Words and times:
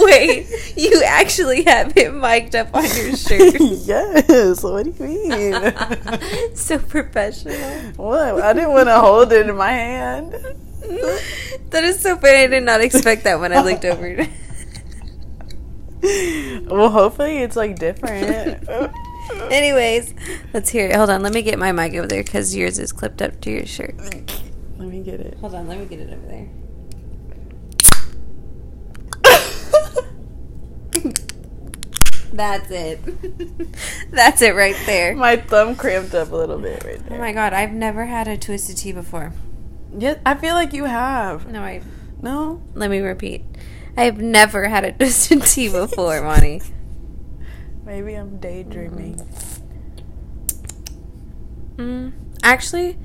Wait, 0.00 0.74
you 0.76 1.02
actually 1.04 1.64
have 1.64 1.96
it 1.96 2.14
mic'd 2.14 2.54
up 2.56 2.74
on 2.74 2.84
your 2.84 3.16
shirt. 3.16 3.54
yes. 3.60 4.62
What 4.62 4.84
do 4.84 4.94
you 4.98 5.06
mean? 5.06 6.54
so 6.54 6.78
professional. 6.78 7.54
what? 7.96 8.42
I 8.42 8.52
didn't 8.52 8.70
want 8.70 8.88
to 8.88 9.00
hold 9.00 9.32
it 9.32 9.48
in 9.48 9.56
my 9.56 9.70
hand. 9.70 10.34
That 11.70 11.84
is 11.84 12.00
so 12.00 12.16
funny. 12.16 12.38
I 12.38 12.46
did 12.48 12.64
not 12.64 12.82
expect 12.82 13.24
that 13.24 13.40
when 13.40 13.50
I 13.50 13.62
looked 13.62 13.86
over. 13.86 14.26
Well, 16.68 16.90
hopefully 16.90 17.38
it's 17.38 17.56
like 17.56 17.78
different. 17.78 18.68
Anyways, 19.50 20.12
let's 20.52 20.68
hear 20.68 20.88
it. 20.88 20.96
Hold 20.96 21.08
on, 21.08 21.22
let 21.22 21.32
me 21.32 21.40
get 21.40 21.58
my 21.58 21.72
mic 21.72 21.94
over 21.94 22.06
there 22.06 22.22
because 22.22 22.54
yours 22.54 22.78
is 22.78 22.92
clipped 22.92 23.22
up 23.22 23.40
to 23.42 23.50
your 23.50 23.64
shirt. 23.64 23.96
Let 23.96 24.88
me 24.88 25.02
get 25.02 25.20
it. 25.20 25.38
Hold 25.38 25.54
on, 25.54 25.66
let 25.68 25.78
me 25.78 25.86
get 25.86 26.00
it 26.00 26.12
over 26.12 26.26
there. 26.26 26.48
That's 32.32 32.70
it. 32.70 33.00
That's 34.10 34.40
it 34.42 34.54
right 34.54 34.76
there. 34.86 35.14
My 35.14 35.36
thumb 35.36 35.76
cramped 35.76 36.14
up 36.14 36.32
a 36.32 36.36
little 36.36 36.58
bit 36.58 36.82
right 36.84 37.04
there. 37.06 37.18
Oh 37.18 37.20
my 37.20 37.32
god, 37.32 37.52
I've 37.52 37.72
never 37.72 38.06
had 38.06 38.26
a 38.26 38.38
twisted 38.38 38.78
tea 38.78 38.92
before. 38.92 39.32
Yeah, 39.98 40.14
I 40.24 40.34
feel 40.36 40.54
like 40.54 40.72
you 40.72 40.84
have. 40.84 41.46
No, 41.48 41.60
I. 41.62 41.82
No? 42.22 42.62
Let 42.74 42.90
me 42.90 43.00
repeat. 43.00 43.44
I 43.96 44.04
have 44.04 44.18
never 44.18 44.68
had 44.68 44.84
a 44.84 44.92
twisted 44.98 45.42
tea 45.42 45.68
before, 45.68 46.22
Monty. 46.22 46.62
Maybe 47.84 48.14
I'm 48.14 48.38
daydreaming. 48.38 49.20
Mm, 51.76 52.12
actually, 52.42 52.96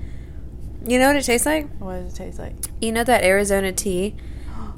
you 0.86 1.00
know 1.00 1.08
what 1.08 1.16
it 1.16 1.24
tastes 1.24 1.46
like? 1.46 1.68
What 1.80 2.04
does 2.04 2.14
it 2.14 2.16
taste 2.16 2.40
like? 2.40 2.54
You 2.82 2.92
know 2.92 3.04
that 3.04 3.24
Arizona 3.24 3.72
tea, 3.74 4.16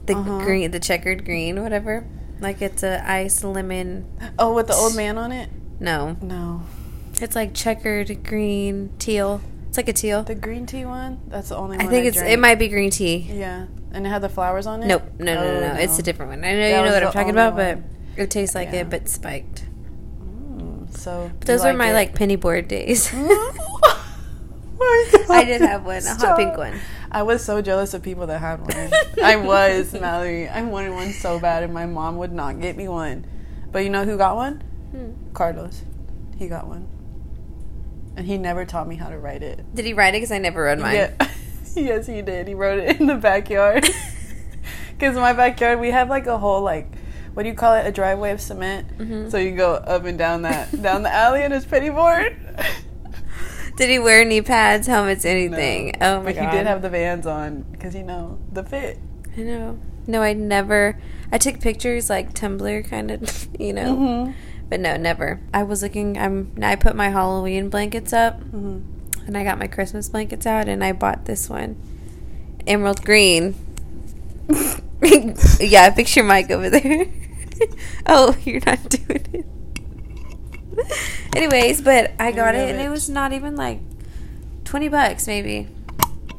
the 0.05 0.13
Uh-huh. 0.17 0.39
green, 0.39 0.71
the 0.71 0.79
checkered 0.79 1.25
green, 1.25 1.61
whatever. 1.61 2.07
Like 2.39 2.61
it's 2.61 2.83
a 2.83 3.03
ice 3.09 3.43
lemon. 3.43 4.07
Oh, 4.37 4.53
with 4.53 4.67
the 4.67 4.73
old 4.75 4.95
man 4.95 5.17
on 5.17 5.31
it? 5.31 5.49
No, 5.79 6.17
No. 6.21 6.61
it's 7.21 7.35
like 7.35 7.53
checkered 7.53 8.23
green 8.23 8.91
teal. 8.99 9.41
It's 9.67 9.77
like 9.77 9.87
a 9.89 9.93
teal. 9.93 10.23
The 10.23 10.35
green 10.35 10.65
tea 10.65 10.83
one? 10.85 11.19
That's 11.27 11.49
the 11.49 11.55
only 11.57 11.77
I 11.77 11.83
one. 11.83 11.87
I 11.87 11.89
think 11.89 12.05
it's 12.07 12.17
it 12.21 12.39
might 12.39 12.59
be 12.59 12.67
green 12.69 12.89
tea. 12.91 13.17
Yeah. 13.31 13.67
And 13.91 14.05
it 14.05 14.09
had 14.09 14.21
the 14.21 14.29
flowers 14.29 14.67
on 14.67 14.83
it? 14.83 14.87
Nope, 14.87 15.03
no, 15.19 15.33
no, 15.35 15.41
no, 15.41 15.67
Oh, 15.69 15.73
no. 15.73 15.79
It's 15.79 15.97
a 15.99 16.03
different 16.03 16.29
one. 16.31 16.43
I 16.45 16.51
know 16.53 16.57
That 16.59 16.69
you 16.69 16.85
know 16.85 16.93
what 16.93 17.03
I'm 17.03 17.11
talking 17.11 17.31
about, 17.31 17.55
but 17.55 17.79
it 18.17 18.29
tastes 18.31 18.55
like 18.55 18.71
Yeah. 18.71 18.81
it, 18.81 18.89
but 18.89 19.07
spiked. 19.09 19.65
Mm, 20.21 20.95
so. 20.97 21.31
But 21.39 21.47
those 21.47 21.61
you 21.63 21.67
were 21.71 21.77
my 21.77 21.89
it? 21.91 21.93
like 21.93 22.15
penny 22.15 22.35
board 22.35 22.67
days. 22.67 23.11
Oh. 24.81 25.25
I 25.29 25.43
did 25.43 25.59
have 25.61 25.85
one, 25.85 26.01
a 26.05 26.15
hot 26.15 26.37
pink 26.37 26.57
one. 26.57 26.79
I 27.11 27.23
was 27.23 27.43
so 27.43 27.61
jealous 27.61 27.93
of 27.93 28.03
people 28.03 28.27
that 28.27 28.39
had 28.39 28.59
one. 28.61 28.91
I 29.23 29.35
was, 29.35 29.93
Mallory. 29.99 30.47
I 30.47 30.61
wanted 30.63 30.91
one 30.93 31.11
so 31.11 31.39
bad, 31.39 31.63
and 31.63 31.73
my 31.73 31.85
mom 31.85 32.17
would 32.17 32.31
not 32.31 32.61
get 32.61 32.77
me 32.77 32.87
one. 32.87 33.25
But 33.71 33.79
you 33.79 33.89
know 33.89 34.05
who 34.05 34.17
got 34.17 34.35
one? 34.35 34.61
Hmm. 34.91 35.11
Carlos. 35.33 35.83
He 36.37 36.47
got 36.47 36.67
one. 36.67 36.87
And 38.15 38.25
he 38.25 38.37
never 38.37 38.65
taught 38.65 38.87
me 38.87 38.95
how 38.95 39.09
to 39.09 39.17
write 39.17 39.43
it. 39.43 39.63
Did 39.73 39.85
he 39.85 39.93
write 39.93 40.09
it? 40.13 40.17
Because 40.17 40.31
I 40.31 40.37
never 40.39 40.63
read 40.63 40.79
mine. 40.79 40.95
Yeah. 40.95 41.29
yes, 41.75 42.07
he 42.07 42.21
did. 42.21 42.47
He 42.47 42.53
wrote 42.53 42.79
it 42.79 42.99
in 42.99 43.07
the 43.07 43.15
backyard. 43.15 43.87
Because 44.91 45.15
my 45.15 45.31
backyard, 45.31 45.79
we 45.79 45.91
have 45.91 46.09
like 46.09 46.27
a 46.27 46.37
whole 46.37 46.61
like, 46.61 46.91
what 47.33 47.43
do 47.43 47.49
you 47.49 47.55
call 47.55 47.73
it? 47.75 47.87
A 47.87 47.91
driveway 47.91 48.31
of 48.31 48.41
cement. 48.41 48.97
Mhm. 48.97 49.31
So 49.31 49.37
you 49.37 49.51
go 49.55 49.75
up 49.75 50.03
and 50.03 50.17
down 50.17 50.41
that 50.41 50.81
down 50.81 51.03
the 51.03 51.09
alley 51.13 51.41
in 51.41 51.51
his 51.53 51.65
penny 51.65 51.89
board. 51.89 52.35
Did 53.79 53.89
he 53.89 53.97
wear 53.97 54.25
knee 54.25 54.41
pads, 54.41 54.87
helmets, 54.87 55.23
anything? 55.23 55.93
No. 56.01 56.17
Oh 56.17 56.19
my 56.19 56.25
but 56.25 56.35
god. 56.35 56.51
he 56.51 56.57
did 56.57 56.67
have 56.67 56.81
the 56.81 56.89
Vans 56.89 57.25
on 57.25 57.61
because 57.71 57.95
you 57.95 58.03
know 58.03 58.37
the 58.51 58.61
fit. 58.61 58.99
I 59.37 59.41
know. 59.41 59.79
No, 60.05 60.21
I 60.21 60.33
never. 60.33 60.99
I 61.31 61.37
took 61.37 61.61
pictures 61.61 62.09
like 62.09 62.33
Tumblr, 62.33 62.89
kind 62.89 63.09
of, 63.09 63.47
you 63.59 63.71
know. 63.71 63.95
Mm-hmm. 63.95 64.31
But 64.67 64.81
no, 64.81 64.97
never. 64.97 65.39
I 65.53 65.63
was 65.63 65.81
looking. 65.81 66.17
I'm. 66.17 66.51
I 66.61 66.75
put 66.75 66.93
my 66.93 67.07
Halloween 67.07 67.69
blankets 67.69 68.11
up, 68.11 68.41
Mm-hmm. 68.41 69.27
and 69.27 69.37
I 69.37 69.45
got 69.45 69.57
my 69.57 69.67
Christmas 69.67 70.09
blankets 70.09 70.45
out, 70.45 70.67
and 70.67 70.83
I 70.83 70.91
bought 70.91 71.23
this 71.23 71.49
one, 71.49 71.77
emerald 72.67 73.05
green. 73.05 73.55
yeah, 75.61 75.89
picture 75.91 76.23
Mike 76.23 76.51
over 76.51 76.69
there. 76.69 77.05
oh, 78.07 78.35
you're 78.43 78.61
not 78.65 78.89
doing 78.89 79.25
it. 79.33 79.45
Anyways, 81.35 81.81
but 81.81 82.11
I 82.19 82.31
got 82.31 82.55
you 82.55 82.61
it, 82.61 82.71
and 82.71 82.79
it 82.81 82.89
was 82.89 83.09
not 83.09 83.33
even 83.33 83.55
like 83.55 83.79
twenty 84.65 84.89
bucks, 84.89 85.27
maybe. 85.27 85.67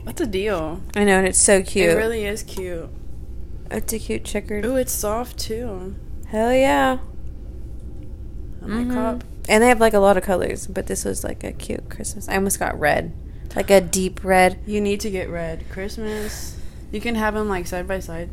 What's 0.02 0.20
a 0.20 0.26
deal? 0.26 0.80
I 0.96 1.04
know, 1.04 1.18
and 1.18 1.26
it's 1.26 1.40
so 1.40 1.62
cute. 1.62 1.90
It 1.90 1.94
really 1.94 2.24
is 2.24 2.42
cute. 2.42 2.88
it's 3.70 3.92
a 3.92 3.98
cute 3.98 4.24
checkered. 4.24 4.64
Ooh, 4.64 4.76
it's 4.76 4.92
soft 4.92 5.38
too. 5.38 5.94
Hell 6.28 6.52
yeah. 6.52 6.98
I 8.62 8.66
might 8.66 8.88
Mhm. 8.88 8.94
cop. 8.94 9.24
And 9.48 9.62
they 9.62 9.68
have 9.68 9.80
like 9.80 9.94
a 9.94 9.98
lot 9.98 10.16
of 10.16 10.22
colors, 10.22 10.66
but 10.66 10.86
this 10.86 11.04
was 11.04 11.22
like 11.24 11.42
a 11.44 11.52
cute 11.52 11.88
Christmas. 11.88 12.28
I 12.28 12.34
almost 12.36 12.58
got 12.58 12.78
red, 12.78 13.12
like 13.56 13.70
a 13.70 13.80
deep 13.80 14.22
red. 14.24 14.58
You 14.66 14.80
need 14.80 15.00
to 15.00 15.10
get 15.10 15.28
red. 15.28 15.64
Christmas. 15.70 16.56
You 16.92 17.00
can 17.00 17.14
have 17.14 17.34
them 17.34 17.48
like 17.48 17.66
side 17.66 17.86
by 17.88 18.00
side. 18.00 18.30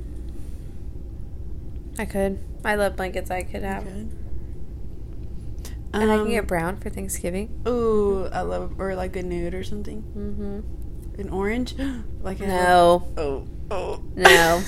I 2.00 2.06
could. 2.06 2.39
I 2.63 2.75
love 2.75 2.95
blankets. 2.95 3.31
I 3.31 3.44
could 3.44 3.63
have, 3.63 3.84
Okay. 3.85 4.06
And 5.94 6.12
I 6.12 6.16
Um, 6.16 6.22
can 6.25 6.31
get 6.31 6.48
brown 6.48 6.78
for 6.78 6.90
Thanksgiving. 6.90 7.62
Ooh, 7.68 8.28
I 8.31 8.42
love 8.42 8.74
or 8.80 8.96
like 8.96 9.16
a 9.16 9.24
nude 9.24 9.53
or 9.53 9.64
something. 9.64 10.02
Mm-hmm. 10.16 11.22
An 11.22 11.30
orange, 11.30 11.75
like 12.22 12.40
a, 12.42 12.48
No, 12.48 13.08
Oh, 13.18 13.48
oh, 13.72 14.03
No. 14.16 14.62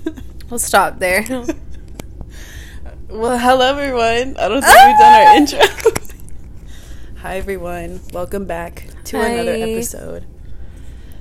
we'll 0.50 0.58
stop 0.58 0.98
there. 0.98 1.24
well, 3.08 3.38
hello 3.38 3.66
everyone. 3.70 4.36
I 4.36 4.48
don't 4.48 4.62
think 4.62 4.76
we've 4.86 4.98
done 4.98 5.26
our 5.26 5.36
intro. 5.36 5.60
Hi 7.18 7.36
everyone. 7.38 8.00
Welcome 8.12 8.44
back 8.46 8.86
to 9.04 9.18
another 9.20 9.52
episode. 9.54 10.26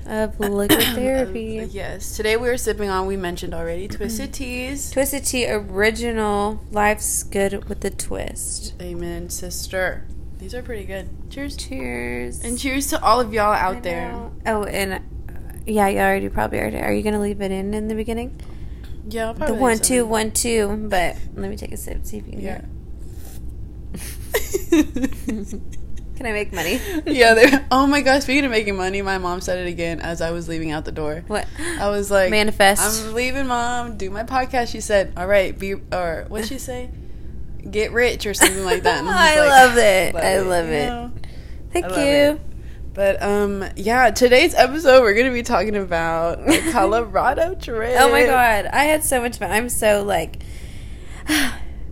Of 0.05 0.39
liquid 0.39 0.81
therapy. 0.95 1.59
Of- 1.59 1.71
yes. 1.71 2.15
Today 2.15 2.37
we 2.37 2.49
are 2.49 2.57
sipping 2.57 2.89
on. 2.89 3.07
We 3.07 3.17
mentioned 3.17 3.53
already 3.53 3.87
twisted 3.87 4.33
teas. 4.33 4.91
Twisted 4.91 5.25
Tea 5.25 5.49
original. 5.49 6.61
Life's 6.71 7.23
good 7.23 7.67
with 7.69 7.83
a 7.85 7.89
twist. 7.89 8.73
Amen, 8.81 9.29
sister. 9.29 10.05
These 10.39 10.53
are 10.53 10.61
pretty 10.61 10.83
good. 10.85 11.09
Cheers. 11.29 11.55
Cheers. 11.55 12.43
And 12.43 12.57
cheers 12.59 12.87
to 12.87 13.01
all 13.01 13.19
of 13.21 13.33
y'all 13.33 13.53
out 13.53 13.83
there. 13.83 14.11
Oh, 14.45 14.63
and 14.65 14.93
uh, 14.93 14.99
yeah, 15.65 15.87
you 15.87 15.99
already 15.99 16.27
probably 16.29 16.59
already. 16.59 16.77
Are 16.79 16.91
you 16.93 17.01
gonna 17.03 17.21
leave 17.21 17.41
it 17.41 17.51
in 17.51 17.73
in 17.73 17.87
the 17.87 17.95
beginning? 17.95 18.39
Yeah, 19.07 19.27
I'll 19.27 19.33
The 19.33 19.39
probably 19.39 19.59
one, 19.59 19.71
leave 19.73 19.81
two, 19.81 20.05
one, 20.05 20.31
two. 20.31 20.87
But 20.89 21.17
let 21.35 21.49
me 21.49 21.55
take 21.57 21.71
a 21.71 21.77
sip. 21.77 22.05
See 22.05 22.17
if 22.17 22.25
you 22.25 22.31
can 22.33 22.41
Yeah. 22.41 22.61
hear. 24.71 25.59
Can 26.15 26.25
I 26.27 26.31
make 26.31 26.53
money? 26.53 26.79
yeah. 27.07 27.33
they're- 27.33 27.65
Oh 27.71 27.87
my 27.87 28.01
gosh! 28.01 28.23
Speaking 28.23 28.45
of 28.45 28.51
making 28.51 28.75
money, 28.77 29.01
my 29.01 29.17
mom 29.17 29.41
said 29.41 29.57
it 29.65 29.69
again 29.69 29.99
as 29.99 30.21
I 30.21 30.31
was 30.31 30.47
leaving 30.47 30.71
out 30.71 30.85
the 30.85 30.91
door. 30.91 31.23
What? 31.27 31.47
I 31.79 31.89
was 31.89 32.11
like, 32.11 32.29
Manifest. 32.29 33.05
I'm 33.07 33.13
leaving, 33.13 33.47
mom. 33.47 33.97
Do 33.97 34.09
my 34.11 34.23
podcast. 34.23 34.67
She 34.69 34.79
said, 34.81 35.13
"All 35.17 35.25
right, 35.27 35.57
be 35.57 35.73
or 35.91 36.25
what 36.29 36.45
she 36.45 36.59
say? 36.59 36.91
Get 37.69 37.91
rich 37.93 38.25
or 38.27 38.33
something 38.33 38.63
like 38.63 38.83
that." 38.83 39.03
I 39.07 39.39
like, 39.39 39.49
love 39.49 39.77
it. 39.77 40.13
love 40.13 40.23
I 40.23 40.37
love 40.39 40.67
you 40.67 40.73
it. 40.73 40.85
know? 40.87 41.11
Thank 41.71 41.85
I 41.85 41.89
you. 42.03 42.31
it. 42.33 42.41
But 42.93 43.23
um, 43.23 43.65
yeah, 43.75 44.11
today's 44.11 44.53
episode 44.53 45.01
we're 45.01 45.15
gonna 45.15 45.31
be 45.33 45.41
talking 45.41 45.75
about 45.75 46.45
the 46.45 46.61
Colorado 46.71 47.55
trip. 47.55 47.95
Oh 47.99 48.11
my 48.11 48.25
god, 48.25 48.67
I 48.67 48.83
had 48.83 49.03
so 49.03 49.19
much 49.19 49.39
fun. 49.39 49.49
I'm 49.49 49.67
so 49.69 50.03
like, 50.03 50.43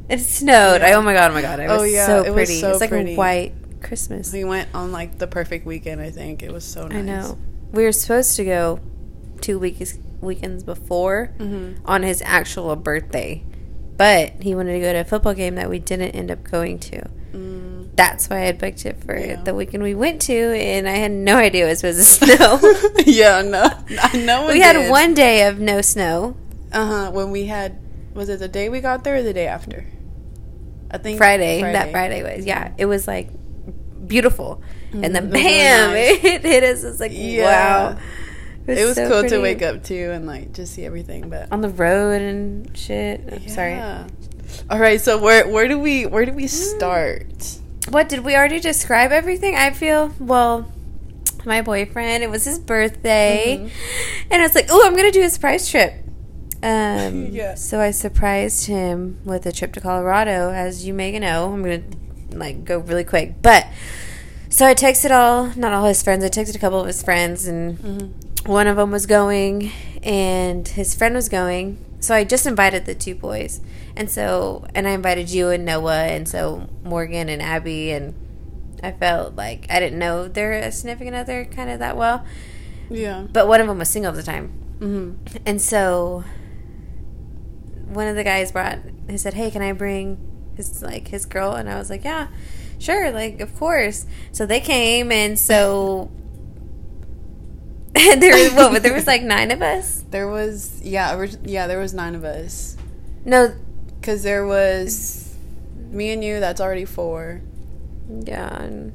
it 0.09 0.19
snowed. 0.19 0.81
I, 0.83 0.93
oh 0.93 1.01
my 1.01 1.13
god, 1.13 1.31
oh 1.31 1.33
my 1.33 1.41
god, 1.41 1.59
it 1.59 1.67
was 1.67 1.81
Oh, 1.81 1.83
yeah, 1.85 2.05
so 2.05 2.17
it 2.23 2.25
was 2.29 2.33
pretty. 2.35 2.59
so 2.59 2.69
it's 2.71 2.81
like 2.81 2.91
pretty. 2.91 3.13
a 3.13 3.17
white 3.17 3.53
Christmas. 3.81 4.31
We 4.33 4.43
went 4.43 4.69
on 4.73 4.91
like 4.91 5.17
the 5.17 5.27
perfect 5.27 5.65
weekend. 5.65 6.01
I 6.01 6.09
think 6.11 6.43
it 6.43 6.51
was 6.51 6.63
so 6.65 6.87
nice. 6.87 6.97
I 6.97 7.01
know. 7.01 7.37
We 7.71 7.83
were 7.83 7.91
supposed 7.91 8.35
to 8.37 8.45
go 8.45 8.79
two 9.41 9.57
weeks 9.59 9.97
weekends 10.21 10.63
before 10.63 11.33
Mm-hmm. 11.39 11.85
on 11.85 12.03
his 12.03 12.21
actual 12.23 12.75
birthday, 12.75 13.43
but 13.97 14.33
he 14.41 14.53
wanted 14.55 14.73
to 14.73 14.79
go 14.79 14.93
to 14.93 14.99
a 14.99 15.03
football 15.03 15.33
game 15.33 15.55
that 15.55 15.69
we 15.69 15.79
didn't 15.79 16.11
end 16.11 16.29
up 16.31 16.43
going 16.43 16.77
to. 16.79 17.09
Mm. 17.33 17.89
That's 17.95 18.29
why 18.29 18.37
I 18.37 18.39
had 18.41 18.59
booked 18.59 18.85
it 18.85 19.03
for 19.03 19.17
Yeah. 19.17 19.41
the 19.41 19.53
weekend 19.55 19.83
we 19.83 19.95
went 19.95 20.21
to, 20.23 20.33
and 20.33 20.87
I 20.87 20.91
had 20.95 21.11
no 21.11 21.37
idea 21.37 21.65
it 21.65 21.69
was 21.69 21.79
supposed 21.79 22.19
to 22.21 22.25
snow. 22.37 22.59
yeah, 23.05 23.41
no, 23.41 23.69
no 24.19 24.43
one. 24.43 24.53
we 24.53 24.61
had 24.61 24.89
one 24.91 25.13
day 25.13 25.47
of 25.47 25.59
no 25.59 25.81
snow. 25.81 26.35
Uh 26.71 26.85
huh. 27.05 27.11
When 27.11 27.31
we 27.31 27.45
had, 27.45 27.79
was 28.13 28.29
it 28.29 28.39
the 28.39 28.47
day 28.47 28.69
we 28.69 28.79
got 28.81 29.03
there 29.03 29.15
or 29.15 29.23
the 29.23 29.33
day 29.33 29.47
after? 29.47 29.85
I 30.91 30.97
think 30.97 31.17
Friday, 31.17 31.61
that 31.61 31.91
Friday 31.91 32.21
was 32.21 32.45
yeah, 32.45 32.73
it 32.77 32.85
was 32.85 33.07
like 33.07 33.29
beautiful, 34.07 34.61
and 34.93 35.15
then 35.15 35.25
it 35.27 35.31
was 35.31 35.33
really 35.33 35.43
bam, 35.43 35.89
nice. 35.93 36.23
it 36.23 36.41
hit 36.41 36.63
us. 36.63 36.83
It's 36.83 36.99
like 36.99 37.11
Yeah. 37.13 37.93
wow, 37.93 37.97
It 38.67 38.85
was 38.85 38.95
so 38.95 39.09
cool 39.09 39.29
to 39.29 39.39
wake 39.39 39.61
up 39.61 39.83
too 39.83 40.11
and 40.11 40.25
like 40.27 40.53
just 40.53 40.73
see 40.73 40.85
everything. 40.85 41.29
But 41.29 41.51
on 41.51 41.61
the 41.61 41.69
road 41.69 42.21
and 42.21 42.75
shit. 42.77 43.21
I'm 43.31 43.47
Sorry, 43.47 43.79
All 44.69 44.79
right. 44.79 44.99
So 45.01 45.17
where 45.17 45.47
where 45.47 45.67
do 45.67 45.79
we 45.79 46.05
where 46.05 46.25
do 46.25 46.33
we 46.33 46.47
start? 46.47 47.57
what 47.89 48.07
did 48.09 48.19
we 48.23 48.35
already 48.35 48.59
describe 48.59 49.11
everything? 49.11 49.55
I 49.55 49.71
feel 49.71 50.13
well. 50.19 50.71
My 51.43 51.63
boyfriend, 51.63 52.21
it 52.23 52.29
was 52.29 52.45
his 52.45 52.59
birthday, 52.59 53.57
Mhm. 53.59 53.69
and 54.29 54.41
I 54.43 54.45
was 54.45 54.53
like, 54.53 54.67
"Oh, 54.69 54.85
I'm 54.85 54.95
gonna 54.95 55.09
do 55.11 55.23
a 55.23 55.29
surprise 55.29 55.67
trip." 55.69 55.93
Um, 56.63 57.29
Yeah. 57.31 57.55
So 57.55 57.79
I 57.81 57.89
surprised 57.89 58.67
him 58.67 59.17
with 59.25 59.47
a 59.47 59.51
trip 59.51 59.73
to 59.73 59.81
Colorado, 59.81 60.51
as 60.51 60.85
you 60.85 60.93
may 60.93 61.17
know. 61.17 61.51
I'm 61.51 61.63
gonna 61.63 61.81
like 62.33 62.65
go 62.65 62.79
really 62.79 63.03
quick, 63.03 63.41
but 63.41 63.67
so 64.49 64.65
I 64.65 64.73
texted 64.73 65.11
all, 65.11 65.53
not 65.55 65.71
all 65.73 65.85
his 65.85 66.03
friends. 66.03 66.23
I 66.25 66.29
texted 66.29 66.55
a 66.55 66.59
couple 66.59 66.79
of 66.81 66.87
his 66.87 67.01
friends, 67.03 67.47
and 67.47 67.77
Mm-hmm. 67.79 68.51
one 68.51 68.67
of 68.67 68.75
them 68.77 68.91
was 68.91 69.05
going, 69.05 69.71
and 70.03 70.67
his 70.67 70.93
friend 70.95 71.15
was 71.15 71.29
going. 71.29 71.77
So 71.99 72.15
I 72.15 72.23
just 72.23 72.45
invited 72.45 72.85
the 72.85 72.95
two 72.95 73.15
boys, 73.15 73.61
and 73.95 74.09
so 74.09 74.65
and 74.75 74.87
I 74.87 74.91
invited 74.91 75.29
you 75.29 75.49
and 75.49 75.63
Noah, 75.65 76.03
and 76.05 76.27
so 76.27 76.67
Morgan 76.83 77.29
and 77.29 77.41
Abby, 77.41 77.91
and 77.91 78.13
I 78.83 78.91
felt 78.91 79.35
like 79.35 79.67
I 79.69 79.79
didn't 79.79 79.99
know 79.99 80.27
their 80.27 80.71
significant 80.71 81.15
other 81.15 81.45
kind 81.45 81.69
of 81.69 81.79
that 81.79 81.95
well, 81.95 82.25
Yeah. 82.89 83.27
but 83.31 83.47
one 83.47 83.61
of 83.61 83.67
them 83.67 83.77
was 83.77 83.89
single 83.89 84.09
at 84.11 84.15
the 84.17 84.23
time. 84.23 84.51
Mm-hmm. 84.79 85.37
And 85.45 85.61
so 85.61 86.23
one 87.87 88.07
of 88.07 88.15
the 88.15 88.23
guys 88.23 88.51
brought 88.51 88.79
he 89.09 89.17
said, 89.17 89.35
"Hey, 89.35 89.51
can 89.51 89.61
I 89.61 89.71
bring 89.73 90.17
his 90.67 90.81
like 90.81 91.07
his 91.09 91.25
girl?" 91.25 91.53
And 91.53 91.69
I 91.69 91.77
was 91.77 91.89
like, 91.89 92.03
"Yeah, 92.03 92.27
sure, 92.79 93.11
like 93.11 93.39
of 93.41 93.55
course." 93.57 94.05
So 94.31 94.45
they 94.45 94.59
came 94.61 95.11
and 95.11 95.37
so 95.37 96.09
there 97.93 98.33
was 98.43 98.53
what, 98.53 98.83
there 98.83 98.93
was 98.93 99.05
like 99.07 99.21
9 99.21 99.51
of 99.51 99.61
us? 99.61 100.03
There 100.11 100.27
was 100.27 100.81
yeah, 100.81 101.25
yeah, 101.43 101.67
there 101.67 101.79
was 101.79 101.93
nine 101.93 102.15
of 102.15 102.23
us. 102.23 102.77
No, 103.25 103.53
Cause 104.01 104.23
there 104.23 104.45
was 104.47 105.35
me 105.91 106.11
and 106.11 106.23
you. 106.23 106.39
That's 106.39 106.59
already 106.61 106.85
four. 106.85 107.41
yeah. 108.09 108.63
and 108.63 108.93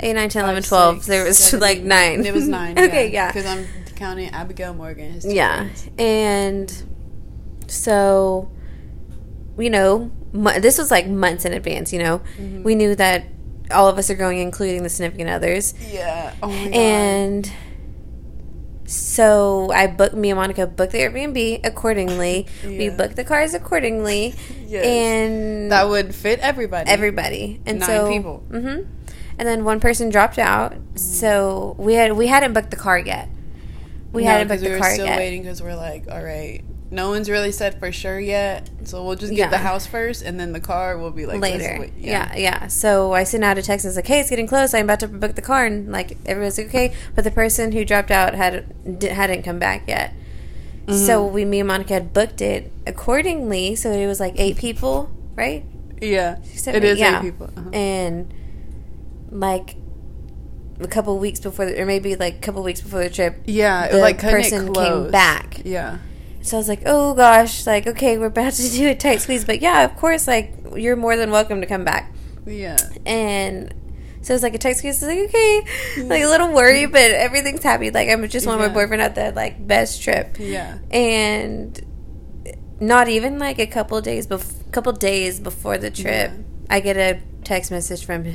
8 0.00 0.12
9 0.12 0.28
10 0.28 0.44
11 0.44 0.62
12. 0.64 0.94
six, 0.96 1.06
there 1.06 1.24
was 1.24 1.38
seven, 1.38 1.60
like 1.60 1.80
9. 1.82 2.26
It 2.26 2.34
was 2.34 2.46
nine. 2.46 2.78
okay, 2.84 3.10
yeah. 3.10 3.28
Because 3.32 3.46
I'm 3.46 3.66
counting 3.96 4.28
Abigail 4.30 4.74
Morgan. 4.74 5.12
His 5.14 5.24
Yeah. 5.26 5.64
friends. 5.68 5.88
And 5.98 6.82
so, 7.68 8.50
you 9.58 9.70
know, 9.70 10.10
this 10.34 10.78
was 10.78 10.90
like 10.90 11.06
months 11.06 11.44
in 11.44 11.52
advance, 11.52 11.92
you 11.92 11.98
know. 12.00 12.18
Mm-hmm. 12.38 12.62
We 12.64 12.74
knew 12.74 12.94
that 12.96 13.24
all 13.70 13.88
of 13.88 13.96
us 13.98 14.10
are 14.10 14.14
going, 14.14 14.38
including 14.40 14.82
the 14.82 14.88
significant 14.88 15.30
others. 15.30 15.72
Yeah. 15.90 16.34
Oh 16.42 16.48
my 16.48 16.64
god. 16.64 16.74
And 16.74 17.52
so 18.86 19.70
I 19.72 19.86
booked, 19.86 20.14
me 20.14 20.30
and 20.30 20.38
Monica 20.38 20.66
booked 20.66 20.92
the 20.92 20.98
Airbnb 20.98 21.64
accordingly. 21.66 22.46
We 22.64 22.90
booked 22.90 23.16
the 23.16 23.24
cars 23.24 23.54
accordingly. 23.54 24.34
Yes. 24.66 24.86
And 24.86 25.70
that 25.70 25.88
would 25.88 26.12
fit 26.12 26.40
everybody. 26.40 26.90
everybody 26.90 27.60
and 27.64 27.78
Nine 27.78 27.86
so 27.88 28.10
people. 28.10 28.42
Mm-hmm. 28.50 28.90
and 29.38 29.48
then 29.48 29.62
one 29.64 29.78
person 29.78 30.08
dropped 30.08 30.36
out 30.36 30.74
so 30.96 31.76
we 31.78 31.94
had 31.94 32.14
we 32.14 32.26
hadn't 32.26 32.54
booked 32.54 32.72
the 32.72 32.76
car 32.76 32.98
yet 32.98 33.28
we 34.12 34.24
No, 34.24 34.30
hadn't 34.30 34.48
booked 34.48 34.62
we 34.62 34.68
the 34.70 34.78
were 34.80 34.82
still 34.90 35.06
waiting 35.06 35.42
because 35.42 35.62
we're 35.62 35.76
like, 35.76 36.06
all 36.10 36.24
right, 36.24 36.64
no 36.94 37.10
one's 37.10 37.28
really 37.28 37.50
said 37.52 37.78
for 37.78 37.90
sure 37.92 38.18
yet, 38.20 38.70
so 38.84 39.04
we'll 39.04 39.16
just 39.16 39.30
get 39.32 39.38
Yeah. 39.38 39.48
the 39.50 39.58
house 39.58 39.86
first, 39.86 40.22
and 40.22 40.38
then 40.38 40.52
the 40.52 40.60
car 40.60 40.96
will 40.96 41.10
be 41.10 41.26
like 41.26 41.40
later 41.40 41.76
wait- 41.80 41.92
yeah. 41.98 42.34
yeah 42.36 42.66
so 42.68 43.12
i 43.12 43.24
sent 43.24 43.42
out 43.44 43.58
a 43.58 43.62
text 43.62 43.84
and 43.84 43.94
like 43.96 44.06
hey 44.06 44.20
it's 44.20 44.30
getting 44.30 44.46
close 44.46 44.72
i'm 44.74 44.84
about 44.84 45.00
to 45.00 45.08
book 45.08 45.34
the 45.34 45.42
car 45.42 45.64
and 45.66 45.90
like 45.92 46.16
everyone's 46.26 46.56
like 46.58 46.68
okay 46.68 46.94
but 47.14 47.24
the 47.24 47.30
person 47.30 47.72
who 47.72 47.84
dropped 47.84 48.10
out 48.10 48.34
had 48.34 48.64
di- 48.98 49.08
hadn't 49.08 49.42
come 49.42 49.58
back 49.58 49.86
yet 49.88 50.12
Mm-hmm. 50.86 51.06
so 51.06 51.26
we 51.26 51.46
me 51.46 51.60
and 51.60 51.68
monica 51.68 51.94
had 51.94 52.12
booked 52.12 52.42
it 52.42 52.70
accordingly 52.86 53.74
so 53.74 53.90
it 53.90 54.06
was 54.06 54.20
like 54.20 54.34
eight 54.36 54.56
people 54.58 55.10
right 55.34 55.64
yeah. 56.02 56.42
Seven, 56.42 56.82
It 56.82 56.84
is 56.86 56.98
yeah. 56.98 57.18
eight 57.20 57.22
people. 57.22 57.50
Uh-huh. 57.56 57.70
and 57.72 58.32
like 59.30 59.76
a 60.80 60.86
couple 60.88 61.18
weeks 61.18 61.40
before 61.40 61.64
the, 61.66 61.80
or 61.80 61.86
maybe 61.86 62.16
like 62.16 62.34
a 62.36 62.40
couple 62.40 62.62
weeks 62.62 62.80
before 62.82 63.02
the 63.02 63.08
trip 63.10 63.40
yeah, 63.46 63.88
the 63.88 63.98
like 63.98 64.16
it 64.16 64.30
person 64.30 64.72
came 64.74 65.10
back. 65.10 65.62
Yeah. 65.64 65.98
So 66.44 66.58
I 66.58 66.60
was 66.60 66.68
like, 66.68 66.82
oh 66.84 67.14
gosh, 67.14 67.66
like, 67.66 67.86
okay, 67.86 68.18
we're 68.18 68.26
about 68.26 68.52
to 68.52 68.70
do 68.70 68.88
a 68.88 68.94
tight 68.94 69.22
squeeze. 69.22 69.44
But 69.46 69.60
yeah, 69.62 69.84
of 69.84 69.96
course, 69.96 70.26
like, 70.28 70.54
you're 70.76 70.94
more 70.94 71.16
than 71.16 71.30
welcome 71.30 71.60
to 71.62 71.66
come 71.66 71.84
back. 71.84 72.12
Yeah. 72.46 72.76
And 73.06 73.72
so 74.20 74.34
it's 74.34 74.42
like 74.42 74.54
a 74.54 74.58
tight 74.58 74.76
squeeze. 74.76 75.02
I 75.02 75.06
was 75.06 75.16
like, 75.16 75.28
okay, 75.30 75.66
like 76.04 76.22
a 76.22 76.26
little 76.28 76.52
worried, 76.52 76.92
but 76.92 77.00
everything's 77.12 77.62
happy. 77.62 77.90
Like, 77.90 78.10
I'm 78.10 78.28
just 78.28 78.46
want 78.46 78.60
my 78.60 78.68
boyfriend 78.68 79.00
at 79.00 79.14
the, 79.14 79.32
like, 79.32 79.66
best 79.66 80.02
trip. 80.02 80.36
Yeah. 80.38 80.78
And 80.90 81.80
not 82.78 83.08
even, 83.08 83.38
like, 83.38 83.58
a 83.58 83.66
couple 83.66 83.98
days, 84.02 84.26
bef- 84.26 84.70
couple 84.70 84.92
days 84.92 85.40
before 85.40 85.78
the 85.78 85.90
trip, 85.90 86.30
Yeah. 86.30 86.42
I 86.68 86.80
get 86.80 86.96
a 86.98 87.20
text 87.44 87.70
message 87.70 88.04
from 88.04 88.34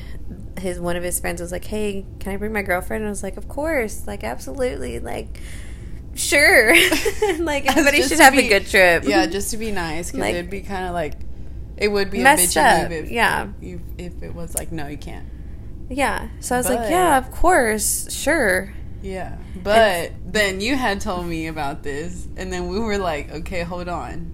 his, 0.57 0.79
one 0.79 0.95
of 0.95 1.03
his 1.03 1.19
friends 1.19 1.41
was 1.41 1.51
like, 1.51 1.65
hey, 1.65 2.05
can 2.19 2.33
I 2.33 2.37
bring 2.37 2.53
my 2.53 2.63
girlfriend? 2.63 3.01
And 3.01 3.07
I 3.07 3.11
was 3.11 3.21
like, 3.21 3.37
of 3.37 3.47
course, 3.47 4.07
like, 4.07 4.23
absolutely, 4.23 4.99
like, 4.99 5.39
sure. 6.19 6.73
like, 7.39 7.65
everybody 7.67 8.01
should 8.03 8.19
have 8.19 8.33
a 8.37 8.47
good 8.47 8.67
trip. 8.67 9.03
Yeah, 9.05 9.25
just 9.25 9.51
to 9.51 9.57
be 9.57 9.71
nice, 9.71 10.07
because 10.11 10.19
Like- 10.21 10.35
it'd 10.35 10.49
be 10.49 10.61
kind 10.61 10.85
of 10.85 10.93
like, 10.93 11.13
it 11.77 11.87
would 11.87 12.11
be 12.11 12.21
a 12.21 12.25
bitchy 12.25 12.85
up. 12.85 12.91
if, 12.91 13.09
Yeah. 13.09 13.47
you, 13.61 13.81
if 13.97 14.21
it 14.21 14.35
was 14.35 14.55
like, 14.55 14.71
no, 14.71 14.87
you 14.87 14.97
can't. 14.97 15.25
Yeah. 15.89 16.27
So 16.41 16.55
I 16.55 16.57
was 16.59 16.67
But- 16.67 16.75
like, 16.81 16.89
yeah, 16.89 17.17
of 17.17 17.31
course, 17.31 18.11
sure. 18.13 18.73
Yeah. 19.01 19.37
But 19.63 20.11
then 20.25 20.59
you 20.61 20.75
had 20.75 20.99
told 21.01 21.25
me 21.25 21.47
about 21.47 21.83
this, 21.83 22.27
and 22.35 22.51
then 22.51 22.67
we 22.67 22.79
were 22.79 22.97
like, 22.97 23.31
okay, 23.31 23.63
hold 23.63 23.87
on. 23.87 24.33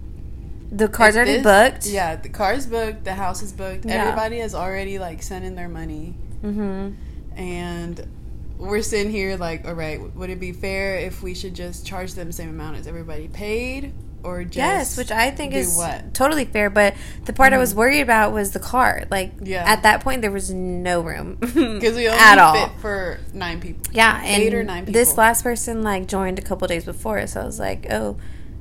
The 0.72 0.88
car's 0.88 1.16
already 1.16 1.34
this- 1.34 1.44
booked. 1.44 1.86
Yeah, 1.86 2.16
the 2.16 2.30
car's 2.30 2.66
booked, 2.66 3.04
the 3.06 3.14
house 3.14 3.44
is 3.44 3.54
booked. 3.54 3.86
Yeah. 3.86 4.02
Everybody 4.04 4.40
has 4.40 4.56
already 4.56 4.98
like 5.00 5.22
sent 5.22 5.46
in 5.46 5.54
their 5.56 5.70
money, 5.70 6.16
Mm-hmm. 6.44 6.94
and 7.40 8.08
we're 8.58 8.82
sitting 8.82 9.12
here 9.12 9.38
like, 9.38 9.68
all 9.68 9.74
right, 9.74 10.00
would 10.16 10.30
it 10.30 10.40
be 10.40 10.52
fair 10.52 10.98
if 10.98 11.22
we 11.22 11.34
should 11.36 11.54
just 11.54 11.86
charge 11.86 12.14
them 12.14 12.28
the 12.28 12.34
same 12.34 12.50
amount 12.50 12.78
as 12.78 12.88
everybody 12.88 13.28
paid, 13.28 13.94
or 14.24 14.44
just 14.44 14.56
Yes, 14.58 14.98
which 14.98 15.12
I 15.12 15.30
think 15.32 15.54
is 15.54 15.76
what? 15.76 15.92
Mm-hmm. 15.92 16.10
totally 16.14 16.46
fair. 16.46 16.70
But 16.70 16.96
the 17.26 17.34
part 17.34 17.54
I 17.54 17.58
was 17.58 17.76
worried 17.76 18.02
about 18.02 18.34
was 18.34 18.52
the 18.52 18.60
car. 18.60 19.04
Like, 19.12 19.34
Yeah. 19.42 19.64
at 19.68 19.84
that 19.84 20.02
point, 20.02 20.22
there 20.22 20.32
was 20.32 20.50
no 20.52 21.02
room 21.02 21.36
Because 21.40 21.96
we 21.96 22.08
only 22.08 22.20
at 22.20 22.40
all. 22.40 22.56
fit 22.70 22.80
for 22.80 23.20
nine 23.34 23.60
people. 23.62 23.84
Yeah, 23.94 24.22
Eight 24.24 24.54
or 24.54 24.64
nine 24.64 24.86
people. 24.86 24.94
this 25.00 25.16
last 25.18 25.44
person 25.44 25.84
like 25.84 26.08
joined 26.08 26.40
a 26.40 26.42
couple 26.42 26.68
days 26.68 26.86
before, 26.86 27.28
so 27.28 27.42
I 27.42 27.46
was 27.46 27.60
like, 27.60 27.86
oh, 27.92 28.18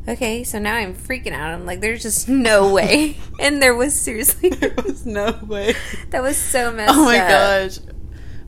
okay. 0.06 0.44
So 0.44 0.58
now 0.58 0.75
I'm 0.75 0.94
freaking 0.94 1.32
out. 1.32 1.55
I'm 1.55 1.64
like, 1.64 1.81
there's 1.81 2.02
just 2.02 2.29
no 2.29 2.73
way, 2.75 3.17
and 3.40 3.62
there 3.62 3.75
was 3.75 3.94
seriously 3.94 4.50
there 4.50 4.75
was 4.85 5.06
no 5.06 5.38
way. 5.47 5.75
that 6.11 6.23
was 6.23 6.37
so 6.37 6.73
messed 6.73 6.93
Oh 6.94 7.05
my 7.05 7.19
up. 7.19 7.29
gosh. 7.70 7.79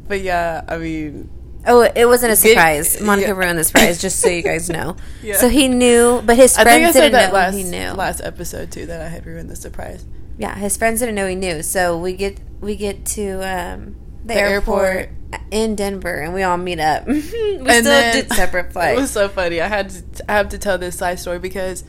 But 0.08 0.20
yeah, 0.22 0.62
I 0.68 0.76
mean, 0.78 1.30
Oh, 1.68 1.80
it 1.82 2.04
wasn't 2.06 2.32
a 2.32 2.36
surprise. 2.36 3.00
Monica 3.00 3.28
yeah. 3.28 3.34
ruined 3.34 3.58
the 3.58 3.64
surprise, 3.64 4.00
just 4.00 4.20
so 4.20 4.28
you 4.28 4.42
guys 4.42 4.70
know. 4.70 4.96
Yeah. 5.22 5.36
So 5.36 5.48
he 5.48 5.66
knew, 5.66 6.22
but 6.24 6.36
his 6.36 6.56
I 6.56 6.62
friends 6.62 6.76
think 6.76 6.86
I 6.88 6.92
said 6.92 7.00
didn't 7.00 7.12
that 7.14 7.28
know 7.28 7.34
last 7.34 7.54
he 7.54 7.62
knew. 7.64 7.90
last 7.92 8.20
episode 8.20 8.70
too 8.70 8.86
that 8.86 9.00
I 9.00 9.08
had 9.08 9.26
ruined 9.26 9.50
the 9.50 9.56
surprise. 9.56 10.04
Yeah, 10.38 10.54
his 10.54 10.76
friends 10.76 11.00
didn't 11.00 11.16
know 11.16 11.26
he 11.26 11.34
knew. 11.34 11.62
So 11.64 11.98
we 11.98 12.12
get 12.12 12.38
we 12.60 12.76
get 12.76 13.04
to 13.16 13.32
um, 13.42 13.96
the, 14.24 14.34
The 14.34 14.40
airport, 14.40 14.86
airport. 14.86 15.10
in 15.50 15.74
Denver, 15.74 16.14
and 16.20 16.32
we 16.34 16.44
all 16.44 16.56
meet 16.56 16.78
up. 16.78 17.06
we 17.08 17.20
still 17.22 17.64
then- 17.64 18.14
did 18.14 18.32
separate 18.32 18.72
flights. 18.72 18.98
It 18.98 19.00
was 19.00 19.10
so 19.10 19.28
funny. 19.28 19.60
I 19.60 19.66
had 19.66 19.90
to 19.90 20.30
I 20.30 20.34
have 20.34 20.50
to 20.50 20.58
tell 20.58 20.78
this 20.78 20.96
side 20.96 21.18
story 21.18 21.40
because 21.40 21.82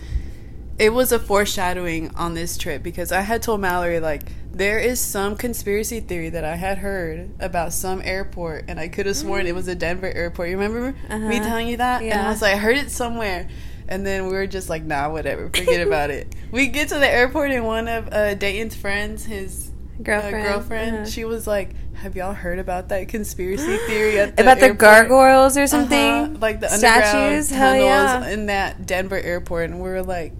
it 0.79 0.91
was 0.93 1.11
a 1.11 1.19
foreshadowing 1.19 2.13
on 2.15 2.33
this 2.33 2.57
trip 2.57 2.83
because 2.83 3.11
I 3.11 3.21
had 3.21 3.41
told 3.41 3.61
Mallory 3.61 3.99
like 3.99 4.23
there 4.51 4.79
is 4.79 4.99
some 4.99 5.35
conspiracy 5.35 5.99
theory 5.99 6.29
that 6.29 6.43
I 6.43 6.55
had 6.55 6.77
heard 6.79 7.31
about 7.39 7.73
some 7.73 8.01
airport 8.03 8.65
and 8.67 8.79
I 8.79 8.87
could 8.87 9.05
have 9.05 9.15
sworn 9.15 9.45
it 9.47 9.55
was 9.55 9.67
a 9.67 9.75
Denver 9.75 10.11
airport. 10.11 10.49
You 10.49 10.57
remember 10.57 10.91
me 10.91 10.97
Uh-huh. 11.09 11.43
telling 11.43 11.67
you 11.67 11.77
that? 11.77 12.01
And 12.01 12.07
Yeah. 12.09 12.27
I 12.27 12.29
was 12.29 12.41
like, 12.41 12.53
I 12.53 12.57
heard 12.57 12.77
it 12.77 12.91
somewhere. 12.91 13.47
And 13.87 14.05
then 14.05 14.25
we 14.27 14.33
were 14.33 14.47
just 14.47 14.67
like, 14.69 14.83
nah, 14.83 15.09
whatever, 15.09 15.47
forget 15.49 15.79
about 15.87 16.09
it. 16.11 16.35
We 16.51 16.67
get 16.67 16.89
to 16.89 16.95
the 16.95 17.07
airport 17.09 17.51
and 17.51 17.65
one 17.65 17.87
of 17.87 18.11
uh, 18.11 18.33
Dayton's 18.35 18.75
friends, 18.75 19.25
his 19.25 19.71
uh, 19.99 20.03
girlfriend, 20.03 20.43
girlfriend, 20.45 20.95
uh-huh. 20.97 21.05
she 21.05 21.23
was 21.25 21.47
like, 21.47 21.71
"Have 21.95 22.15
y'all 22.15 22.33
heard 22.33 22.59
about 22.59 22.89
that 22.89 23.07
conspiracy 23.07 23.77
theory 23.87 24.11
the 24.15 24.33
about 24.41 24.59
the 24.59 24.73
gargoyles 24.73 25.55
or 25.57 25.65
something, 25.67 25.97
Uh-huh, 25.97 26.35
like 26.39 26.59
the 26.59 26.71
underground 26.71 27.03
statues. 27.45 27.49
Hell 27.49 27.75
yeah! 27.77 28.27
in 28.29 28.45
that 28.47 28.85
Denver 28.85 29.17
airport, 29.19 29.69
and 29.71 29.79
we 29.81 29.89
were 29.89 30.03
like, 30.03 30.33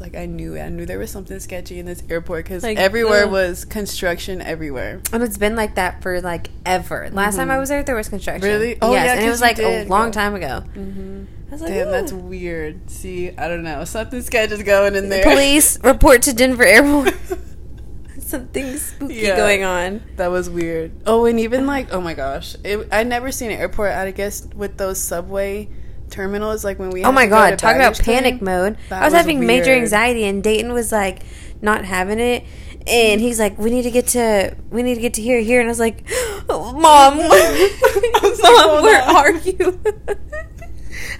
was 0.00 0.12
like, 0.12 0.20
I 0.20 0.26
knew. 0.26 0.58
I 0.58 0.68
knew 0.68 0.86
there 0.86 0.98
was 0.98 1.10
something 1.10 1.38
sketchy 1.40 1.78
in 1.78 1.86
this 1.86 2.02
airport 2.08 2.44
because 2.44 2.62
Like, 2.62 2.78
everywhere 2.78 3.24
ugh. 3.24 3.30
was 3.32 3.64
construction 3.64 4.40
everywhere. 4.40 5.00
And 5.12 5.22
it's 5.22 5.36
been 5.38 5.56
like 5.56 5.74
that 5.76 6.02
for 6.02 6.20
like 6.20 6.48
ever. 6.64 7.08
Last 7.12 7.36
time 7.36 7.50
I 7.50 7.58
was 7.58 7.68
there, 7.68 7.82
there 7.82 7.94
was 7.96 8.08
construction. 8.08 8.42
Mm-hmm. 8.42 8.60
Really? 8.60 8.78
Oh, 8.82 8.92
yes, 8.92 9.04
yeah, 9.06 9.14
and 9.16 9.26
it 9.26 9.30
was 9.30 9.40
like 9.40 9.58
a 9.58 9.84
long 9.84 10.10
time 10.12 10.34
ago. 10.34 10.64
Mm-hmm. 10.74 11.24
I 11.48 11.50
was 11.52 11.60
like, 11.62 11.70
Damn, 11.72 11.90
that's 11.90 12.12
weird. 12.12 12.88
See, 12.90 13.30
I 13.36 13.48
don't 13.48 13.62
know. 13.64 13.84
Something 13.84 14.22
sketchy 14.22 14.54
is 14.54 14.62
going 14.62 14.94
in 14.94 15.08
there. 15.08 15.24
police 15.24 15.78
report 15.82 16.22
to 16.22 16.32
Denver 16.32 16.64
Airport. 16.64 17.14
Something 18.20 18.76
spooky 18.76 19.14
Yeah. 19.14 19.36
going 19.36 19.64
on. 19.64 20.02
that 20.16 20.28
was 20.28 20.48
weird. 20.48 20.92
Oh, 21.06 21.24
and 21.26 21.40
even 21.40 21.66
like, 21.66 21.92
oh 21.92 22.00
my 22.00 22.14
gosh, 22.14 22.54
it, 22.62 22.86
I 22.92 23.02
never 23.02 23.32
seen 23.32 23.50
an 23.50 23.58
airport. 23.58 23.90
I 23.92 24.10
guess 24.12 24.46
with 24.54 24.76
those 24.76 24.98
subway 25.00 25.68
terminals, 26.10 26.64
like 26.64 26.78
when 26.78 26.90
we. 26.90 27.04
Oh 27.04 27.12
my 27.12 27.26
go 27.26 27.30
god, 27.30 27.58
talk 27.58 27.76
about 27.76 27.98
panic 27.98 28.38
claim. 28.40 28.44
mode. 28.44 28.78
I 28.90 29.04
was, 29.04 29.12
was 29.12 29.14
having 29.14 29.46
major 29.46 29.72
anxiety 29.72 30.24
and 30.24 30.42
Dayton 30.42 30.72
was 30.72 30.92
like 30.92 31.22
not 31.62 31.84
having 31.84 32.18
it. 32.18 32.44
And 32.86 33.20
he's 33.20 33.38
like, 33.38 33.58
"We 33.58 33.70
need 33.70 33.82
to 33.82 33.90
get 33.90 34.08
to, 34.08 34.56
we 34.70 34.82
need 34.82 34.94
to 34.94 35.00
get 35.02 35.14
to 35.14 35.22
here, 35.22 35.40
here." 35.40 35.60
And 35.60 35.68
I 35.68 35.70
was 35.70 35.78
like, 35.78 36.02
"Mom, 36.48 37.18
was 37.18 38.42
Mom, 38.42 38.68
hold 38.70 38.82
where 38.82 39.02
on. 39.02 39.16
are 39.16 39.32
you?" 39.32 39.80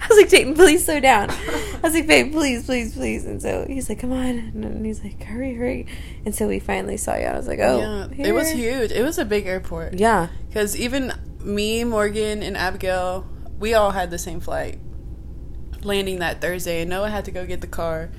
I 0.01 0.07
was 0.09 0.17
like, 0.17 0.29
Dayton, 0.29 0.55
please 0.55 0.85
slow 0.85 0.99
down. 0.99 1.29
I 1.29 1.79
was 1.83 1.93
like, 1.93 2.07
babe, 2.07 2.31
please, 2.31 2.65
please, 2.65 2.93
please. 2.93 3.25
And 3.25 3.41
so 3.41 3.65
he's 3.67 3.87
like, 3.87 3.99
come 3.99 4.11
on. 4.11 4.29
And 4.29 4.85
he's 4.85 5.03
like, 5.03 5.21
hurry, 5.23 5.53
hurry. 5.53 5.87
And 6.25 6.33
so 6.35 6.47
we 6.47 6.59
finally 6.59 6.97
saw 6.97 7.15
you. 7.15 7.25
I 7.25 7.37
was 7.37 7.47
like, 7.47 7.59
oh, 7.59 8.09
yeah, 8.11 8.27
it 8.27 8.31
was 8.31 8.49
huge. 8.51 8.91
It 8.91 9.03
was 9.03 9.17
a 9.17 9.25
big 9.25 9.45
airport. 9.45 9.93
Yeah. 9.93 10.27
Because 10.47 10.75
even 10.75 11.13
me, 11.43 11.83
Morgan, 11.83 12.41
and 12.43 12.57
Abigail, 12.57 13.27
we 13.61 13.75
all 13.75 13.91
had 13.91 14.09
the 14.09 14.17
same 14.17 14.41
flight 14.41 14.79
landing 15.83 16.19
that 16.19 16.41
Thursday. 16.41 16.81
And 16.81 16.89
Noah 16.89 17.09
had 17.09 17.25
to 17.25 17.31
go 17.31 17.45
get 17.45 17.61
the 17.61 17.67
car. 17.67 18.09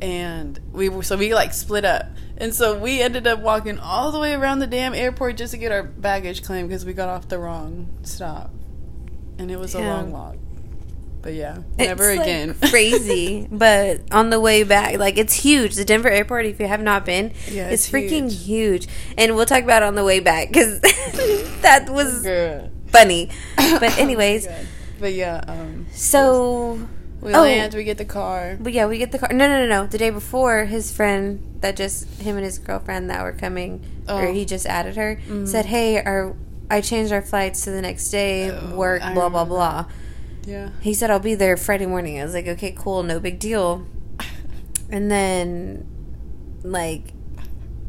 And 0.00 0.58
we 0.72 0.88
were, 0.88 1.04
so 1.04 1.16
we 1.16 1.32
like 1.32 1.54
split 1.54 1.84
up. 1.84 2.06
And 2.38 2.52
so 2.52 2.76
we 2.76 3.00
ended 3.00 3.26
up 3.26 3.38
walking 3.38 3.78
all 3.78 4.10
the 4.10 4.18
way 4.18 4.34
around 4.34 4.58
the 4.58 4.66
damn 4.66 4.94
airport 4.94 5.36
just 5.36 5.52
to 5.52 5.58
get 5.58 5.70
our 5.70 5.84
baggage 5.84 6.42
claim 6.42 6.66
because 6.66 6.84
we 6.84 6.92
got 6.92 7.08
off 7.08 7.28
the 7.28 7.38
wrong 7.38 7.88
stop. 8.02 8.50
And 9.38 9.50
it 9.50 9.58
was 9.58 9.74
a 9.74 9.80
long 9.80 10.10
walk. 10.10 10.36
But 11.22 11.34
yeah, 11.34 11.58
never 11.78 12.10
It's, 12.10 12.18
like, 12.18 12.26
again. 12.26 12.54
crazy. 12.70 13.46
But 13.48 14.12
on 14.12 14.30
the 14.30 14.40
way 14.40 14.64
back, 14.64 14.98
like 14.98 15.18
it's 15.18 15.34
huge. 15.34 15.76
The 15.76 15.84
Denver 15.84 16.10
airport, 16.10 16.46
if 16.46 16.58
you 16.58 16.66
have 16.66 16.82
not 16.82 17.06
been, 17.06 17.32
Yeah, 17.48 17.68
it's, 17.68 17.86
it's 17.86 17.90
freaking 17.92 18.30
huge. 18.30 18.88
And 19.16 19.36
we'll 19.36 19.46
talk 19.46 19.62
about 19.62 19.82
it 19.82 19.86
on 19.86 19.94
the 19.94 20.04
way 20.04 20.18
back 20.18 20.48
because 20.48 20.80
that 21.60 21.88
was 21.88 22.22
Girl. 22.22 22.71
Funny. 22.92 23.30
But 23.56 23.98
anyways, 23.98 24.46
Oh, 24.46 24.52
But 25.00 25.12
yeah, 25.14 25.42
um, 25.48 25.86
so 25.92 26.78
we 27.20 27.34
Oh. 27.34 27.42
land, 27.42 27.74
we 27.74 27.84
get 27.84 27.98
the 27.98 28.04
car. 28.04 28.56
But 28.60 28.72
yeah, 28.72 28.86
we 28.86 28.98
get 28.98 29.10
the 29.12 29.18
car. 29.18 29.30
No, 29.32 29.48
no, 29.48 29.58
no, 29.62 29.66
no. 29.66 29.86
The 29.86 29.98
day 29.98 30.10
before, 30.10 30.64
his 30.66 30.92
friend 30.92 31.40
that 31.60 31.74
just 31.76 32.06
him 32.20 32.36
and 32.36 32.44
his 32.44 32.58
girlfriend 32.58 33.10
that 33.10 33.22
were 33.22 33.32
coming, 33.32 33.80
or 34.08 34.26
Oh. 34.28 34.32
he 34.32 34.44
just 34.44 34.66
added 34.66 34.96
her, 34.96 35.18
Mhm. 35.28 35.48
said, 35.48 35.66
"Hey, 35.66 35.98
our 36.02 36.34
I 36.70 36.80
changed 36.80 37.12
our 37.12 37.22
flights 37.22 37.64
to 37.64 37.70
the 37.70 37.82
next 37.82 38.10
day. 38.10 38.50
Oh, 38.50 38.76
work, 38.76 39.02
I 39.02 39.12
blah 39.14 39.28
blah 39.28 39.44
blah." 39.44 39.86
Yeah. 40.46 40.70
He 40.80 40.94
said, 40.94 41.10
"I'll 41.10 41.18
be 41.22 41.34
there 41.34 41.56
Friday 41.56 41.86
morning." 41.86 42.20
I 42.20 42.24
was 42.24 42.34
like, 42.34 42.46
"Okay, 42.48 42.72
cool, 42.76 43.02
no 43.02 43.18
big 43.20 43.38
deal." 43.38 43.86
And 44.90 45.10
then, 45.10 45.86
like, 46.62 47.12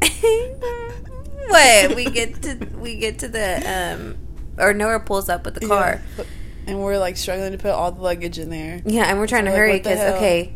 what? 1.48 1.94
We 1.94 2.04
get 2.06 2.42
to 2.42 2.58
we 2.78 2.96
get 2.96 3.18
to 3.20 3.28
the 3.28 3.62
um, 3.66 4.16
or 4.58 4.72
Noah 4.74 5.00
pulls 5.00 5.28
up 5.28 5.44
with 5.44 5.54
the 5.54 5.66
car. 5.66 6.00
Yeah. 6.18 6.24
And 6.66 6.82
we're 6.82 6.98
like 6.98 7.16
struggling 7.16 7.52
to 7.52 7.58
put 7.58 7.72
all 7.72 7.92
the 7.92 8.00
luggage 8.00 8.38
in 8.38 8.48
there. 8.50 8.80
Yeah, 8.86 9.04
and 9.04 9.18
we're 9.18 9.26
trying 9.26 9.42
So, 9.44 9.46
to 9.46 9.50
like, 9.52 9.58
hurry 9.58 9.78
because 9.78 9.98
hell? 9.98 10.14
okay, 10.16 10.52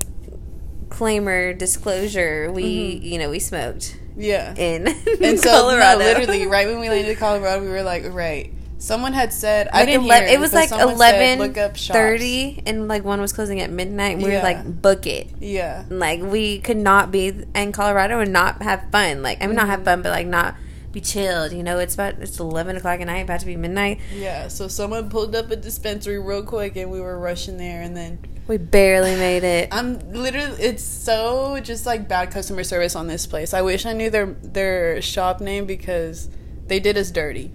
claimer 0.88 1.56
disclosure. 1.56 2.50
We 2.52 2.64
Mhm. 3.00 3.02
you 3.02 3.18
know 3.18 3.30
we 3.30 3.38
smoked 3.38 3.96
Yeah. 4.16 4.54
in 4.56 4.88
And 5.22 5.38
so, 5.38 5.50
Colorado. 5.50 5.98
no, 6.00 6.04
literally, 6.04 6.46
right 6.46 6.66
when 6.66 6.80
we 6.80 6.88
landed 6.88 7.10
in 7.10 7.16
Colorado, 7.16 7.62
we 7.62 7.68
were 7.68 7.82
like, 7.82 8.04
right. 8.12 8.52
Someone 8.80 9.12
had 9.12 9.32
said, 9.32 9.68
I 9.72 9.84
didn't 9.84 10.04
ele- 10.08 10.20
hear 10.20 10.28
it 10.28 10.38
was 10.38 10.52
like 10.54 10.70
eleven 10.70 11.52
thirty, 11.74 12.62
and 12.64 12.86
like 12.86 13.04
one 13.04 13.20
was 13.20 13.32
closing 13.32 13.60
at 13.60 13.70
midnight. 13.70 14.14
And 14.14 14.22
we 14.22 14.30
Yeah. 14.30 14.36
were 14.38 14.42
like, 14.44 14.80
book 14.82 15.04
it. 15.06 15.26
Yeah. 15.40 15.82
Like 15.90 16.22
we 16.22 16.60
could 16.60 16.76
not 16.76 17.10
be 17.10 17.32
in 17.56 17.72
Colorado 17.72 18.20
and 18.20 18.32
not 18.32 18.62
have 18.62 18.84
fun. 18.92 19.20
Like 19.22 19.42
I 19.42 19.46
mean, 19.48 19.56
not 19.56 19.66
have 19.66 19.80
Mhm. 19.80 19.84
fun, 19.84 20.02
but 20.02 20.10
like 20.12 20.28
not 20.28 20.54
be 20.98 21.04
chilled. 21.04 21.52
You 21.52 21.62
know, 21.62 21.78
it's 21.78 21.94
about 21.94 22.14
it's 22.14 22.38
eleven 22.38 22.76
o'clock 22.76 23.00
at 23.00 23.06
night, 23.06 23.24
about 23.24 23.40
to 23.40 23.46
be 23.46 23.56
midnight. 23.56 24.00
Yeah. 24.14 24.48
So 24.48 24.68
someone 24.68 25.08
pulled 25.10 25.34
up 25.34 25.50
a 25.50 25.56
dispensary 25.56 26.18
real 26.18 26.42
quick 26.42 26.76
and 26.76 26.90
we 26.90 27.00
were 27.00 27.18
rushing 27.18 27.56
there. 27.56 27.82
And 27.82 27.96
then 27.96 28.18
We 28.46 28.56
barely 28.58 29.14
made 29.16 29.44
it. 29.44 29.68
I'm 29.72 29.98
literally, 30.12 30.60
it's 30.60 30.82
so 30.82 31.60
just 31.60 31.86
like 31.86 32.08
bad 32.08 32.30
customer 32.30 32.64
service 32.64 32.96
on 32.96 33.06
this 33.06 33.26
place. 33.26 33.54
I 33.54 33.62
wish 33.62 33.86
I 33.86 33.92
knew 33.92 34.10
their, 34.10 34.26
their 34.26 35.00
shop 35.02 35.40
name 35.40 35.66
because 35.66 36.28
they 36.66 36.80
did 36.80 36.96
us 36.96 37.10
dirty. 37.10 37.52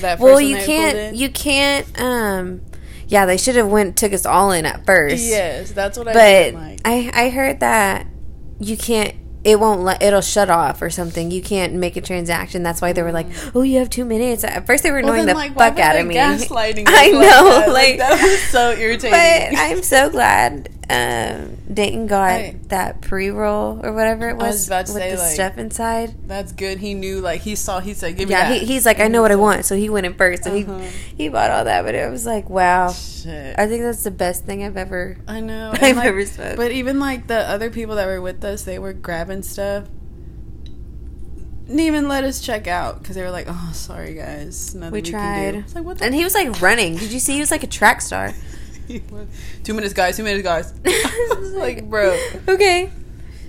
That 0.00 0.20
well, 0.20 0.40
you 0.40 0.56
can't. 0.56 1.16
You 1.16 1.30
can't. 1.30 2.00
Um, 2.00 2.60
yeah, 3.08 3.24
they 3.24 3.38
should 3.38 3.56
have 3.56 3.68
went 3.68 3.96
took 3.96 4.12
us 4.12 4.26
all 4.26 4.52
in 4.52 4.66
at 4.66 4.84
first. 4.84 5.24
Yes, 5.24 5.72
that's 5.72 5.96
what 5.96 6.08
I 6.08 6.12
but 6.12 6.54
like. 6.54 6.80
I 6.84 7.10
I 7.14 7.30
heard 7.30 7.60
that 7.60 8.06
you 8.60 8.76
can't. 8.76 9.14
It 9.44 9.60
won't 9.60 9.80
let. 9.82 10.02
It'll 10.02 10.20
shut 10.20 10.50
off 10.50 10.82
or 10.82 10.90
something. 10.90 11.30
You 11.30 11.40
can't 11.40 11.74
make 11.74 11.96
a 11.96 12.00
transaction. 12.00 12.62
That's 12.62 12.82
why 12.82 12.92
they 12.92 13.02
were 13.02 13.12
like, 13.12 13.26
"Oh, 13.54 13.62
you 13.62 13.78
have 13.78 13.88
two 13.88 14.04
minutes." 14.04 14.42
At 14.44 14.66
first, 14.66 14.82
they 14.82 14.90
were 14.90 15.00
Mm. 15.00 15.04
Well, 15.04 15.12
annoying 15.14 15.26
then, 15.26 15.34
the 15.36 15.40
like, 15.40 15.56
why 15.56 15.70
fuck 15.70 15.78
out 15.78 15.96
of 15.96 16.06
me. 16.06 16.14
Gaslighting 16.16 16.84
I 16.88 17.10
like 17.10 17.12
know, 17.12 17.20
that? 17.60 17.68
like, 17.72 17.98
that 17.98 18.20
was 18.22 18.42
so 18.50 18.70
irritating. 18.78 19.10
But 19.12 19.58
I'm 19.58 19.82
so 19.82 20.10
glad 20.10 20.68
um, 20.90 21.56
Dayton 21.72 22.06
got 22.06 22.30
I- 22.30 22.56
that 22.68 23.02
pre 23.02 23.28
roll 23.30 23.78
or 23.84 23.92
whatever 23.92 24.28
it 24.30 24.36
was, 24.36 24.54
was 24.54 24.66
about 24.68 24.86
to 24.86 24.92
with 24.94 25.02
say, 25.02 25.10
the 25.12 25.18
like, 25.18 25.30
stuff 25.32 25.58
inside. 25.58 26.14
That's 26.26 26.52
good. 26.52 26.78
He 26.78 26.94
knew, 26.94 27.20
like, 27.20 27.42
he 27.42 27.54
saw, 27.56 27.80
he 27.80 27.92
said, 27.94 28.16
give 28.16 28.28
me 28.28 28.34
Yeah, 28.34 28.48
that. 28.48 28.60
he, 28.60 28.66
he's 28.66 28.86
like, 28.86 28.98
I 28.98 29.08
know 29.08 29.20
what 29.20 29.30
I 29.30 29.36
want, 29.36 29.64
so 29.66 29.76
he 29.76 29.90
went 29.90 30.06
in 30.06 30.14
first, 30.14 30.46
and 30.46 30.64
Uh-huh. 30.68 30.78
he 31.16 31.24
he 31.24 31.28
bought 31.28 31.50
all 31.50 31.64
that. 31.64 31.82
But 31.84 31.94
it 31.94 32.10
was 32.10 32.24
like, 32.24 32.48
wow, 32.48 32.90
Shit. 32.92 33.58
I 33.58 33.66
think 33.66 33.82
that's 33.82 34.02
the 34.04 34.10
best 34.10 34.44
thing 34.46 34.64
I've 34.64 34.76
ever 34.78 35.18
I 35.28 35.40
know. 35.40 35.70
I've 35.74 35.96
like, 35.96 36.06
ever 36.06 36.24
smoked. 36.24 36.56
But 36.56 36.72
even, 36.72 36.98
like, 36.98 37.26
the 37.26 37.38
other 37.38 37.68
people 37.70 37.96
that 37.96 38.06
were 38.06 38.20
with 38.22 38.42
us, 38.44 38.62
they 38.64 38.78
were 38.78 38.92
grabbing 38.94 39.42
stuff. 39.42 39.84
Didn't 41.66 41.80
even 41.80 42.08
let 42.08 42.24
us 42.24 42.40
check 42.40 42.66
out 42.66 43.00
because 43.00 43.14
they 43.14 43.22
were 43.22 43.30
like, 43.30 43.44
oh, 43.46 43.70
sorry, 43.74 44.14
guys. 44.14 44.74
Nothing 44.74 44.90
we 44.92 44.98
we, 45.02 45.10
tried, 45.10 45.52
Can 45.52 45.82
do. 45.82 45.82
Like, 45.82 46.00
and 46.00 46.14
he 46.14 46.24
was 46.24 46.32
like 46.32 46.62
running. 46.62 46.96
Did 46.96 47.12
you 47.12 47.20
see? 47.20 47.34
He 47.34 47.40
was 47.40 47.50
like 47.50 47.62
a 47.62 47.66
track 47.66 48.00
star. 48.00 48.32
two 49.64 49.74
minutes, 49.74 49.94
guys. 49.94 50.16
Two 50.16 50.24
minutes, 50.24 50.42
guys. 50.42 50.72
like, 51.54 51.88
bro. 51.88 52.18
okay. 52.48 52.90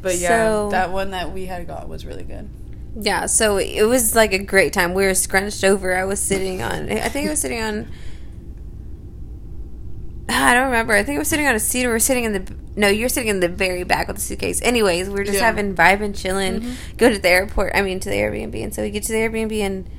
But 0.02 0.18
yeah, 0.18 0.30
So- 0.30 0.70
that 0.72 0.92
one 0.92 1.12
that 1.12 1.34
we 1.34 1.46
had 1.46 1.68
got 1.68 1.90
was 1.90 2.06
really 2.06 2.24
good. 2.24 2.50
Yeah, 2.96 3.28
so 3.28 3.58
it 3.58 3.84
was 3.84 4.16
like 4.16 4.34
a 4.34 4.40
great 4.40 4.74
time. 4.74 4.94
We 4.94 5.06
were 5.06 5.14
scrunched 5.14 5.64
over. 5.64 5.96
I 5.96 6.06
was 6.06 6.20
sitting 6.20 6.62
on, 6.62 6.92
I 6.92 7.08
think 7.10 7.28
I 7.28 7.32
was 7.32 7.40
sitting 7.40 7.62
on, 7.62 7.88
I 10.30 10.54
don't 10.54 10.66
remember. 10.66 10.94
I 10.94 11.04
think 11.04 11.16
I 11.16 11.20
was 11.20 11.28
sitting 11.28 11.48
on 11.48 11.56
a 11.56 11.60
seat 11.60 11.86
or 11.86 11.90
we 11.90 11.94
were 11.94 12.00
sitting 12.00 12.24
in 12.26 12.34
the, 12.34 12.56
no, 12.76 12.88
you're 12.88 13.10
sitting 13.10 13.30
in 13.30 13.40
the 13.40 13.50
very 13.50 13.84
back 13.84 14.08
with 14.08 14.18
the 14.18 14.22
suitcase. 14.22 14.62
Anyways, 14.62 15.08
we 15.08 15.14
were 15.16 15.24
just 15.24 15.40
Yeah. 15.40 15.46
having 15.46 15.76
vibe 15.76 16.02
and 16.02 16.16
chilling, 16.16 16.62
Mhm. 16.62 16.74
go 16.98 17.10
to 17.12 17.18
the 17.20 17.30
airport, 17.30 17.74
I 17.76 17.82
mean, 17.82 18.00
to 18.02 18.10
the 18.10 18.16
Airbnb. 18.16 18.62
And 18.64 18.74
so 18.74 18.82
we 18.82 18.90
get 18.90 19.04
to 19.04 19.12
the 19.12 19.20
Airbnb 19.20 19.60
and, 19.62 19.90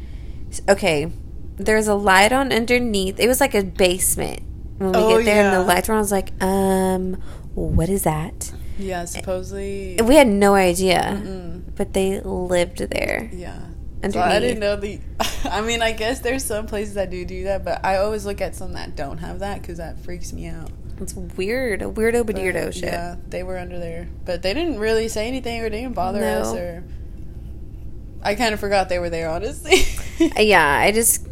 okay, 0.68 1.10
there's 1.56 1.88
a 1.88 1.94
light 1.94 2.32
on 2.32 2.52
underneath. 2.52 3.18
It 3.20 3.28
was 3.28 3.40
like 3.40 3.54
a 3.54 3.62
basement 3.62 4.40
when 4.80 4.92
we 4.92 4.98
Oh, 4.98 5.18
get 5.18 5.24
there 5.26 5.44
and 5.44 5.54
the 5.56 5.62
lights 5.62 5.88
were 5.88 5.94
on. 5.94 5.98
I 5.98 6.00
was 6.00 6.10
like, 6.10 6.32
um, 6.42 7.14
what 7.54 7.88
is 7.90 8.04
that? 8.04 8.50
Yeah, 8.78 9.04
supposedly. 9.04 9.98
We 10.02 10.14
had 10.16 10.26
no 10.26 10.54
idea, 10.54 11.20
Mm, 11.22 11.62
but 11.76 11.92
they 11.92 12.20
lived 12.20 12.78
there. 12.78 13.28
yeah. 13.32 13.58
So 14.10 14.18
I 14.18 14.38
didn't 14.40 14.60
know 14.60 14.76
the. 14.76 14.98
I 15.44 15.60
mean, 15.60 15.82
I 15.82 15.92
guess 15.92 16.20
there's 16.20 16.42
some 16.42 16.66
places 16.66 16.94
that 16.94 17.10
do 17.10 17.22
do 17.26 17.44
that, 17.44 17.62
but 17.66 17.84
I 17.84 17.98
always 17.98 18.24
look 18.24 18.40
at 18.40 18.54
some 18.56 18.72
that 18.72 18.96
don't 18.96 19.18
have 19.18 19.40
that 19.40 19.60
because 19.60 19.76
that 19.76 19.98
freaks 19.98 20.32
me 20.32 20.46
out. 20.46 20.70
It's 20.98 21.12
weird, 21.14 21.82
a 21.82 21.86
weirdo 21.86 22.24
But, 22.24 22.36
beardo 22.36 22.72
shit. 22.72 22.84
Yeah, 22.84 23.16
they 23.28 23.42
were 23.42 23.58
under 23.58 23.78
there, 23.78 24.08
but 24.24 24.40
they 24.40 24.54
didn't 24.54 24.78
really 24.78 25.08
say 25.08 25.28
anything 25.28 25.60
or 25.60 25.68
didn't 25.68 25.92
bother 25.94 26.20
No. 26.20 26.40
us 26.40 26.54
or. 26.54 26.84
I 28.22 28.34
kind 28.34 28.54
of 28.54 28.60
forgot 28.60 28.88
they 28.88 28.98
were 28.98 29.10
there, 29.10 29.28
honestly. 29.28 29.82
Uh, 30.36 30.40
Yeah, 30.42 30.66
I 30.78 30.92
just, 30.92 31.26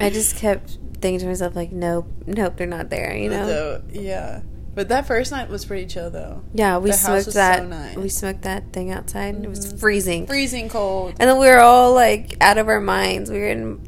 I 0.00 0.10
just 0.10 0.34
kept 0.36 0.78
thinking 1.02 1.20
to 1.20 1.26
myself 1.26 1.54
like, 1.54 1.72
nope, 1.72 2.06
nope, 2.26 2.54
they're 2.56 2.66
not 2.66 2.88
there. 2.90 3.14
You 3.14 3.28
know? 3.28 3.46
So, 3.46 3.82
yeah, 3.92 4.40
but 4.74 4.88
that 4.88 5.06
first 5.06 5.30
night 5.32 5.50
was 5.50 5.64
pretty 5.66 5.86
chill 5.86 6.08
though. 6.10 6.42
yeah, 6.54 6.78
we 6.78 6.90
the 6.90 6.96
house 6.96 7.04
smoked 7.04 7.26
was 7.26 7.34
that. 7.34 7.58
so 7.58 7.66
nice. 7.66 7.96
We 7.96 8.08
smoked 8.08 8.42
that 8.42 8.72
thing 8.72 8.90
outside. 8.90 9.34
and 9.34 9.44
It 9.44 9.48
was 9.48 9.74
Mhm. 9.74 9.80
freezing, 9.80 10.26
Freezing 10.26 10.68
cold. 10.70 11.14
and 11.20 11.28
then 11.28 11.38
we 11.38 11.46
were 11.46 11.60
all 11.60 11.92
like 11.92 12.36
out 12.40 12.56
of 12.56 12.68
our 12.68 12.80
minds. 12.80 13.30
We 13.30 13.38
were 13.40 13.48
in 13.48 13.80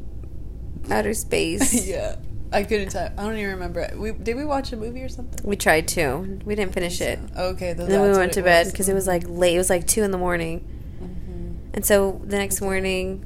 outer 0.91 1.13
space. 1.15 1.85
yeah, 1.87 2.17
I 2.51 2.61
couldn't 2.63 2.89
tell. 2.89 3.09
I 3.17 3.23
don't 3.23 3.37
even 3.37 3.51
remember. 3.51 3.89
We 3.97 4.11
did 4.11 4.35
we 4.35 4.45
watch 4.45 4.71
a 4.73 4.77
movie 4.77 5.01
or 5.01 5.09
something? 5.09 5.39
We 5.43 5.55
tried 5.55 5.87
to. 5.89 6.39
We 6.45 6.53
didn't 6.53 6.73
finish 6.73 7.01
it. 7.01 7.17
Okay, 7.35 7.71
And 7.71 7.79
then 7.79 8.01
we 8.01 8.11
went 8.17 8.33
to 8.33 8.43
bed 8.43 8.67
because 8.67 8.87
it 8.89 8.93
was 8.93 9.07
like 9.07 9.23
late. 9.27 9.55
It 9.55 9.57
was 9.57 9.69
like 9.71 9.87
two 9.87 10.03
in 10.03 10.11
the 10.11 10.17
morning, 10.19 10.67
Mhm. 11.01 11.55
and 11.73 11.83
so 11.85 12.21
the 12.23 12.37
next 12.37 12.61
morning, 12.61 13.25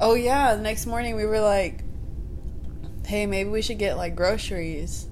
Oh 0.00 0.14
yeah, 0.14 0.54
the 0.56 0.60
next 0.62 0.86
morning 0.86 1.14
we 1.16 1.24
were 1.24 1.40
like, 1.40 1.83
"Hey, 3.06 3.26
maybe 3.26 3.50
we 3.50 3.62
should 3.62 3.78
get 3.78 3.96
like 3.96 4.14
groceries 4.16 5.06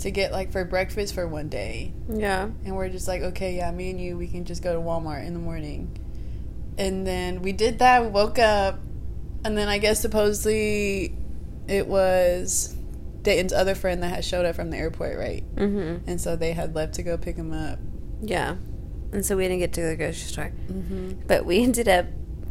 to 0.00 0.10
get 0.10 0.32
like 0.32 0.52
for 0.52 0.64
breakfast 0.64 1.14
for 1.14 1.26
one 1.26 1.48
day." 1.48 1.92
yeah, 2.08 2.48
And 2.64 2.76
we're 2.76 2.88
just 2.88 3.08
like, 3.08 3.22
"Okay, 3.22 3.56
yeah, 3.56 3.70
me 3.70 3.90
and 3.90 4.00
you, 4.00 4.16
we 4.16 4.26
can 4.28 4.44
just 4.44 4.62
go 4.62 4.72
to 4.74 4.80
Walmart 4.80 5.26
in 5.26 5.34
the 5.34 5.40
morning." 5.40 5.98
And 6.78 7.06
then 7.06 7.42
we 7.42 7.52
did 7.52 7.78
that. 7.78 8.02
We 8.02 8.08
woke 8.08 8.38
up, 8.38 8.80
and 9.44 9.56
then 9.56 9.68
I 9.68 9.78
guess 9.78 10.00
supposedly 10.00 11.16
it 11.68 11.86
was 11.86 12.74
Dayton's 13.22 13.52
other 13.52 13.74
friend 13.74 14.02
that 14.02 14.08
had 14.08 14.24
showed 14.24 14.44
up 14.44 14.56
from 14.56 14.70
the 14.70 14.76
airport, 14.76 15.16
right? 15.16 15.44
mm-hmm. 15.56 16.08
And 16.10 16.20
so 16.20 16.36
they 16.36 16.52
had 16.52 16.74
left 16.74 16.94
to 16.94 17.02
go 17.02 17.16
pick 17.16 17.36
him 17.36 17.52
up. 17.52 17.78
yeah, 18.20 18.56
and 19.12 19.24
so 19.24 19.36
we 19.36 19.44
didn't 19.44 19.60
get 19.60 19.72
to 19.74 19.82
the 19.82 19.96
grocery 19.96 20.28
store, 20.28 20.52
Mm-hmm. 20.70 21.26
but 21.28 21.46
we 21.46 21.62
ended 21.62 21.88
up 21.88 22.06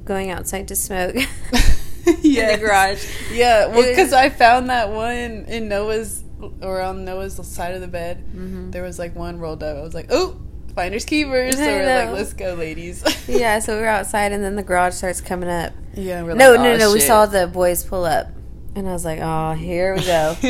going 0.05 0.29
outside 0.29 0.67
to 0.69 0.75
smoke. 0.75 1.15
yeah, 2.21 2.49
in 2.53 2.59
the 2.59 2.65
garage. 2.65 3.05
Yeah, 3.31 3.67
well, 3.67 3.87
because 3.87 4.13
I 4.13 4.29
found 4.29 4.69
that 4.69 4.89
one 4.91 5.45
in 5.47 5.67
Noah's 5.67 6.23
or 6.61 6.81
on 6.81 7.05
Noah's 7.05 7.35
side 7.47 7.73
of 7.75 7.81
the 7.81 7.87
bed. 7.87 8.23
Mhm. 8.35 8.71
There 8.71 8.83
was 8.83 8.99
like 8.99 9.15
one 9.15 9.39
rolled 9.39 9.63
up. 9.63 9.77
I 9.77 9.81
was 9.81 9.93
like, 9.93 10.07
oh, 10.09 10.39
finders 10.75 11.05
keepers. 11.05 11.55
So 11.55 11.61
we're 11.65 11.85
like, 11.85 12.13
let's 12.13 12.33
go, 12.33 12.53
ladies. 12.53 13.03
yeah, 13.27 13.59
so 13.59 13.75
we 13.75 13.81
were 13.81 13.87
outside, 13.87 14.31
and 14.31 14.43
then 14.43 14.55
the 14.55 14.63
garage 14.63 14.95
starts 14.95 15.21
coming 15.21 15.49
up. 15.49 15.73
yeah, 15.93 16.21
we're 16.23 16.33
no, 16.33 16.51
like, 16.51 16.61
no, 16.61 16.73
"Aw, 16.73 16.77
no. 16.77 16.93
We 16.93 16.99
saw 16.99 17.25
the 17.25 17.47
boys 17.47 17.83
pull 17.83 18.05
up, 18.05 18.27
and 18.75 18.87
I 18.87 18.93
was 18.93 19.05
like, 19.05 19.19
"Oh, 19.21 19.53
here 19.53 19.95
we 19.95 20.03
go." 20.05 20.35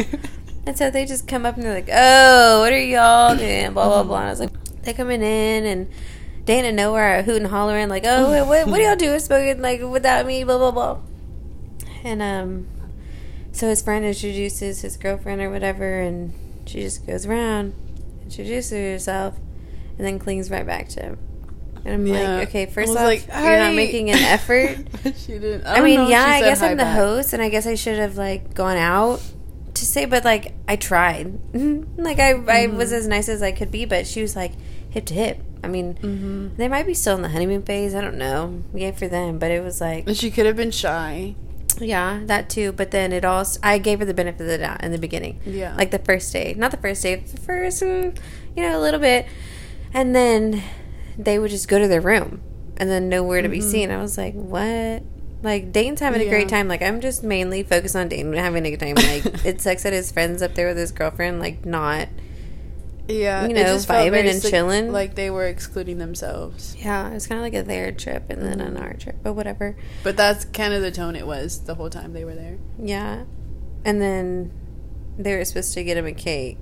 And 0.66 0.78
so 0.78 0.90
they 0.90 1.06
just 1.06 1.28
come 1.28 1.46
up 1.46 1.56
and 1.56 1.66
they're 1.66 1.74
like, 1.74 1.90
"Oh, 1.92 2.62
what 2.62 2.72
are 2.72 2.80
y'all 2.82 3.36
doing?" 3.36 3.74
Blah 3.74 3.86
blah 3.86 4.04
blah. 4.04 4.20
And 4.20 4.28
I 4.28 4.30
was 4.30 4.40
like, 4.40 4.84
"They're 4.84 4.94
coming 4.94 5.22
in 5.22 5.66
and." 5.66 5.90
Dana 6.46 6.74
nowhere 6.74 7.24
hooting 7.24 7.48
hollering 7.48 7.88
like, 7.88 8.04
oh, 8.06 8.46
what, 8.46 8.68
what 8.68 8.76
do 8.76 8.84
y'all 8.84 8.98
do 8.98 9.18
smoking 9.18 9.62
like 9.62 9.82
without 9.82 10.26
me? 10.26 10.44
Blah 10.44 10.58
blah 10.58 10.72
blah. 10.72 11.00
And 12.04 12.22
um, 12.22 12.68
so 13.52 13.70
his 13.70 13.82
friend 13.82 14.04
introduces 14.06 14.82
his 14.82 14.98
girlfriend 14.98 15.42
or 15.42 15.50
whatever, 15.50 16.00
and 16.02 16.34
she 16.66 16.82
just 16.82 17.06
goes 17.08 17.26
around, 17.26 17.74
introduces 18.24 18.72
herself, 18.72 19.36
and 19.98 20.06
then 20.06 20.20
clings 20.20 20.50
right 20.50 20.66
back 20.66 20.90
to 20.90 21.02
him. 21.02 21.18
And 21.86 21.94
I'm 21.96 22.06
Yeah. 22.08 22.38
like, 22.38 22.48
okay, 22.50 22.66
first 22.66 22.92
off, 22.92 23.04
like, 23.04 23.28
you're 23.28 23.58
not 23.60 23.74
making 23.76 24.10
an 24.10 24.18
effort. 24.20 24.78
She 25.18 25.34
didn't. 25.34 25.66
I, 25.66 25.76
I, 25.76 25.82
mean, 25.82 26.08
yeah, 26.10 26.24
I 26.26 26.40
guess 26.42 26.62
I'm 26.62 26.78
the 26.78 26.84
back. 26.84 26.96
host, 26.96 27.34
and 27.34 27.42
I 27.42 27.50
guess 27.50 27.68
I 27.68 27.76
should 27.76 27.98
have 27.98 28.16
like 28.18 28.54
gone 28.54 28.78
out 28.78 29.22
to 29.74 29.86
say, 29.86 30.06
but 30.06 30.24
like 30.24 30.54
I 30.68 30.76
tried, 30.78 31.40
like 31.98 32.20
I 32.20 32.32
I 32.32 32.68
was 32.68 32.90
Mm-hmm. 32.90 32.96
as 32.96 33.08
nice 33.08 33.28
as 33.30 33.42
I 33.42 33.52
could 33.52 33.70
be, 33.72 33.84
but 33.86 34.08
she 34.08 34.22
was 34.22 34.34
like 34.36 34.54
hip 34.92 35.06
to 35.08 35.14
hip. 35.14 35.42
I 35.64 35.68
mean, 35.68 35.96
Mhm. 35.96 36.56
they 36.58 36.68
might 36.70 36.86
be 36.88 36.94
still 36.94 37.16
in 37.18 37.22
the 37.22 37.30
honeymoon 37.30 37.64
phase. 37.64 37.94
I 37.96 38.02
don't 38.02 38.18
know. 38.18 38.64
Yay 38.74 38.92
for 38.94 39.08
them, 39.10 39.40
but 39.40 39.52
it 39.52 39.62
was 39.64 39.80
like, 39.82 40.08
And 40.08 40.16
she 40.16 40.32
could 40.32 40.46
have 40.46 40.56
been 40.58 40.72
shy. 40.72 41.36
Yeah, 41.82 42.22
that 42.26 42.50
too. 42.50 42.72
But 42.72 42.92
then 42.92 43.12
it 43.12 43.24
all, 43.26 43.46
I 43.62 43.78
gave 43.78 44.00
her 44.00 44.06
the 44.06 44.14
benefit 44.14 44.42
of 44.42 44.48
the 44.48 44.58
doubt 44.58 44.84
in 44.84 44.92
the 44.92 44.98
beginning, 44.98 45.40
Yeah. 45.46 45.76
like 45.76 45.92
the 45.92 46.00
first 46.00 46.32
day, 46.34 46.54
not 46.58 46.72
the 46.72 46.78
first 46.78 47.04
day, 47.04 47.16
the 47.16 47.38
first, 47.42 47.82
you 47.82 48.14
know, 48.58 48.80
a 48.80 48.82
little 48.82 49.00
bit, 49.00 49.26
and 49.94 50.16
then 50.16 50.62
they 51.18 51.38
would 51.40 51.52
just 51.52 51.68
go 51.68 51.78
to 51.80 51.88
their 51.88 52.02
room 52.02 52.42
and 52.78 52.90
then 52.90 53.08
nowhere 53.10 53.42
to 53.42 53.50
be 53.50 53.62
seen. 53.62 53.92
I 53.92 53.98
was 54.02 54.18
like, 54.18 54.34
what? 54.34 55.04
Like 55.44 55.72
Dane's 55.74 56.00
having 56.00 56.22
a 56.22 56.30
great 56.30 56.48
Mm-hmm. 56.48 56.56
Time. 56.56 56.68
Like 56.70 56.82
I'm 56.82 57.02
just 57.02 57.22
mainly 57.24 57.64
focused 57.64 57.96
on 57.96 58.08
Dane 58.08 58.32
having 58.34 58.66
a 58.66 58.72
good 58.72 58.80
time. 58.80 58.96
Like 58.96 59.26
it 59.46 59.62
sucks 59.62 59.84
that 59.84 59.92
his 59.94 60.12
friends 60.12 60.42
up 60.42 60.56
there 60.56 60.68
with 60.70 60.78
his 60.78 60.92
girlfriend, 60.92 61.40
like 61.40 61.66
not. 61.66 62.08
Yeah, 63.08 63.44
you 63.44 63.50
it 63.52 63.64
know, 63.64 63.76
vibing 63.76 64.30
and 64.30 64.42
chilling. 64.42 64.92
Like 64.92 65.16
they 65.16 65.30
were 65.30 65.46
excluding 65.48 65.98
themselves. 65.98 66.76
Yeah, 66.80 67.10
it 67.10 67.14
was 67.14 67.28
kind 67.28 67.40
of 67.40 67.44
like 67.44 67.54
a 67.54 67.64
their 67.64 67.92
trip 67.92 68.30
and 68.30 68.42
then 68.42 68.62
an 68.62 68.76
mm. 68.76 68.82
our 68.82 68.94
trip, 68.94 69.18
but 69.22 69.34
whatever. 69.34 69.76
But 70.04 70.16
that's 70.16 70.46
kind 70.46 70.74
of 70.74 70.82
the 70.82 70.92
tone 70.92 71.16
it 71.16 71.28
was 71.28 71.62
the 71.66 71.76
whole 71.76 71.90
time 71.90 72.14
they 72.14 72.24
were 72.26 72.36
there. 72.36 72.58
Yeah, 72.80 73.24
and 73.84 74.02
then 74.02 74.52
they 75.18 75.36
were 75.36 75.46
supposed 75.46 75.74
to 75.74 75.84
get 75.84 75.98
him 75.98 76.06
a 76.06 76.14
cake. 76.14 76.58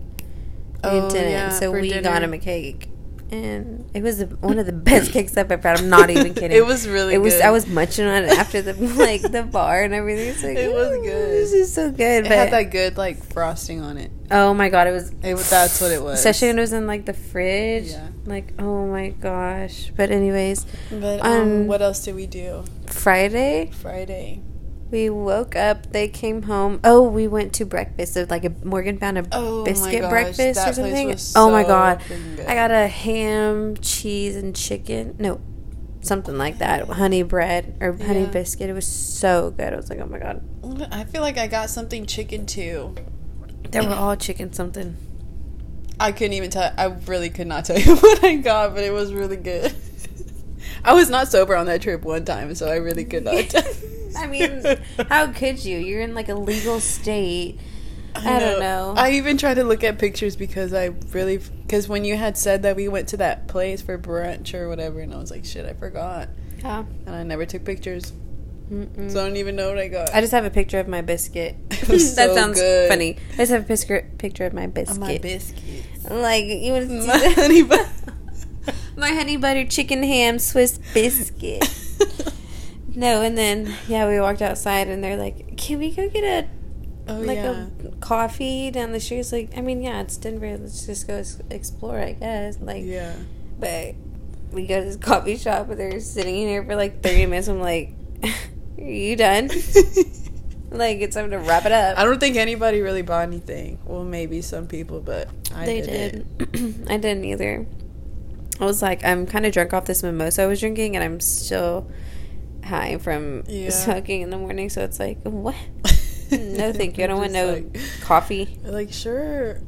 Oh, 0.84 1.10
didn't, 1.12 1.32
yeah, 1.32 1.50
so 1.50 1.72
we 1.72 1.90
dinner. 1.90 2.02
got 2.02 2.24
him 2.24 2.34
a 2.34 2.40
cake, 2.40 2.90
and 3.30 3.88
it 3.94 4.02
was 4.02 4.24
one 4.40 4.58
of 4.58 4.66
the 4.66 4.72
best 4.92 5.12
cakes 5.12 5.38
I've 5.38 5.52
ever 5.52 5.68
had. 5.70 5.80
I'm 5.80 5.90
not 5.90 6.10
even 6.10 6.34
kidding. 6.34 6.58
It 6.58 6.66
was 6.66 6.88
really 6.88 7.14
It 7.14 7.20
was. 7.20 7.36
good. 7.36 7.44
I 7.44 7.52
was 7.52 7.68
munching 7.68 8.06
on 8.06 8.24
it 8.24 8.32
after 8.32 8.64
the 8.64 8.74
like 8.98 9.22
the 9.22 9.44
bar 9.44 9.84
and 9.84 9.94
everything. 9.94 10.30
It's 10.30 10.44
like 10.44 10.58
It 10.58 10.74
was 10.74 10.90
"Ooh, 10.92 11.02
good. 11.04 11.30
This 11.30 11.54
is 11.54 11.72
so 11.74 11.92
good. 11.92 12.26
It 12.26 12.30
but 12.30 12.32
had 12.32 12.52
that 12.52 12.72
good 12.72 12.98
like 12.98 13.24
frosting 13.24 13.80
on 13.80 13.98
it. 13.98 14.12
Oh 14.32 14.54
my 14.54 14.70
god, 14.70 14.88
it 14.88 14.92
was. 14.92 15.12
It 15.24 15.36
that's 15.38 15.80
what 15.82 15.92
it 15.92 16.02
was. 16.02 16.20
Especially 16.20 16.48
when 16.50 16.58
it 16.58 16.62
was 16.62 16.74
in 16.74 16.88
like 16.88 17.06
the 17.06 17.14
fridge. 17.14 17.90
Yeah. 17.92 18.08
Like 18.26 18.54
oh 18.60 18.88
my 18.88 19.10
gosh. 19.10 19.92
But 19.96 20.12
anyways, 20.12 20.66
But 20.92 21.20
Um, 21.26 21.32
um, 21.42 21.68
what 21.68 21.82
else 21.82 22.04
did 22.04 22.16
we 22.16 22.28
do? 22.28 22.64
Friday 22.88 23.70
Friday. 23.74 24.42
we 24.92 25.10
woke 25.10 25.56
up. 25.56 25.92
They 25.92 26.08
came 26.08 26.44
home. 26.44 26.80
Oh, 26.84 27.02
we 27.02 27.28
went 27.28 27.54
to 27.54 27.66
breakfast. 27.66 28.14
So 28.16 28.26
like 28.30 28.46
a 28.46 28.52
Morgan 28.64 28.98
found 28.98 29.18
a 29.18 29.26
Oh 29.32 29.60
my 29.60 29.66
biscuit 29.66 30.02
gosh, 30.02 30.10
breakfast 30.10 30.60
or 30.68 30.74
something. 30.74 31.16
oh 31.36 31.50
my 31.52 31.64
so 31.64 31.68
god, 31.68 32.00
freaking 32.02 32.36
good. 32.38 32.46
I 32.48 32.54
got 32.56 32.72
a 32.72 32.88
ham, 32.88 33.76
cheese, 33.78 34.36
and 34.36 34.56
chicken. 34.56 35.16
No, 35.20 35.40
something 36.02 36.38
like 36.38 36.58
that. 36.60 36.88
Honey 36.90 37.24
bread 37.24 37.78
or 37.80 37.94
honey 37.94 38.22
Yeah. 38.22 38.26
biscuit. 38.32 38.70
It 38.70 38.74
was 38.74 38.88
so 38.88 39.52
good. 39.52 39.74
I 39.74 39.76
was 39.78 39.90
like, 39.90 40.00
oh 40.00 40.06
my 40.08 40.20
god. 40.20 40.44
I 40.92 41.04
feel 41.06 41.22
like 41.22 41.38
I 41.38 41.48
got 41.48 41.70
something 41.70 42.06
chicken 42.06 42.46
too. 42.46 42.96
They 43.72 43.80
were 43.86 43.94
all 43.94 44.16
chicken 44.16 44.54
something. 44.54 44.98
I 46.00 46.12
couldn't 46.12 46.34
even 46.34 46.50
tell. 46.50 46.74
I 46.78 46.86
really 47.08 47.30
could 47.30 47.48
not 47.48 47.66
tell 47.66 47.80
you 47.80 47.96
what 47.96 48.24
I 48.24 48.36
got, 48.36 48.74
but 48.74 48.84
it 48.84 48.92
was 48.92 49.14
really 49.14 49.38
good. 49.38 49.74
I 50.84 50.94
was 50.94 51.10
not 51.10 51.28
sober 51.28 51.56
on 51.56 51.66
that 51.68 51.82
trip 51.82 52.04
one 52.04 52.26
time, 52.26 52.54
so 52.56 52.68
I 52.68 52.76
really 52.78 53.06
could 53.06 53.24
not. 53.24 53.50
Tell. 53.50 53.64
I 54.18 54.28
mean, 54.28 54.64
how 55.10 55.32
could 55.32 55.64
you? 55.64 55.78
You're 55.78 56.02
in 56.02 56.14
like 56.16 56.30
a 56.30 56.36
legal 56.36 56.80
state. 56.80 57.60
I 58.14 58.40
don't 58.40 58.60
know. 58.60 58.94
I 58.98 59.12
even 59.12 59.38
tried 59.38 59.54
to 59.54 59.64
look 59.64 59.86
at 59.86 59.98
pictures 59.98 60.36
because 60.36 60.74
I 60.74 60.88
really 61.14 61.38
because 61.38 61.88
when 61.88 62.04
you 62.04 62.18
had 62.18 62.38
said 62.38 62.64
that 62.64 62.76
we 62.76 62.90
went 62.90 63.08
to 63.10 63.18
that 63.18 63.48
place 63.48 63.82
for 63.82 63.98
brunch 63.98 64.54
or 64.54 64.68
whatever, 64.68 65.00
and 65.00 65.14
I 65.14 65.18
was 65.18 65.32
like, 65.32 65.46
shit, 65.46 65.66
I 65.66 65.74
forgot, 65.74 66.28
Yeah. 66.60 66.84
and 67.06 67.16
I 67.16 67.24
never 67.24 67.46
took 67.46 67.64
pictures, 67.64 68.12
Mm-mm. 68.72 69.12
so 69.12 69.20
I 69.20 69.28
don't 69.28 69.36
even 69.36 69.58
know 69.58 69.68
what 69.68 69.78
I 69.78 69.90
got. 69.90 70.14
I 70.14 70.22
just 70.22 70.32
have 70.32 70.46
a 70.46 70.50
picture 70.50 70.80
of 70.80 70.88
my 70.88 71.02
biscuit. 71.02 71.56
It 71.82 71.88
that 71.88 72.00
so 72.00 72.36
sounds 72.36 72.60
good. 72.60 72.90
funny. 72.90 73.18
I 73.34 73.38
just 73.38 73.52
have 73.52 73.64
a 73.64 73.66
picture 73.66 74.10
picture 74.18 74.46
of 74.46 74.54
my 74.54 74.68
biscuit. 74.68 75.02
On 75.02 75.08
my 75.08 75.18
biscuits. 75.18 76.10
Like 76.10 76.46
you 76.46 76.72
want 76.72 76.88
to 76.88 77.02
see 77.02 77.08
My 77.08 77.34
honey 77.36 77.64
bun. 77.64 77.86
my 78.96 79.12
honey 79.12 79.36
butter 79.36 79.66
chicken 79.66 80.04
ham 80.04 80.40
Swiss 80.40 80.80
biscuit. 80.94 81.68
no, 82.96 83.22
and 83.22 83.38
then 83.38 83.76
yeah, 83.90 84.08
we 84.08 84.20
walked 84.22 84.42
outside 84.42 84.88
and 84.88 85.04
they're 85.04 85.18
like, 85.18 85.58
"Can 85.58 85.80
we 85.80 85.92
go 85.92 86.08
get 86.08 86.24
a 86.24 86.48
oh 87.12 87.20
like 87.20 87.38
yeah. 87.38 87.68
a 87.86 87.92
coffee 88.00 88.72
down 88.72 88.94
the 88.94 89.00
street?" 89.00 89.20
It's 89.20 89.34
like, 89.34 89.50
I 89.58 89.62
mean, 89.62 89.82
yeah, 89.82 90.02
it's 90.02 90.16
Denver. 90.16 90.58
Let's 90.58 90.86
just 90.86 91.08
go 91.08 91.22
explore, 91.50 92.00
I 92.00 92.14
guess. 92.14 92.60
Like, 92.62 92.86
yeah. 92.86 93.16
but 93.60 93.96
we 94.52 94.66
go 94.66 94.80
to 94.80 94.86
this 94.86 94.96
coffee 94.96 95.36
shop 95.36 95.70
and 95.70 95.80
they're 95.80 96.00
sitting 96.00 96.36
in 96.38 96.48
here 96.48 96.64
for 96.64 96.76
like 96.76 97.02
thirty 97.04 97.26
minutes. 97.26 97.50
I'm 97.50 97.60
like, 97.60 97.96
"Are 98.78 98.84
you 98.84 99.16
done?" 99.16 99.50
Like 100.74 101.00
it's 101.02 101.16
time 101.18 101.32
to 101.32 101.38
wrap 101.38 101.66
it 101.66 101.74
up. 101.74 101.98
I 101.98 102.06
don't 102.06 102.18
think 102.18 102.38
anybody 102.38 102.80
really 102.80 103.02
bought 103.02 103.24
anything. 103.24 103.78
Well, 103.84 104.06
maybe 104.06 104.42
some 104.42 104.68
people, 104.68 105.02
but 105.02 105.28
I 105.54 105.66
they 105.66 105.82
didn't. 105.82 106.38
did. 106.54 106.86
I 106.90 106.96
didn't 106.96 107.26
either. 107.26 107.66
I 108.58 108.64
was 108.64 108.82
like, 108.82 109.04
I'm 109.04 109.26
kind 109.28 109.46
of 109.46 109.52
drunk 109.52 109.74
off 109.74 109.84
this 109.84 110.02
mimosa 110.02 110.44
I 110.44 110.46
was 110.46 110.62
drinking, 110.62 110.96
and 110.96 111.04
I'm 111.04 111.20
still 111.20 111.92
high 112.64 112.98
from 113.00 113.44
Yeah. 113.50 113.70
smoking 113.70 114.22
in 114.22 114.30
the 114.30 114.38
morning. 114.38 114.70
So 114.70 114.82
it's 114.86 114.98
like, 114.98 115.18
what? 115.24 115.56
no, 116.32 116.72
thank 116.72 116.98
you. 116.98 117.04
I 117.04 117.08
don't 117.08 117.20
want 117.20 117.34
no 117.34 117.54
like- 117.56 117.78
coffee. 118.04 118.58
Like 118.64 118.94
sure, 118.94 119.60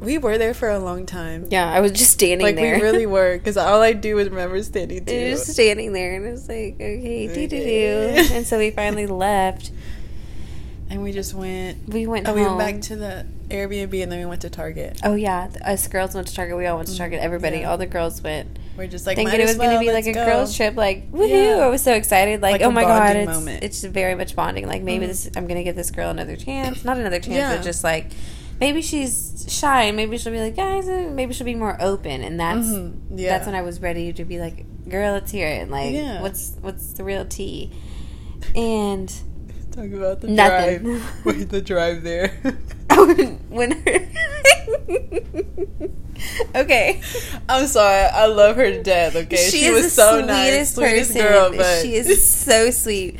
we 0.00 0.18
were 0.18 0.38
there 0.38 0.54
for 0.54 0.68
a 0.70 0.78
long 0.78 1.06
time. 1.06 1.46
Yeah, 1.50 1.70
I 1.70 1.80
was 1.80 1.92
just 1.92 2.10
standing 2.12 2.44
like 2.46 2.56
there. 2.56 2.76
we 2.76 2.82
really 2.82 3.06
were, 3.16 3.36
because 3.38 3.56
all 3.56 3.80
I 3.82 3.92
do 3.92 4.18
is 4.18 4.28
remember 4.28 4.62
standing 4.62 5.04
too. 5.04 5.30
Just 5.30 5.46
standing 5.48 5.92
there, 5.92 6.14
and 6.16 6.26
it 6.26 6.30
was 6.30 6.48
like, 6.48 6.74
okay, 6.74 7.26
doo 7.28 7.48
doo 7.48 7.58
doo. 7.64 8.34
And 8.34 8.46
so 8.46 8.58
we 8.58 8.70
finally 8.70 9.06
left. 9.26 9.70
and 10.90 11.02
we 11.02 11.12
just 11.12 11.34
went. 11.34 11.88
We 11.88 12.06
went 12.06 12.26
Oh, 12.28 12.32
home. 12.32 12.40
we 12.40 12.46
went 12.46 12.58
back 12.58 12.80
to 12.88 12.96
the 12.96 13.26
Airbnb, 13.48 14.02
and 14.02 14.12
then 14.12 14.18
we 14.20 14.26
went 14.26 14.42
to 14.42 14.50
Target. 14.50 15.00
Oh 15.04 15.14
yeah, 15.14 15.48
us 15.64 15.88
girls 15.88 16.14
went 16.14 16.28
to 16.28 16.34
Target. 16.34 16.56
We 16.56 16.66
all 16.66 16.76
went 16.76 16.88
to 16.88 16.96
Target. 16.96 17.20
Everybody, 17.20 17.58
yeah. 17.60 17.70
all 17.70 17.78
the 17.78 17.86
girls 17.86 18.22
went. 18.22 18.58
We're 18.76 18.86
just 18.88 19.06
like 19.06 19.16
thinking 19.16 19.40
it 19.40 19.42
was 19.42 19.52
as 19.52 19.56
going 19.56 19.70
to 19.72 19.80
be 19.80 19.90
like 19.90 20.04
a 20.06 20.12
go. 20.12 20.26
girls 20.26 20.54
trip. 20.54 20.76
Like 20.76 21.10
woohoo! 21.10 21.56
Yeah. 21.56 21.64
I 21.64 21.68
was 21.68 21.82
so 21.82 21.94
excited. 21.94 22.42
Like, 22.42 22.60
Like 22.60 22.62
oh 22.62 22.70
my 22.70 22.82
god, 22.82 23.16
it's 23.16 23.26
moment. 23.26 23.64
it's 23.64 23.82
very 23.82 24.14
much 24.14 24.36
bonding. 24.36 24.66
Like 24.68 24.82
maybe 24.82 25.06
Mhm. 25.06 25.08
this 25.08 25.30
I'm 25.34 25.46
going 25.46 25.56
to 25.56 25.64
give 25.64 25.76
this 25.76 25.90
girl 25.90 26.10
another 26.10 26.36
chance. 26.36 26.84
Not 26.84 26.98
another 26.98 27.18
chance, 27.18 27.36
Yeah. 27.36 27.56
but 27.56 27.64
just 27.64 27.82
like 27.82 28.08
maybe 28.60 28.82
she's 28.82 29.46
shy 29.48 29.84
and 29.84 29.96
maybe 29.96 30.18
she'll 30.18 30.32
be 30.32 30.40
like 30.40 30.56
guys. 30.56 30.88
uh, 30.88 31.08
Maybe 31.12 31.32
she'll 31.34 31.44
be 31.44 31.54
more 31.54 31.76
open. 31.80 32.22
And 32.22 32.38
that's 32.40 32.66
Mhm. 32.66 32.94
Yeah. 33.14 33.30
that's 33.30 33.46
when 33.46 33.54
I 33.54 33.62
was 33.62 33.80
ready 33.80 34.12
to 34.12 34.24
be 34.24 34.38
like, 34.40 34.64
girl, 34.88 35.12
let's 35.12 35.30
hear 35.32 35.46
it. 35.48 35.70
Like 35.70 35.92
Yeah. 35.94 36.22
what's 36.22 36.52
what's 36.60 36.92
the 36.94 37.04
real 37.04 37.24
tea? 37.24 37.70
And 38.54 39.12
Talk 39.72 39.92
about 39.92 40.20
the 40.22 40.28
Nothing. 40.28 40.82
drive. 40.84 41.12
Wait, 41.26 41.48
the 41.50 41.60
drive 41.60 42.02
there. 42.02 42.28
when 43.50 43.72
okay. 46.54 47.00
I'm 47.48 47.66
sorry. 47.66 48.04
I 48.06 48.26
love 48.26 48.56
her 48.56 48.70
to 48.70 48.82
death. 48.82 49.14
Okay, 49.16 49.36
She, 49.36 49.58
she, 49.64 49.70
was 49.70 49.92
so 49.92 50.12
sweetest 50.22 50.28
nice, 50.28 50.74
sweetest 50.74 51.12
person. 51.14 51.22
girl, 51.28 51.50
but 51.56 51.82
she 51.82 51.94
is 51.94 52.26
so 52.28 52.70
sweet. 52.70 53.18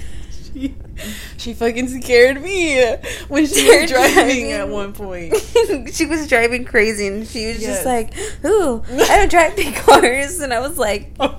she, 1.37 1.55
fucking 1.55 1.89
scared 1.89 2.43
me 2.43 2.83
when 3.29 3.47
she 3.47 3.67
was 3.81 3.91
driving 3.91 4.53
at 4.53 4.69
one 4.69 4.93
point. 4.93 5.35
she 5.93 6.07
was 6.07 6.27
driving 6.29 6.65
crazy 6.65 7.07
and 7.07 7.27
she 7.27 7.47
was 7.49 7.61
Yes. 7.61 7.85
just 7.85 7.87
like, 7.87 8.13
Ooh, 8.45 8.83
I 8.91 9.17
don't 9.19 9.31
drive 9.31 9.57
big 9.57 9.75
cars 9.75 10.41
and 10.41 10.53
I 10.53 10.61
was 10.61 10.79
like, 10.79 11.13
Oh, 11.21 11.37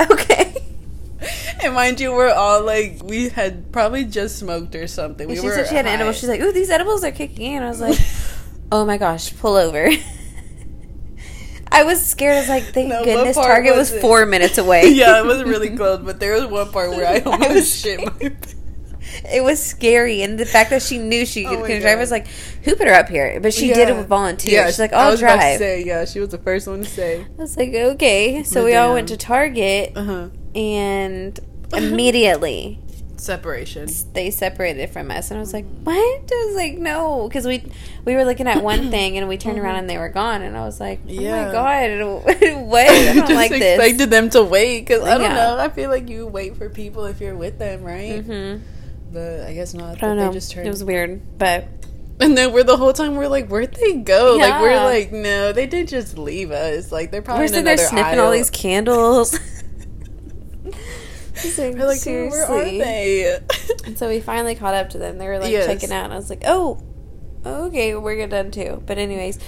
uh, 0.00 0.04
okay. 0.12 0.54
And 1.62 1.74
mind 1.74 1.98
you, 2.00 2.12
we're 2.12 2.32
all 2.32 2.62
like, 2.64 3.00
we 3.02 3.28
had 3.30 3.72
probably 3.72 4.04
just 4.04 4.38
smoked 4.38 4.74
or 4.74 4.86
something. 4.86 5.26
We 5.28 5.36
she 5.36 5.40
were 5.40 5.52
said 5.54 5.68
she 5.68 5.74
had 5.74 5.86
high. 5.86 5.92
edibles. 5.92 6.18
She's 6.18 6.28
like, 6.28 6.40
Ooh, 6.40 6.52
these 6.52 6.70
edibles 6.70 7.02
are 7.04 7.10
kicking 7.12 7.54
in. 7.54 7.62
I 7.62 7.68
was 7.68 7.80
like, 7.80 7.98
Oh 8.70 8.84
my 8.84 8.98
gosh, 8.98 9.36
pull 9.38 9.56
over. 9.56 9.88
I 11.80 11.82
was 11.84 12.04
scared. 12.04 12.36
I 12.36 12.40
was 12.40 12.48
like, 12.48 12.64
thank 12.64 12.88
No, 12.88 13.04
goodness 13.04 13.36
Target 13.36 13.76
was 13.76 13.90
was 13.92 14.00
four 14.00 14.24
minutes 14.26 14.58
away. 14.58 14.88
yeah, 15.02 15.18
it 15.20 15.24
was 15.26 15.42
really 15.44 15.76
close, 15.76 16.00
but 16.04 16.18
there 16.20 16.32
was 16.34 16.46
one 16.46 16.70
part 16.72 16.90
where 16.90 17.06
I 17.06 17.18
almost 17.26 17.50
was 17.50 17.80
shit 17.80 18.00
my 18.04 18.10
pants. 18.10 18.54
It 19.32 19.42
was 19.42 19.62
scary, 19.62 20.22
and 20.22 20.38
the 20.38 20.44
fact 20.44 20.70
that 20.70 20.82
she 20.82 20.98
knew 20.98 21.24
she 21.24 21.46
Oh 21.46 21.62
could 21.64 21.80
drive 21.80 21.98
was 21.98 22.10
like, 22.10 22.26
"Who 22.64 22.74
put 22.74 22.86
her 22.88 22.92
up 22.94 23.08
here?" 23.08 23.38
But 23.40 23.54
she 23.54 23.68
did 23.68 23.78
it 23.78 23.88
Yeah. 23.88 23.98
with 23.98 24.08
volunteer. 24.08 24.54
Yeah, 24.60 24.66
She's 24.66 24.78
like, 24.80 24.92
I 24.92 25.04
"I'll 25.04 25.10
was 25.12 25.20
about 25.22 25.34
to 25.36 25.38
drive." 25.40 25.58
say, 25.58 25.84
yeah, 25.84 26.04
she 26.04 26.18
was 26.20 26.30
the 26.30 26.38
first 26.38 26.66
one 26.66 26.82
to 26.82 26.88
say. 26.88 27.20
I 27.22 27.40
was 27.40 27.56
like, 27.56 27.72
"Okay." 27.72 28.42
So 28.42 28.60
But 28.60 28.64
we 28.66 28.74
all 28.74 28.92
went 28.94 29.08
to 29.08 29.16
Target, 29.16 29.92
Uh 29.96 30.04
huh. 30.04 30.28
and 30.56 31.38
immediately 31.72 32.80
separation. 33.20 33.88
they 34.12 34.30
separated 34.30 34.90
from 34.90 35.10
us 35.10 35.30
and 35.30 35.38
i 35.38 35.40
was 35.40 35.52
like 35.52 35.64
what 35.84 35.94
i 35.94 36.44
was 36.46 36.54
like 36.56 36.76
no 36.78 37.26
because 37.28 37.46
we 37.46 37.62
we 38.04 38.14
were 38.14 38.24
looking 38.24 38.46
at 38.46 38.62
one 38.62 38.90
thing 38.90 39.16
and 39.18 39.26
we 39.28 39.36
turned 39.36 39.58
around 39.58 39.76
and 39.76 39.88
they 39.88 39.98
were 39.98 40.08
gone 40.08 40.42
and 40.42 40.56
i 40.56 40.64
was 40.64 40.78
like 40.80 41.00
oh 41.06 41.10
Yeah. 41.10 41.46
my 41.46 41.52
god 41.52 41.90
what 42.66 42.86
i 42.88 43.04
don't 43.14 43.16
Just 43.26 43.32
like 43.32 43.50
this 43.50 43.78
expected 43.78 44.10
them 44.10 44.30
to 44.30 44.42
wait 44.44 44.80
because 44.80 45.02
I 45.02 45.12
don't 45.18 45.22
Yeah. 45.22 45.34
know. 45.34 45.58
I 45.58 45.68
feel 45.68 45.90
like 45.90 46.08
you 46.08 46.26
wait 46.26 46.56
for 46.56 46.68
people 46.68 47.04
if 47.06 47.20
you're 47.20 47.36
with 47.36 47.58
them, 47.58 47.82
right? 47.82 48.22
hmm 48.24 48.56
But 49.12 49.40
I 49.42 49.54
guess 49.54 49.72
not. 49.74 49.96
i 49.96 50.00
don't 50.00 50.16
know 50.16 50.28
They 50.28 50.34
just 50.34 50.52
turned. 50.52 50.66
it 50.66 50.70
was 50.70 50.84
weird 50.84 51.38
but 51.38 51.66
and 52.18 52.36
then 52.36 52.52
we're 52.52 52.64
the 52.64 52.78
whole 52.78 52.94
time 52.94 53.16
we're 53.16 53.28
like, 53.28 53.48
where'd 53.48 53.74
they 53.74 53.92
go? 53.98 54.38
Like 54.40 54.58
we're 54.62 54.82
like, 54.82 55.12
no, 55.12 55.52
they 55.52 55.66
did 55.66 55.86
just 55.86 56.16
leave 56.16 56.50
us. 56.50 56.90
Like 56.90 57.10
they're 57.10 57.20
probably 57.20 57.44
we're 57.44 57.52
in 57.52 57.58
another 57.66 57.76
sniffing 57.76 58.18
all 58.18 58.30
these 58.30 58.48
candles 58.48 59.38
Like, 61.44 61.56
We're 61.58 61.70
like, 61.70 61.78
where 61.78 61.86
are 61.88 61.94
seriously. 61.96 62.78
they? 62.80 63.38
And 63.86 63.96
so 63.98 64.08
we 64.08 64.20
finally 64.20 64.54
caught 64.54 64.74
up 64.74 64.90
to 64.90 64.98
them. 64.98 65.18
They 65.18 65.26
were 65.28 65.38
like 65.38 65.50
Yes. 65.52 65.66
checking 65.66 65.92
out, 65.92 66.04
and 66.04 66.12
I 66.12 66.16
was 66.16 66.28
like, 66.30 66.42
"Oh, 66.46 66.82
okay, 67.44 67.94
we're 67.94 68.26
done 68.26 68.50
too." 68.50 68.82
But 68.86 68.98
anyways, 68.98 69.38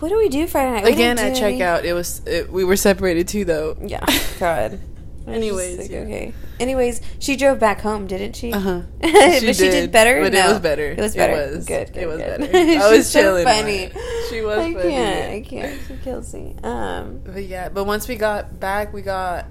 what 0.00 0.08
do 0.10 0.18
we 0.18 0.28
do 0.28 0.46
Friday 0.46 0.72
night? 0.72 0.84
We 0.84 0.92
Again, 0.92 1.18
at 1.18 1.36
any- 1.36 1.58
checkout, 1.58 1.84
it 1.84 1.92
was 1.94 2.20
it, 2.26 2.50
we 2.52 2.64
were 2.64 2.76
separated 2.76 3.28
too, 3.28 3.44
though. 3.44 3.76
Yeah, 3.80 4.04
God. 4.38 4.80
Anyways, 5.26 5.76
just 5.76 5.90
yeah. 5.90 6.00
okay. 6.00 6.34
Anyways, 6.58 7.00
she 7.20 7.36
drove 7.36 7.60
back 7.60 7.80
home, 7.80 8.06
didn't 8.08 8.34
she? 8.34 8.52
Uh 8.52 8.58
huh. 8.58 8.80
but 9.00 9.40
she 9.40 9.52
did 9.70 9.92
better. 9.92 10.20
but 10.20 10.32
No. 10.32 10.46
it 10.46 10.48
was 10.50 10.60
better. 10.60 10.90
It 10.90 10.98
was 10.98 11.14
better. 11.14 11.32
It 11.42 11.56
was 11.56 11.64
Good. 11.64 11.92
good 11.92 12.02
it 12.02 12.06
was 12.06 12.18
good. 12.18 12.40
better. 12.52 12.84
I 12.84 12.90
was 12.90 13.08
so 13.08 13.20
chilling. 13.20 13.46
on 13.46 13.54
funny. 13.54 13.90
She 14.28 14.40
was 14.42 14.58
I 14.58 14.72
funny. 14.74 14.90
can't. 14.90 15.32
I 15.32 15.40
can't. 15.48 15.80
She 15.86 15.96
kills 15.98 16.34
me. 16.34 16.56
Um. 16.64 17.20
But 17.24 17.44
yeah, 17.44 17.68
but 17.68 17.84
once 17.84 18.08
we 18.08 18.16
got 18.16 18.58
back, 18.58 18.92
we 18.92 19.00
got. 19.02 19.46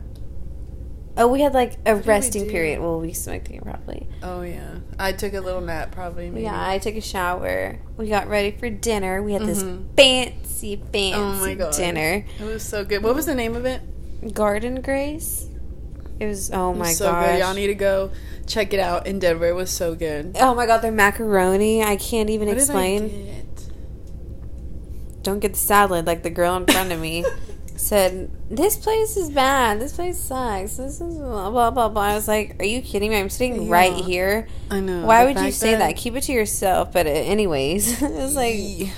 Oh, 1.17 1.27
we 1.27 1.41
had 1.41 1.53
like 1.53 1.77
a 1.85 1.95
we 1.95 2.01
resting 2.03 2.45
do? 2.45 2.49
period. 2.51 2.79
Well, 2.79 2.99
we 2.99 3.11
smoked 3.13 3.49
it 3.49 3.61
probably. 3.63 4.07
Oh 4.23 4.41
yeah, 4.43 4.75
I 4.97 5.11
took 5.11 5.33
a 5.33 5.41
little 5.41 5.61
nap 5.61 5.91
probably. 5.91 6.29
Maybe. 6.29 6.43
Yeah, 6.43 6.69
I 6.69 6.77
took 6.79 6.95
a 6.95 7.01
shower. 7.01 7.79
We 7.97 8.07
got 8.07 8.27
ready 8.29 8.51
for 8.51 8.69
dinner. 8.69 9.21
We 9.21 9.33
had 9.33 9.41
this 9.45 9.61
Mhm. 9.61 9.85
fancy, 9.97 10.77
fancy 10.77 11.13
Oh 11.15 11.33
my 11.33 11.53
god, 11.55 11.73
dinner. 11.73 12.25
It 12.39 12.43
was 12.45 12.63
so 12.63 12.85
good. 12.85 13.03
What 13.03 13.13
was 13.15 13.25
the 13.25 13.35
name 13.35 13.55
of 13.55 13.65
it? 13.65 13.81
Guard 14.33 14.63
and 14.63 14.81
Grace. 14.83 15.47
It 16.19 16.27
was 16.27 16.49
oh 16.53 16.73
my 16.73 16.93
so 16.93 17.05
gosh. 17.11 17.25
good. 17.33 17.39
Y'all 17.39 17.53
need 17.55 17.67
to 17.67 17.75
go 17.75 18.11
check 18.47 18.73
it 18.73 18.79
out 18.79 19.05
in 19.07 19.19
Denver. 19.19 19.47
It 19.47 19.55
was 19.55 19.69
so 19.69 19.95
good. 19.95 20.37
oh 20.39 20.55
my 20.55 20.65
god, 20.65 20.81
their 20.81 20.91
macaroni. 20.93 21.83
I 21.83 21.97
can't 21.97 22.29
even 22.29 22.47
What 22.47 22.53
did 22.57 22.61
I 22.61 22.63
explain. 22.63 23.25
get? 23.25 23.45
Don't 25.23 25.39
get 25.39 25.53
the 25.53 25.59
salad 25.59 26.07
like 26.07 26.23
the 26.23 26.29
girl 26.29 26.55
in 26.55 26.65
front 26.65 26.91
of 26.91 26.99
me 26.99 27.25
said. 27.81 28.31
This 28.49 28.77
place 28.77 29.17
is 29.17 29.29
bad. 29.29 29.79
This 29.79 29.93
place 29.93 30.19
sucks. 30.19 30.77
This 30.77 31.01
is 31.01 31.17
blah 31.17 31.49
blah 31.49 31.71
blah 31.71 31.89
blah. 31.89 32.01
I 32.01 32.15
was 32.15 32.27
like, 32.27 32.55
Are 32.59 32.65
you 32.65 32.81
kidding 32.81 33.11
me? 33.11 33.17
I'm 33.17 33.29
sitting 33.29 33.69
right 33.69 33.93
here. 33.93 34.47
I 34.69 34.79
know. 34.79 35.05
Why 35.05 35.25
would 35.25 35.39
you 35.39 35.51
say 35.51 35.75
that? 35.75 35.95
Keep 35.97 36.15
it 36.15 36.21
to 36.23 36.31
yourself. 36.33 36.91
But 36.93 37.07
uh, 37.07 37.09
anyways, 37.09 38.01
it's 38.03 38.35
like 38.35 38.55
Yee. 38.55 38.91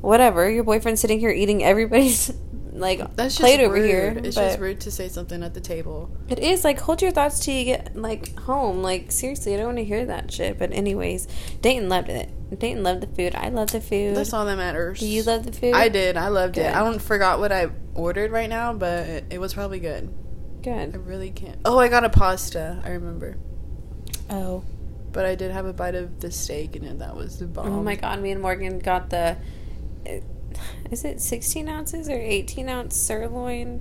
whatever. 0.00 0.48
Your 0.50 0.64
boyfriend's 0.64 1.00
sitting 1.00 1.20
here 1.20 1.30
eating 1.30 1.62
everybody's 1.64 2.32
like 2.72 3.16
that's 3.16 3.38
plate 3.38 3.60
over 3.60 3.74
rude. 3.74 3.86
here. 3.86 4.20
It's 4.22 4.36
just 4.36 4.58
rude 4.58 4.80
to 4.82 4.90
say 4.90 5.08
something 5.08 5.42
at 5.42 5.54
the 5.54 5.60
table. 5.60 6.10
It 6.28 6.38
is 6.38 6.62
like 6.64 6.78
hold 6.80 7.02
your 7.02 7.10
thoughts 7.10 7.40
till 7.40 7.54
you 7.54 7.64
get 7.64 7.96
like 7.96 8.36
home. 8.40 8.82
Like 8.82 9.10
seriously, 9.12 9.54
I 9.54 9.56
don't 9.58 9.66
want 9.66 9.78
to 9.78 9.84
hear 9.84 10.04
that 10.06 10.32
shit. 10.32 10.58
But 10.58 10.72
anyways, 10.72 11.26
Dayton 11.60 11.88
loved 11.88 12.08
it. 12.08 12.30
Dayton 12.58 12.84
loved 12.84 13.00
the 13.00 13.08
food. 13.08 13.34
I 13.34 13.48
love 13.48 13.72
the 13.72 13.80
food. 13.80 14.14
That's 14.16 14.32
all 14.32 14.44
that 14.44 14.56
matters. 14.56 15.00
Do 15.00 15.06
you 15.08 15.22
love 15.24 15.44
the 15.44 15.52
food? 15.52 15.74
I 15.74 15.88
did. 15.88 16.16
I 16.16 16.28
loved 16.28 16.54
Good. 16.54 16.66
it. 16.66 16.74
I 16.76 16.84
don't 16.84 17.02
forgot 17.02 17.40
what 17.40 17.50
I 17.50 17.70
ordered 17.96 18.30
right 18.30 18.48
now, 18.48 18.72
but 18.72 19.06
it, 19.08 19.24
it 19.30 19.38
was 19.40 19.54
probably 19.54 19.80
good. 19.80 20.12
Good. 20.62 20.94
I 20.94 20.98
really 20.98 21.30
can't. 21.30 21.58
Oh, 21.64 21.78
I 21.78 21.88
got 21.88 22.04
a 22.04 22.08
pasta. 22.10 22.80
I 22.84 22.90
remember, 22.90 23.36
Oh. 24.30 24.64
but 25.12 25.24
I 25.26 25.34
did 25.34 25.50
have 25.52 25.66
a 25.66 25.72
bite 25.72 25.94
of 25.94 26.20
the 26.20 26.30
steak, 26.30 26.76
and 26.76 27.00
that 27.00 27.14
was 27.16 27.38
the 27.38 27.46
bomb. 27.46 27.72
Oh 27.72 27.82
my 27.82 27.94
god, 27.96 28.20
me 28.20 28.30
and 28.32 28.40
Morgan 28.42 28.78
got 28.78 29.10
the. 29.10 29.36
Uh, 30.08 30.10
is 30.90 31.04
it 31.04 31.20
16 31.20 31.68
ounces 31.68 32.08
or 32.08 32.14
18 32.18 32.68
ounce 32.68 32.96
sirloin? 32.96 33.80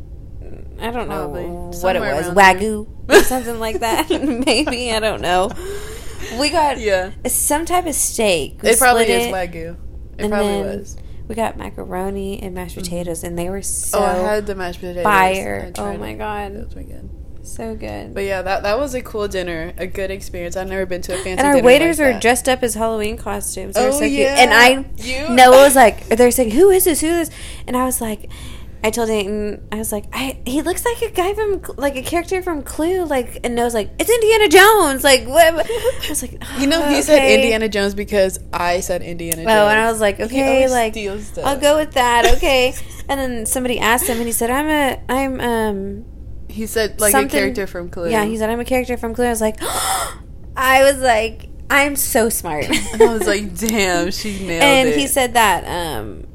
I 0.79 0.91
don't 0.91 1.07
Probably. 1.07 1.43
know 1.43 1.71
what 1.81 1.95
it 1.95 2.01
was. 2.01 2.27
Wagyu? 2.27 2.87
or 3.09 3.23
something 3.23 3.59
like 3.59 3.79
that. 3.79 4.09
Maybe. 4.45 4.91
I 4.91 4.99
don't 4.99 5.21
know. 5.21 5.49
We 6.39 6.49
got 6.49 6.79
Yeah, 6.79 7.11
some 7.27 7.65
type 7.65 7.85
of 7.87 7.95
steak. 7.95 8.61
We 8.61 8.69
it 8.69 8.77
probably 8.77 9.05
is 9.05 9.27
it, 9.27 9.33
wagyu. 9.33 9.77
It 10.19 10.29
probably 10.29 10.61
was. 10.77 10.97
We 11.27 11.35
got 11.35 11.57
macaroni 11.57 12.41
and 12.41 12.53
mashed 12.53 12.75
mm-hmm. 12.75 12.83
potatoes, 12.83 13.23
and 13.23 13.37
they 13.37 13.49
were 13.49 13.61
so 13.61 13.99
oh, 13.99 14.03
I 14.03 14.13
had 14.13 14.45
the 14.45 14.55
mashed 14.55 14.79
potatoes. 14.79 15.03
fire. 15.03 15.71
Oh 15.77 15.97
my 15.97 16.09
it. 16.11 16.17
god. 16.17 16.53
That 16.53 16.75
was 16.75 16.85
good. 16.85 17.09
So 17.43 17.75
good. 17.75 18.13
But 18.13 18.23
yeah, 18.23 18.41
that 18.41 18.63
that 18.63 18.79
was 18.79 18.95
a 18.95 19.01
cool 19.01 19.27
dinner, 19.27 19.73
a 19.77 19.85
good 19.85 20.09
experience. 20.09 20.55
I've 20.55 20.67
never 20.67 20.85
been 20.85 21.01
to 21.03 21.13
a 21.13 21.17
fancy. 21.17 21.31
and 21.31 21.47
our 21.47 21.61
waiters 21.61 21.99
like 21.99 22.13
were 22.15 22.19
dressed 22.19 22.49
up 22.49 22.63
as 22.63 22.73
Halloween 22.73 23.17
costumes. 23.17 23.75
They 23.75 23.87
Oh, 23.87 23.91
so 23.91 23.99
cute. 23.99 24.13
yeah. 24.13 24.35
And 24.39 24.51
I, 24.53 24.85
You- 24.97 25.29
Noah 25.29 25.63
was 25.63 25.75
like, 25.75 26.07
they're 26.07 26.31
saying, 26.31 26.51
"Who 26.51 26.69
is 26.71 26.85
this? 26.85 27.01
Who 27.01 27.07
is 27.07 27.29
this?" 27.29 27.37
And 27.67 27.77
I 27.77 27.85
was 27.85 28.01
like, 28.01 28.29
I 28.85 28.91
told 28.91 29.07
Dayton, 29.07 29.67
I 29.71 29.77
was 29.77 29.91
like, 29.91 30.05
I 30.13 30.37
he 30.45 30.61
looks 30.61 30.85
like 30.85 31.01
a 31.01 31.09
guy 31.09 31.33
from 31.33 31.59
like 31.75 31.95
a 31.95 32.03
character 32.03 32.43
from 32.43 32.61
Clue. 32.61 33.03
Like, 33.03 33.39
and 33.43 33.55
Noah's 33.55 33.73
like, 33.73 33.89
it's 33.97 34.11
Indiana 34.11 34.47
Jones. 34.47 35.03
Like, 35.03 35.25
what? 35.25 35.65
I 35.65 36.07
was 36.07 36.21
like, 36.21 36.39
You 36.59 36.67
know, 36.67 36.87
he 36.87 37.01
said. 37.01 37.31
Indiana 37.31 37.67
Jones 37.67 37.95
because 37.95 38.37
I 38.53 38.81
said 38.81 39.01
Indiana 39.01 39.37
Jones. 39.37 39.47
Oh, 39.47 39.67
and 39.69 39.79
I 39.79 39.91
was 39.91 39.99
like, 39.99 40.19
okay, 40.25 40.69
like. 40.69 40.95
I'll 41.43 41.59
go 41.59 41.77
with 41.77 41.93
that. 41.93 42.25
Okay. 42.35 42.75
and 43.09 43.19
then 43.19 43.45
somebody 43.47 43.79
asked 43.79 44.05
him, 44.05 44.17
and 44.17 44.27
he 44.27 44.31
said, 44.31 44.51
I'm 44.51 44.67
a, 44.67 45.01
I'm 45.09 45.39
um. 45.41 46.05
He 46.47 46.67
said 46.67 47.01
like 47.01 47.11
something- 47.11 47.35
a 47.35 47.39
character 47.41 47.65
from 47.65 47.89
Clue. 47.89 48.11
Yeah, 48.11 48.25
he 48.25 48.37
said 48.37 48.51
I'm 48.51 48.59
a 48.59 48.65
character 48.65 48.97
from 48.97 49.15
Clue. 49.15 49.25
I 49.25 49.29
was 49.29 49.41
like, 49.41 49.57
I 50.55 50.83
was 50.83 50.99
like, 50.99 51.49
I'm 51.71 51.95
so 51.95 52.29
smart. 52.29 52.65
and 52.93 53.01
I 53.01 53.13
was 53.13 53.25
like, 53.25 53.57
damn, 53.57 54.11
she 54.11 54.45
nailed 54.45 54.61
and 54.61 54.87
it. 54.89 54.91
And 54.91 55.01
he 55.01 55.07
said 55.07 55.33
that 55.33 55.63
um 55.65 56.27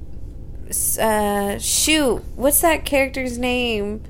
uh 0.99 1.59
shoot 1.59 2.23
what's 2.37 2.61
that 2.61 2.85
character's 2.85 3.39
name? 3.39 4.03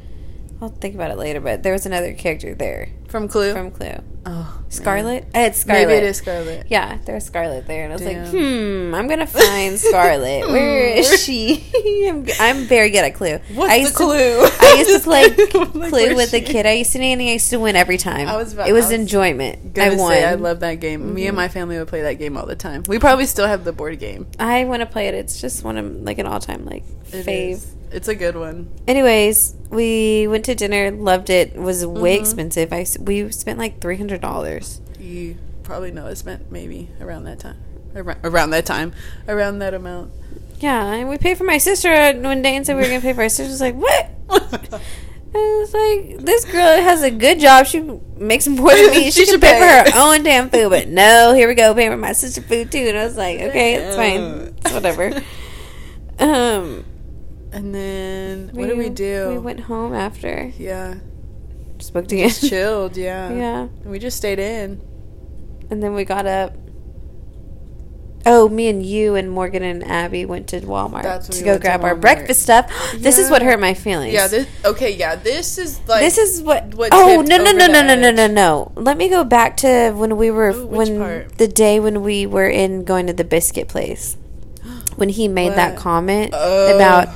I'll 0.60 0.68
think 0.68 0.94
about 0.94 1.10
it 1.10 1.18
later 1.18 1.40
but 1.40 1.62
there 1.62 1.72
was 1.72 1.86
another 1.86 2.12
character 2.12 2.54
there. 2.54 2.88
From 3.08 3.28
Clue. 3.28 3.52
from 3.52 3.70
clue 3.70 4.02
oh, 4.26 4.60
scarlet 4.68 5.24
Uh, 5.34 5.40
it's 5.48 5.58
scarlet 5.58 5.86
Maybe 5.88 5.92
it 5.98 6.02
is 6.04 6.16
Scarlet. 6.18 6.66
yeah 6.68 6.98
there's 7.06 7.24
scarlet 7.24 7.66
there 7.66 7.84
and 7.84 7.92
i 7.92 7.96
was 7.96 8.04
like 8.04 8.16
hmm 8.28 8.94
i'm 8.94 9.08
gonna 9.08 9.26
find 9.44 9.78
scarlet 9.78 10.46
where 10.48 10.96
Hmm. 11.02 11.16
she 11.16 11.64
I'm, 12.08 12.26
I'm 12.38 12.64
very 12.66 12.90
good 12.90 13.04
at 13.04 13.14
clue 13.14 13.38
What's 13.54 13.72
I 13.72 13.76
the 13.78 13.82
used 13.84 13.94
clue? 13.94 14.16
to, 14.46 14.52
i 14.60 14.74
used 14.78 14.90
to 14.90 15.00
play 15.04 15.28
like, 15.28 15.90
clue 15.90 16.14
with 16.14 16.30
the 16.30 16.40
she? 16.44 16.52
kid 16.52 16.66
i 16.66 16.72
used 16.72 16.92
to 16.92 16.98
nanny 16.98 17.30
i 17.30 17.32
used 17.34 17.50
to 17.50 17.56
win 17.58 17.76
every 17.76 17.96
time 17.98 18.28
I 18.28 18.36
was 18.36 18.52
about- 18.52 18.68
it 18.68 18.72
was, 18.72 18.86
I 18.86 18.88
was 18.92 19.00
enjoyment 19.00 19.78
i 19.78 19.94
won 19.94 20.12
say 20.12 20.24
I 20.24 20.34
love 20.34 20.60
that 20.60 20.74
game. 20.80 21.14
Me 21.14 21.26
and 21.26 21.36
my 21.36 21.48
family 21.48 21.78
would 21.78 21.88
play 21.88 22.02
that 22.02 22.14
game 22.14 22.36
all 22.36 22.44
the 22.46 22.56
time. 22.56 22.82
We 22.88 22.98
probably 22.98 23.24
still 23.26 23.46
have 23.46 23.64
the 23.64 23.72
board 23.72 23.98
game. 23.98 24.26
I 24.38 24.64
want 24.64 24.80
to 24.80 24.86
play 24.86 25.08
it. 25.08 25.14
It's 25.14 25.40
just 25.40 25.64
one 25.64 25.76
of 25.78 25.86
like 26.02 26.18
an 26.18 26.26
all 26.26 26.40
time 26.40 26.64
like 26.66 26.84
It 27.12 27.24
fave. 27.26 27.50
is. 27.52 27.74
It's 27.92 28.08
a 28.08 28.14
good 28.14 28.36
one. 28.36 28.70
Anyways, 28.86 29.54
we 29.70 30.26
went 30.28 30.44
to 30.46 30.54
dinner, 30.54 30.90
loved 30.90 31.28
it. 31.30 31.54
It 31.54 31.60
was 31.60 31.84
way 31.84 32.16
Mhm. 32.16 32.20
expensive. 32.20 32.72
I 32.72 32.86
we 33.00 33.30
spent 33.32 33.58
like 33.58 33.80
three 33.80 33.96
hundred 33.96 34.20
dollars. 34.20 34.80
You 34.98 35.36
probably 35.64 35.90
know 35.90 36.06
I 36.06 36.14
spent 36.14 36.50
maybe 36.52 36.88
around 37.00 37.24
that 37.24 37.38
time. 37.40 37.56
Around, 37.94 38.18
around 38.22 38.50
that 38.50 38.66
time. 38.66 38.92
Around 39.26 39.58
that 39.58 39.74
amount. 39.74 40.12
Yeah, 40.60 40.84
and 40.92 41.08
we 41.08 41.18
paid 41.18 41.36
for 41.38 41.44
my 41.44 41.58
sister. 41.58 41.90
When 42.12 42.42
Dan 42.42 42.64
said 42.64 42.76
we 42.76 42.82
were 42.82 42.88
gonna 42.88 43.00
pay 43.00 43.12
for 43.14 43.22
our 43.22 43.28
sister, 43.28 43.44
I 43.44 43.52
was 43.52 43.60
like, 43.60 43.74
"What?" 43.74 44.10
I 45.32 45.36
was 45.60 45.72
like, 45.72 46.24
"This 46.26 46.44
girl 46.44 46.82
has 46.82 47.02
a 47.02 47.10
good 47.10 47.40
job. 47.40 47.66
She 47.66 47.80
makes 48.18 48.46
more 48.46 48.74
than 48.74 48.90
me. 48.90 49.04
She, 49.06 49.10
She 49.10 49.20
should 49.24 49.28
should 49.30 49.40
pay 49.40 49.58
for 49.58 49.90
her 49.90 49.98
own 50.00 50.22
damn 50.22 50.50
food." 50.50 50.70
But 50.70 50.88
no, 50.88 51.32
here 51.34 51.48
we 51.48 51.54
go, 51.54 51.74
paying 51.74 51.90
for 51.90 51.96
my 51.96 52.12
sister 52.12 52.42
food 52.42 52.70
too. 52.70 52.86
And 52.88 52.98
I 52.98 53.04
was 53.04 53.16
like, 53.16 53.40
"Okay, 53.40 53.74
it's 53.74 53.96
fine. 53.96 54.54
It's 54.64 54.72
whatever." 54.72 55.12
Um, 56.18 56.84
and 57.52 57.74
then 57.74 58.50
what 58.52 58.66
did 58.68 58.78
we 58.78 58.88
do? 58.88 59.28
We 59.30 59.38
went 59.38 59.60
home 59.60 59.94
after. 59.94 60.52
yeah. 60.58 60.96
Spoke 61.78 62.04
again. 62.04 62.28
Just 62.28 62.48
chilled, 62.50 62.96
yeah. 62.96 63.32
Yeah. 63.32 63.60
And 63.62 63.90
we 63.90 63.98
just 63.98 64.16
stayed 64.18 64.38
in. 64.38 64.82
And 65.70 65.82
then 65.82 65.94
we 65.94 66.04
got 66.04 66.26
up. 66.26 66.52
Oh, 68.26 68.50
me 68.50 68.68
and 68.68 68.84
you 68.84 69.14
and 69.14 69.30
Morgan 69.30 69.62
and 69.62 69.82
Abby 69.82 70.26
went 70.26 70.46
to 70.48 70.60
Walmart 70.60 71.04
when 71.04 71.20
to 71.22 71.32
we 71.38 71.42
go 71.42 71.52
went 71.52 71.62
to 71.62 71.66
grab 71.66 71.84
our 71.84 71.94
breakfast 71.96 72.42
stuff. 72.42 72.70
This 72.98 73.16
is 73.16 73.30
what 73.30 73.40
hurt 73.40 73.58
my 73.58 73.72
feelings. 73.72 74.12
Yeah, 74.12 74.26
this 74.28 74.46
okay, 74.62 74.90
yeah. 74.94 75.16
This 75.16 75.56
is 75.56 75.80
like 75.88 76.02
this 76.02 76.18
is 76.18 76.42
what. 76.42 76.74
what 76.74 76.90
oh 76.92 77.22
no 77.26 77.38
no 77.38 77.50
no 77.50 77.66
no 77.66 77.82
no 77.82 77.94
no 77.98 78.10
no 78.10 78.26
no! 78.26 78.72
Let 78.76 78.98
me 78.98 79.08
go 79.08 79.24
back 79.24 79.56
to 79.58 79.92
when 79.92 80.18
we 80.18 80.30
were 80.30 80.50
Ooh, 80.50 80.66
when 80.66 80.98
part? 80.98 81.38
the 81.38 81.48
day 81.48 81.80
when 81.80 82.02
we 82.02 82.26
were 82.26 82.48
in 82.48 82.84
going 82.84 83.06
to 83.06 83.14
the 83.14 83.24
biscuit 83.24 83.68
place 83.68 84.18
when 84.96 85.08
he 85.08 85.26
made 85.26 85.54
that 85.54 85.78
comment 85.78 86.34
Oh. 86.34 86.76
about 86.76 87.08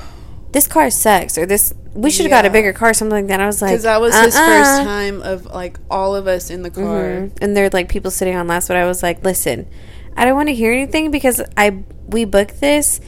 this 0.54 0.68
car 0.68 0.88
sucks 0.88 1.36
or 1.36 1.44
this 1.46 1.74
we 1.94 2.10
should 2.10 2.24
have 2.24 2.30
got 2.30 2.46
a 2.46 2.50
bigger 2.50 2.72
car 2.72 2.94
something 2.94 3.16
like 3.16 3.26
that. 3.26 3.40
I 3.40 3.46
was 3.46 3.60
like 3.60 3.72
because 3.72 3.82
that 3.82 4.00
was 4.00 4.14
his 4.14 4.34
uh-uh. 4.34 4.46
first 4.46 4.82
time 4.84 5.20
of 5.22 5.46
like 5.46 5.78
all 5.90 6.14
of 6.14 6.26
us 6.28 6.48
in 6.48 6.62
the 6.62 6.70
car. 6.70 7.02
Mhm. 7.02 7.32
And 7.42 7.56
there 7.56 7.66
are 7.66 7.70
like 7.72 7.88
people 7.88 8.10
sitting 8.10 8.36
on 8.36 8.46
last, 8.46 8.68
but 8.68 8.76
I 8.76 8.86
was 8.86 9.02
like, 9.02 9.22
listen, 9.24 9.66
I 10.16 10.24
don't 10.24 10.34
want 10.36 10.48
to 10.48 10.54
hear 10.54 10.72
anything 10.72 11.10
because 11.10 11.42
I 11.56 11.82
we 12.06 12.24
booked 12.24 12.60
this 12.60 13.00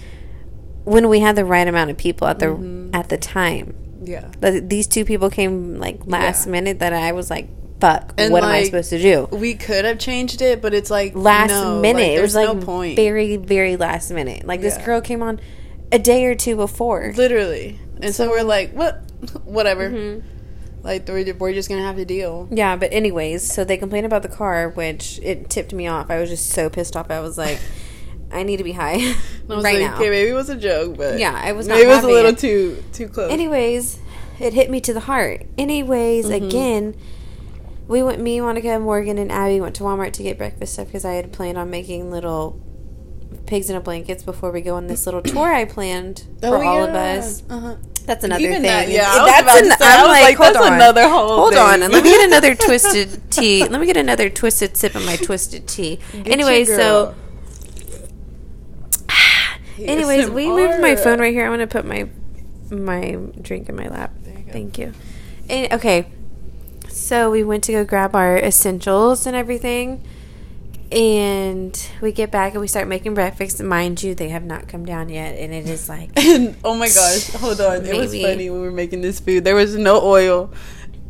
when 0.84 1.08
we 1.08 1.20
had 1.20 1.36
the 1.36 1.44
right 1.44 1.66
amount 1.66 1.90
of 1.90 1.96
people 1.96 2.26
at 2.28 2.38
the 2.40 2.46
Mm-hmm. 2.46 2.94
at 2.94 3.08
the 3.08 3.16
time. 3.16 3.74
Yeah. 4.02 4.28
But 4.40 4.68
these 4.68 4.86
two 4.86 5.04
people 5.04 5.30
came 5.30 5.78
like 5.78 6.00
last 6.06 6.46
Yeah. 6.46 6.52
minute 6.52 6.78
that 6.80 6.92
I 6.92 7.12
was 7.12 7.30
like, 7.30 7.48
fuck, 7.80 8.12
And, 8.18 8.32
what 8.32 8.42
am 8.42 8.50
I 8.50 8.64
supposed 8.64 8.90
to 8.90 9.00
do? 9.00 9.28
We 9.32 9.54
could 9.54 9.84
have 9.84 9.98
changed 9.98 10.42
it, 10.42 10.62
but 10.62 10.74
it's 10.74 10.90
like 10.90 11.14
Last 11.14 11.50
no, 11.50 11.80
minute, 11.80 12.00
like, 12.02 12.18
it 12.18 12.22
was 12.22 12.32
there's 12.34 12.48
like 12.48 12.58
no 12.58 12.64
point. 12.64 12.96
very, 12.96 13.36
very 13.36 13.76
last 13.76 14.10
minute. 14.10 14.46
Like 14.46 14.60
this 14.60 14.78
girl 14.78 15.00
came 15.00 15.22
on 15.22 15.40
a 15.92 15.98
day 15.98 16.24
or 16.26 16.34
two 16.34 16.56
before. 16.56 17.12
Literally, 17.16 17.78
and 18.00 18.14
so, 18.14 18.28
we're 18.28 18.42
like, 18.42 18.72
what, 18.72 19.02
whatever. 19.44 19.90
Mhm. 19.90 20.22
Like 20.82 21.08
we're, 21.08 21.34
we're 21.34 21.52
just 21.52 21.68
gonna 21.68 21.82
have 21.82 21.96
to 21.96 22.04
deal. 22.04 22.46
Yeah, 22.50 22.76
but 22.76 22.92
anyways, 22.92 23.50
so 23.52 23.64
they 23.64 23.76
complained 23.76 24.06
about 24.06 24.22
the 24.22 24.28
car, 24.28 24.68
which 24.68 25.18
it 25.22 25.50
tipped 25.50 25.72
me 25.72 25.88
off. 25.88 26.10
I 26.10 26.20
was 26.20 26.30
just 26.30 26.50
so 26.50 26.70
pissed 26.70 26.94
off. 26.96 27.10
I 27.10 27.18
was 27.20 27.36
like, 27.36 27.58
I 28.30 28.44
need 28.44 28.58
to 28.58 28.64
be 28.64 28.70
high 28.72 28.94
I 29.50 29.54
was 29.54 29.64
right 29.64 29.80
like, 29.80 29.90
now. 29.90 29.96
okay, 29.96 30.10
maybe 30.10 30.30
it 30.30 30.34
was 30.34 30.48
a 30.48 30.54
joke, 30.56 30.96
but 30.96 31.18
Yeah, 31.18 31.34
I 31.42 31.52
was 31.52 31.66
not 31.66 31.74
maybe 31.76 31.90
it 31.90 31.94
was 31.94 32.04
a 32.04 32.08
little 32.08 32.30
it. 32.32 32.38
too 32.38 32.84
too 32.92 33.08
close. 33.08 33.32
Anyways, 33.32 33.98
it 34.38 34.52
hit 34.52 34.70
me 34.70 34.80
to 34.82 34.94
the 34.94 35.00
heart. 35.00 35.44
Anyways, 35.58 36.26
Mm-hmm. 36.26 36.44
again, 36.46 36.94
we 37.88 38.02
went. 38.04 38.20
Me, 38.20 38.40
Monica, 38.40 38.78
Morgan, 38.78 39.18
and 39.18 39.32
Abby 39.32 39.60
went 39.60 39.74
to 39.76 39.82
Walmart 39.82 40.12
to 40.12 40.22
get 40.22 40.38
breakfast 40.38 40.74
stuff 40.74 40.86
because 40.86 41.04
I 41.04 41.14
had 41.14 41.32
planned 41.32 41.58
on 41.58 41.68
making 41.68 42.12
little 42.12 42.60
pigs 43.46 43.70
in 43.70 43.76
a 43.76 43.80
blankets 43.80 44.22
before 44.22 44.50
we 44.50 44.60
go 44.60 44.74
on 44.76 44.86
this 44.86 45.06
little 45.06 45.22
tour 45.22 45.52
I 45.52 45.64
planned 45.64 46.24
for 46.40 46.62
all 46.64 46.84
of 46.84 46.94
us. 46.94 47.42
Uh-huh. 47.48 47.76
That's 48.04 48.22
another 48.22 48.40
Even 48.42 48.54
thing. 48.56 48.62
that, 48.64 48.88
yeah, 48.88 49.02
that's 49.26 49.62
an- 49.62 49.70
say, 49.70 49.76
I'm 49.80 50.06
like, 50.06 50.38
like, 50.38 50.54
hold 50.54 50.56
on. 50.66 50.74
another 50.74 51.08
whole 51.08 51.28
Hold 51.38 51.54
thing. 51.54 51.62
on, 51.62 51.82
and 51.82 51.92
let 51.92 52.04
me 52.04 52.10
get 52.10 52.24
another 52.28 52.54
twisted 52.66 53.30
tea. 53.32 53.64
Let 53.66 53.80
me 53.80 53.86
get 53.86 53.96
another 53.96 54.30
twisted 54.30 54.76
sip 54.76 54.94
of 54.94 55.04
my 55.04 55.16
twisted 55.16 55.66
tea. 55.66 55.98
Get 56.12 56.28
anyway, 56.28 56.64
so 56.64 57.14
girl. 59.78 59.88
anyways, 59.88 60.30
we 60.30 60.46
moved 60.46 60.80
my 60.80 60.94
phone 60.96 61.18
right 61.18 61.32
here. 61.32 61.44
I'm 61.46 61.52
gonna 61.52 61.66
put 61.66 61.84
my 61.84 62.08
my 62.70 63.18
drink 63.42 63.68
in 63.68 63.74
my 63.76 63.88
lap. 63.88 64.12
There 64.22 64.38
you 64.38 64.44
go. 64.44 64.52
Thank 64.52 64.78
you. 64.78 64.92
And, 65.48 65.72
okay, 65.72 66.06
so 66.88 67.30
we 67.30 67.42
went 67.44 67.64
to 67.64 67.72
go 67.72 67.84
grab 67.84 68.14
our 68.14 68.36
essentials 68.38 69.26
and 69.26 69.36
everything, 69.36 70.02
and 70.92 71.88
we 72.00 72.12
get 72.12 72.30
back 72.30 72.52
and 72.52 72.60
we 72.60 72.68
start 72.68 72.88
making 72.88 73.14
breakfast. 73.14 73.62
Mind 73.62 74.02
you, 74.02 74.14
they 74.14 74.28
have 74.28 74.44
not 74.44 74.68
come 74.68 74.84
down 74.84 75.08
yet, 75.08 75.36
and 75.38 75.52
it 75.52 75.68
is 75.68 75.88
like 75.88 76.10
And 76.16 76.56
oh 76.64 76.74
my 76.74 76.86
gosh, 76.86 77.30
hold 77.30 77.60
on. 77.60 77.84
It 77.84 77.96
was 77.96 78.12
funny 78.12 78.50
when 78.50 78.60
we 78.60 78.66
were 78.66 78.72
making 78.72 79.00
this 79.00 79.20
food. 79.20 79.44
There 79.44 79.54
was 79.54 79.76
no 79.76 80.00
oil, 80.02 80.52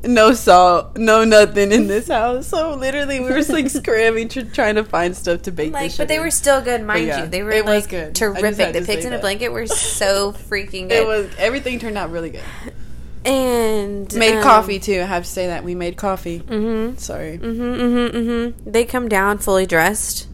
no 0.04 0.32
salt, 0.32 0.96
no 0.96 1.24
nothing 1.24 1.72
in 1.72 1.86
this 1.88 2.08
house. 2.08 2.46
So 2.46 2.74
literally, 2.74 3.20
we 3.20 3.26
were 3.26 3.36
just 3.36 3.50
like 3.50 3.68
scrambling, 3.70 4.28
tr- 4.28 4.40
trying 4.40 4.76
to 4.76 4.84
find 4.84 5.16
stuff 5.16 5.42
to 5.42 5.52
bake. 5.52 5.72
like, 5.72 5.96
but 5.96 6.08
they 6.08 6.18
were 6.18 6.30
still 6.30 6.62
good, 6.62 6.82
mind 6.82 7.06
yeah, 7.06 7.24
you. 7.24 7.28
They 7.28 7.42
were 7.42 7.50
it 7.50 7.64
was 7.64 7.84
like 7.84 7.90
good. 7.90 8.14
Just 8.14 8.34
had 8.34 8.40
terrific. 8.40 8.72
The 8.72 8.82
pigs 8.82 9.04
in 9.04 9.12
a 9.12 9.18
blanket 9.18 9.50
were 9.50 9.66
so 9.66 10.32
freaking 10.32 10.88
good. 10.88 11.02
It 11.02 11.06
was 11.06 11.30
everything 11.38 11.78
turned 11.78 11.98
out 11.98 12.10
really 12.10 12.30
good. 12.30 12.44
and 13.26 14.14
Made 14.14 14.36
um, 14.36 14.42
coffee 14.42 14.78
too. 14.78 15.00
I 15.00 15.04
have 15.04 15.24
to 15.24 15.28
say 15.28 15.48
that 15.48 15.64
we 15.64 15.74
made 15.74 15.96
coffee. 15.96 16.40
Mm-hmm. 16.40 16.96
Sorry. 16.98 17.38
Mm-hmm, 17.38 17.62
mm-hmm, 17.62 18.16
mm-hmm. 18.16 18.70
They 18.70 18.84
come 18.84 19.08
down 19.08 19.38
fully 19.38 19.66
dressed. 19.66 20.28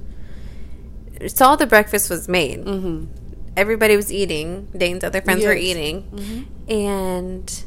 So 1.28 1.46
all 1.46 1.56
the 1.56 1.66
breakfast 1.66 2.10
was 2.10 2.28
made. 2.28 2.64
Mm-hmm. 2.64 3.06
Everybody 3.56 3.96
was 3.96 4.12
eating. 4.12 4.68
Dane's 4.76 5.04
other 5.04 5.22
friends 5.22 5.44
were 5.44 5.54
eating. 5.54 6.02
Mm-hmm. 6.02 6.70
And 6.70 7.64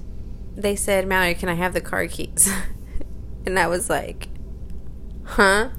they 0.56 0.76
said, 0.76 1.08
Mallory, 1.08 1.36
can 1.36 1.50
I 1.50 1.56
have 1.56 1.74
the 1.74 1.82
car 1.82 2.08
keys? 2.08 2.52
and 3.46 3.58
I 3.58 3.68
was 3.68 3.90
like, 3.90 4.28
huh? 5.24 5.70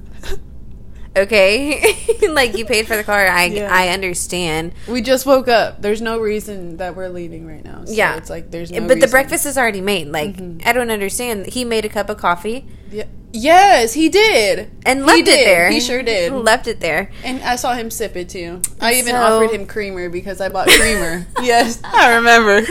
Okay. 1.17 1.97
like, 2.31 2.57
you 2.57 2.65
paid 2.65 2.87
for 2.87 2.97
the 2.97 3.05
car. 3.05 3.27
I, 3.27 3.45
Yeah. 3.47 3.69
I 3.73 3.89
understand. 3.89 4.73
We 4.89 5.03
just 5.03 5.27
woke 5.27 5.49
up. 5.49 5.81
There's 5.83 6.03
no 6.03 6.19
reason 6.19 6.77
that 6.79 6.97
we're 6.97 7.09
leaving 7.09 7.47
right 7.47 7.65
now. 7.65 7.85
So 7.85 7.93
Yeah. 7.93 8.17
it's 8.17 8.31
like 8.31 8.51
there's 8.51 8.71
no. 8.71 8.87
but 8.87 9.01
the 9.01 9.09
breakfast 9.09 9.47
is 9.47 9.57
already 9.59 9.81
made. 9.81 10.09
Like, 10.09 10.37
Mhm. 10.37 10.67
I 10.67 10.73
don't 10.73 10.91
understand. 10.91 11.47
He 11.47 11.65
made 11.65 11.85
a 11.85 11.89
cup 11.89 12.11
of 12.11 12.17
coffee 12.19 12.67
Yeah. 12.91 13.05
Yes, 13.33 13.93
he 13.93 14.09
did. 14.09 14.71
and 14.87 15.01
He 15.01 15.05
left 15.05 15.19
it 15.21 15.25
there. 15.27 15.71
He 15.71 15.81
sure 15.81 16.03
did. 16.03 16.33
Left 16.47 16.67
it 16.69 16.81
there. 16.81 17.11
And 17.23 17.43
I 17.43 17.57
saw 17.57 17.75
him 17.75 17.91
sip 17.91 18.17
it 18.17 18.31
too. 18.31 18.63
I 18.81 18.95
even 18.95 19.13
So- 19.13 19.17
offered 19.21 19.51
him 19.55 19.67
creamer 19.67 20.09
because 20.09 20.41
I 20.41 20.49
bought 20.49 20.69
creamer. 20.69 21.27
yes, 21.43 21.79
I 21.85 22.15
remember. 22.15 22.65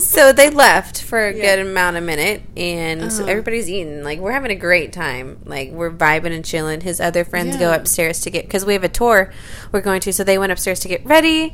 So 0.00 0.32
they 0.32 0.50
left 0.50 1.00
for 1.02 1.28
a 1.28 1.32
Yeah. 1.32 1.42
good 1.56 1.66
amount 1.66 1.96
of 1.96 2.02
minute, 2.02 2.42
and 2.56 3.02
Uh-huh. 3.04 3.24
everybody's 3.26 3.70
eating. 3.70 4.02
Like 4.02 4.18
we're 4.18 4.32
having 4.32 4.50
a 4.50 4.56
great 4.56 4.92
time. 4.92 5.42
Like 5.44 5.70
we're 5.70 5.92
vibing 5.92 6.34
and 6.34 6.44
chilling. 6.44 6.80
His 6.80 7.00
other 7.00 7.24
friends 7.24 7.56
go 7.56 7.72
upstairs 7.72 8.20
to 8.22 8.30
get 8.30 8.46
because 8.46 8.64
we 8.64 8.72
have 8.72 8.82
a 8.84 8.88
tour 8.88 9.32
we're 9.70 9.80
going 9.82 10.00
to. 10.00 10.12
So 10.12 10.24
they 10.24 10.38
went 10.38 10.50
upstairs 10.50 10.80
to 10.80 10.88
get 10.88 11.04
ready. 11.06 11.52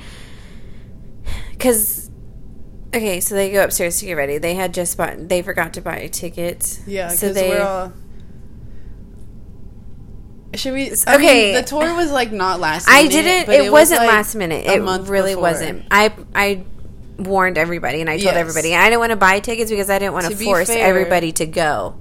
Because 1.50 2.05
okay, 2.94 3.20
so 3.20 3.34
they 3.34 3.50
go 3.52 3.64
upstairs 3.64 4.00
to 4.00 4.06
get 4.06 4.14
ready. 4.14 4.38
They 4.38 4.54
had 4.54 4.74
just 4.74 4.96
bought. 4.96 5.28
They 5.28 5.42
forgot 5.42 5.74
to 5.74 5.80
buy 5.80 6.06
tickets. 6.08 6.80
Yeah, 6.86 7.08
so 7.08 7.32
they. 7.32 7.50
we're 7.50 7.62
all. 7.62 7.92
Should 10.54 10.72
we? 10.72 10.90
Okay. 10.92 11.52
Mean, 11.52 11.54
the 11.54 11.62
tour 11.62 11.94
was 11.94 12.10
like 12.10 12.32
not 12.32 12.60
last. 12.60 12.86
Minute, 12.86 12.98
I 12.98 13.08
didn't. 13.08 13.54
It, 13.54 13.62
was, 13.62 13.70
wasn't 13.72 14.00
like, 14.00 14.08
last 14.08 14.34
minute. 14.34 14.66
It 14.66 14.80
really 14.80 15.32
before. 15.32 15.42
wasn't. 15.42 15.84
I 15.90 16.12
I 16.34 16.64
warned 17.18 17.58
everybody, 17.58 18.00
and 18.00 18.08
I 18.08 18.14
told 18.14 18.24
Yes. 18.24 18.36
everybody 18.36 18.74
I 18.74 18.88
didn't 18.88 19.00
want 19.00 19.10
to 19.10 19.16
buy 19.16 19.40
tickets 19.40 19.70
because 19.70 19.90
I 19.90 19.98
didn't 19.98 20.14
want 20.14 20.26
to 20.26 20.34
To 20.36 20.44
force 20.44 20.68
fair- 20.68 20.86
everybody 20.86 21.32
to 21.32 21.46
go. 21.46 21.96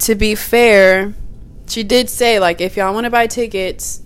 To 0.00 0.14
be 0.14 0.34
fair, 0.34 1.14
she 1.66 1.82
did 1.82 2.08
say 2.08 2.38
like 2.38 2.60
if 2.60 2.76
y'all 2.76 2.94
want 2.94 3.04
to 3.04 3.10
buy 3.10 3.26
tickets, 3.26 4.02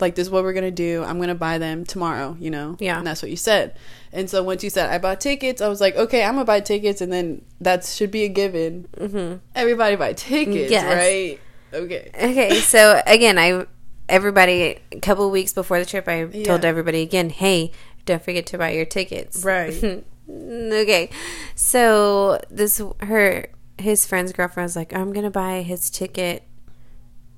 like 0.00 0.14
this 0.14 0.26
is 0.26 0.30
what 0.30 0.42
we're 0.42 0.52
gonna 0.52 0.70
do. 0.70 1.04
I'm 1.04 1.20
gonna 1.20 1.34
buy 1.34 1.58
them 1.58 1.84
tomorrow. 1.84 2.36
You 2.40 2.50
know. 2.50 2.76
Yeah. 2.80 2.98
And 2.98 3.06
that's 3.06 3.22
what 3.22 3.30
you 3.30 3.36
said. 3.36 3.76
And 4.16 4.30
so 4.30 4.42
once 4.42 4.64
you 4.64 4.70
said 4.70 4.88
I 4.88 4.96
bought 4.96 5.20
tickets, 5.20 5.60
I 5.60 5.68
was 5.68 5.78
like, 5.78 5.94
okay, 5.94 6.24
I'm 6.24 6.34
gonna 6.36 6.46
buy 6.46 6.60
tickets, 6.60 7.02
and 7.02 7.12
then 7.12 7.42
that 7.60 7.84
should 7.84 8.10
be 8.10 8.24
a 8.24 8.28
given. 8.28 8.88
hmm 8.96 9.34
Everybody 9.54 9.94
buy 9.96 10.14
tickets, 10.14 10.70
Yes. 10.70 10.84
right? 10.96 11.40
Okay. 11.74 12.10
Okay, 12.14 12.54
so 12.60 13.02
again, 13.06 13.38
I 13.38 13.66
everybody 14.08 14.78
a 14.90 15.00
couple 15.00 15.30
weeks 15.30 15.52
before 15.52 15.78
the 15.78 15.84
trip, 15.84 16.08
I 16.08 16.24
told 16.44 16.64
everybody 16.64 17.02
again, 17.02 17.28
hey, 17.28 17.72
don't 18.06 18.22
forget 18.22 18.46
to 18.46 18.58
buy 18.58 18.70
your 18.70 18.86
tickets. 18.86 19.44
Right. 19.44 19.74
okay, 20.30 21.10
so 21.54 22.40
this 22.50 22.80
her 23.00 23.48
his 23.78 24.06
friend's 24.06 24.32
girlfriend 24.32 24.64
was 24.64 24.76
like, 24.76 24.94
I'm 24.94 25.12
gonna 25.12 25.30
buy 25.30 25.60
his 25.60 25.90
ticket 25.90 26.42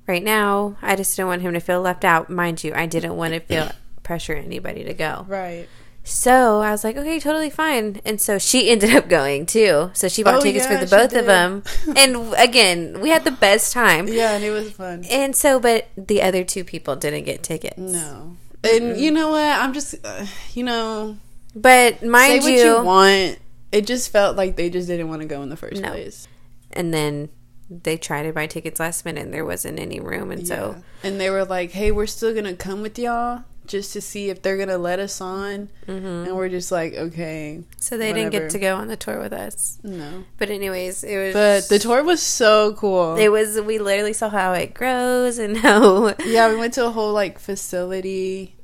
right 0.07 0.23
now. 0.23 0.77
I 0.81 0.95
just 0.95 1.17
don't 1.17 1.27
want 1.27 1.41
him 1.41 1.53
to 1.55 1.59
feel 1.59 1.81
left 1.81 2.05
out. 2.05 2.29
Mind 2.29 2.63
you, 2.63 2.73
I 2.73 2.85
didn't 2.85 3.17
want 3.17 3.33
to 3.33 3.41
feel 3.41 3.69
pressure 4.03 4.33
anybody 4.33 4.85
to 4.85 4.93
go. 4.93 5.25
Right. 5.27 5.67
So 6.03 6.61
I 6.61 6.71
was 6.71 6.83
like, 6.83 6.97
okay, 6.97 7.19
totally 7.19 7.49
fine. 7.49 8.01
And 8.03 8.19
so 8.19 8.39
she 8.39 8.69
ended 8.71 8.95
up 8.95 9.07
going 9.09 9.45
too. 9.45 9.91
So 9.93 10.07
she 10.07 10.23
bought 10.23 10.35
Oh, 10.35 10.41
tickets 10.41 10.65
yeah, 10.65 10.79
for 10.79 10.85
the 10.85 10.89
both 10.95 11.09
did. 11.11 11.19
of 11.19 11.25
them. 11.25 11.63
And 11.95 12.33
again, 12.37 12.99
we 13.01 13.09
had 13.09 13.23
the 13.25 13.31
best 13.31 13.73
time. 13.73 14.07
Yeah, 14.07 14.31
and 14.33 14.43
it 14.43 14.51
was 14.51 14.71
fun. 14.71 15.05
And 15.09 15.35
so, 15.35 15.59
but 15.59 15.87
the 15.97 16.21
other 16.21 16.43
two 16.43 16.63
people 16.63 16.95
didn't 16.95 17.25
get 17.25 17.43
tickets. 17.43 17.77
No. 17.77 18.37
And 18.63 18.97
you 18.99 19.11
know 19.11 19.29
what? 19.29 19.41
I'm 19.59 19.73
just, 19.73 19.95
uh, 20.03 20.25
you 20.53 20.63
know, 20.63 21.17
But 21.55 22.03
mind 22.03 22.43
you, 22.43 22.51
you 22.51 22.83
want. 22.83 23.39
It 23.71 23.85
just 23.85 24.11
felt 24.11 24.35
like 24.35 24.55
they 24.55 24.69
just 24.71 24.87
didn't 24.87 25.09
want 25.09 25.21
to 25.21 25.27
go 25.27 25.43
in 25.43 25.49
the 25.49 25.57
first 25.57 25.81
No. 25.81 25.91
place. 25.91 26.27
and 26.71 26.93
then 26.93 27.29
they 27.69 27.97
tried 27.97 28.23
to 28.23 28.33
buy 28.33 28.47
tickets 28.47 28.79
last 28.79 29.05
minute 29.05 29.21
and 29.25 29.31
there 29.33 29.45
wasn't 29.45 29.77
any 29.79 29.99
room. 29.99 30.31
And 30.31 30.47
so, 30.47 30.81
and 31.03 31.21
they 31.21 31.29
were 31.29 31.45
like, 31.45 31.69
"Hey, 31.71 31.91
we're 31.91 32.07
still 32.07 32.33
gonna 32.33 32.55
come 32.55 32.81
with 32.81 32.97
y'all 32.97 33.43
just 33.69 33.93
to 33.93 34.01
see 34.01 34.29
if 34.29 34.41
they're 34.41 34.57
gonna 34.57 34.77
let 34.77 34.99
us 34.99 35.21
on." 35.21 35.69
mhm. 35.87 36.25
And 36.27 36.35
we're 36.35 36.49
just 36.49 36.69
like, 36.71 36.93
"Okay, 36.93 37.63
so 37.77 37.97
they 37.97 38.11
didn't 38.11 38.31
get 38.31 38.49
to 38.49 38.59
go 38.59 38.75
on 38.75 38.89
the 38.89 38.97
tour 38.97 39.19
with 39.21 39.31
us. 39.31 39.79
no." 39.83 40.25
But 40.37 40.49
anyways, 40.49 41.05
it 41.05 41.17
was. 41.17 41.33
But 41.33 41.69
the 41.69 41.79
tour 41.79 42.03
was 42.03 42.21
so 42.21 42.73
cool. 42.73 43.15
It 43.15 43.29
was. 43.29 43.59
We 43.61 43.79
literally 43.79 44.11
saw 44.13 44.27
how 44.29 44.51
it 44.51 44.73
grows 44.73 45.37
and 45.37 45.55
how. 45.65 46.13
yeah, 46.25 46.49
we 46.49 46.57
went 46.57 46.73
to 46.73 46.85
a 46.85 46.91
whole 46.91 47.13
like 47.13 47.39
facility. 47.39 48.57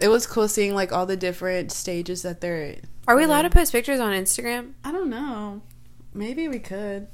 It 0.00 0.08
was 0.08 0.26
cool 0.26 0.46
seeing 0.48 0.74
like 0.74 0.92
all 0.92 1.06
the 1.06 1.16
different 1.16 1.72
stages 1.72 2.22
that 2.22 2.40
they're. 2.40 2.76
Are 3.08 3.16
we 3.16 3.24
allowed 3.24 3.42
to 3.42 3.50
post 3.50 3.72
pictures 3.72 4.00
on 4.00 4.12
Instagram? 4.12 4.72
I 4.84 4.92
don't 4.92 5.08
know. 5.10 5.62
Maybe 6.12 6.46
we 6.48 6.58
could. 6.58 7.08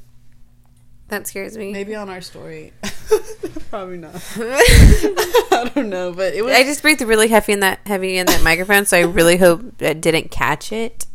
That 1.09 1.27
scares 1.27 1.57
me. 1.57 1.73
Maybe 1.73 1.95
on 1.95 2.09
our 2.09 2.21
story. 2.21 2.73
Probably 3.75 3.97
not. 3.99 4.15
I 4.37 5.71
don't 5.75 5.89
know, 5.89 6.13
but 6.13 6.35
it 6.35 6.45
was. 6.45 6.55
I 6.55 6.63
just 6.63 6.81
breathed 6.83 7.01
really 7.03 7.27
heavy 7.29 7.53
in 7.53 7.61
that 7.61 7.81
heavy 7.87 8.19
in 8.19 8.27
that 8.27 8.43
microphone, 8.43 8.87
so 8.87 8.97
I 8.97 9.01
really 9.01 9.37
hope 9.37 9.83
it 9.83 10.01
didn't 10.01 10.31
catch 10.31 10.71
it. 10.73 11.07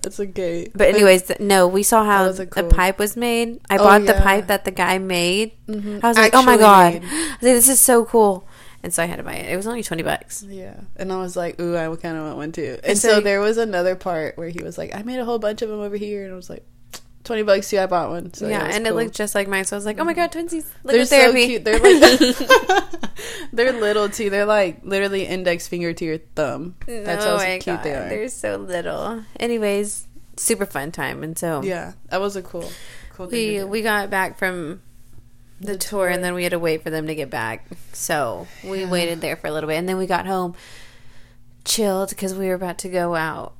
That's 0.00 0.18
okay. 0.18 0.68
But 0.74 0.88
anyways, 0.88 1.24
th- 1.24 1.40
no, 1.40 1.68
we 1.68 1.82
saw 1.82 2.02
how 2.04 2.32
the 2.32 2.46
cool- 2.46 2.64
pipe 2.70 2.98
was 2.98 3.14
made. 3.16 3.60
I 3.68 3.76
Oh, 3.76 3.84
bought 3.84 4.06
the 4.06 4.14
pipe 4.14 4.46
that 4.46 4.64
the 4.64 4.70
guy 4.70 4.96
made. 4.98 5.52
Mhm. 5.68 6.02
I 6.02 6.08
was 6.08 6.16
like, 6.16 6.34
oh 6.34 6.42
my 6.42 6.56
god, 6.56 6.94
made. 6.94 7.02
I 7.04 7.06
was 7.10 7.30
like, 7.30 7.40
this 7.40 7.68
is 7.68 7.80
so 7.80 8.06
cool, 8.06 8.48
and 8.82 8.92
so 8.94 9.02
I 9.02 9.06
had 9.06 9.16
to 9.16 9.22
buy 9.22 9.34
it. 9.34 9.52
It 9.52 9.56
was 9.56 9.66
only 9.66 9.82
twenty 9.82 10.02
bucks. 10.02 10.42
Yeah, 10.48 10.74
and 10.96 11.12
I 11.12 11.18
was 11.18 11.36
like, 11.36 11.60
"Ooh, 11.60 11.76
I 11.76 11.94
kind 11.96 12.16
of 12.16 12.24
want 12.24 12.36
one 12.38 12.52
too." 12.52 12.76
And, 12.82 12.86
And 12.92 12.98
so, 12.98 13.08
so- 13.16 13.20
there 13.20 13.40
was 13.40 13.58
another 13.58 13.96
part 13.96 14.38
where 14.38 14.48
he 14.48 14.62
was 14.62 14.78
like, 14.78 14.94
"I 14.96 15.02
made 15.02 15.18
a 15.20 15.26
whole 15.26 15.38
bunch 15.38 15.60
of 15.60 15.68
them 15.68 15.80
over 15.80 15.96
here," 15.96 16.24
and 16.24 16.32
I 16.32 16.36
was 16.36 16.48
like, 16.48 16.64
20 17.24 17.42
bucks 17.42 17.70
too. 17.70 17.78
I 17.78 17.86
bought 17.86 18.10
one." 18.10 18.32
So 18.34 18.48
yeah, 18.48 18.66
was 18.66 18.76
and 18.76 18.84
cool. 18.86 18.98
it 18.98 19.04
looked 19.04 19.14
just 19.16 19.34
like 19.34 19.48
mine. 19.48 19.64
So 19.64 19.76
I 19.76 19.78
was 19.78 19.86
like, 19.86 19.98
oh 20.00 20.04
my 20.04 20.12
god, 20.14 20.32
twinsies! 20.32 20.66
They're 20.84 21.04
Liquid 21.04 21.08
so 21.08 21.32
cute. 21.32 21.64
They're 21.64 21.78
like 21.78 23.00
they're 23.52 23.72
little 23.72 24.08
too. 24.08 24.30
They're 24.30 24.46
like 24.46 24.80
literally 24.84 25.26
index 25.26 25.68
finger 25.68 25.92
to 25.92 26.04
your 26.04 26.18
thumb. 26.18 26.76
That's 26.86 27.24
oh 27.24 27.38
how 27.38 27.44
cute 27.44 27.64
god, 27.64 27.82
they 27.84 27.94
are. 27.94 28.08
they're 28.08 28.28
so 28.28 28.56
little. 28.56 29.24
Anyways, 29.38 30.06
super 30.36 30.66
fun 30.66 30.90
time, 30.92 31.22
and 31.22 31.38
so 31.38 31.62
Yeah, 31.62 31.92
that 32.08 32.20
was 32.20 32.36
a 32.36 32.42
cool, 32.42 32.70
cool 33.14 33.26
thing 33.28 33.58
we 33.58 33.64
we 33.64 33.82
got 33.82 34.10
back 34.10 34.38
from 34.38 34.82
the, 35.60 35.72
The 35.72 35.78
tour, 35.78 36.06
tour. 36.06 36.08
and 36.08 36.24
then 36.24 36.34
we 36.34 36.42
had 36.42 36.50
to 36.50 36.58
wait 36.58 36.82
for 36.82 36.90
them 36.90 37.06
to 37.06 37.14
get 37.14 37.30
back. 37.30 37.66
So 37.92 38.48
we 38.64 38.80
Yeah. 38.80 38.90
waited 38.90 39.20
there 39.20 39.36
for 39.36 39.46
a 39.46 39.52
little 39.52 39.68
bit, 39.68 39.76
and 39.76 39.88
then 39.88 39.96
we 39.96 40.06
got 40.06 40.26
home, 40.26 40.54
chilled 41.64 42.08
because 42.10 42.34
we 42.34 42.48
were 42.48 42.54
about 42.54 42.78
to 42.78 42.88
go 42.88 43.14
out. 43.14 43.54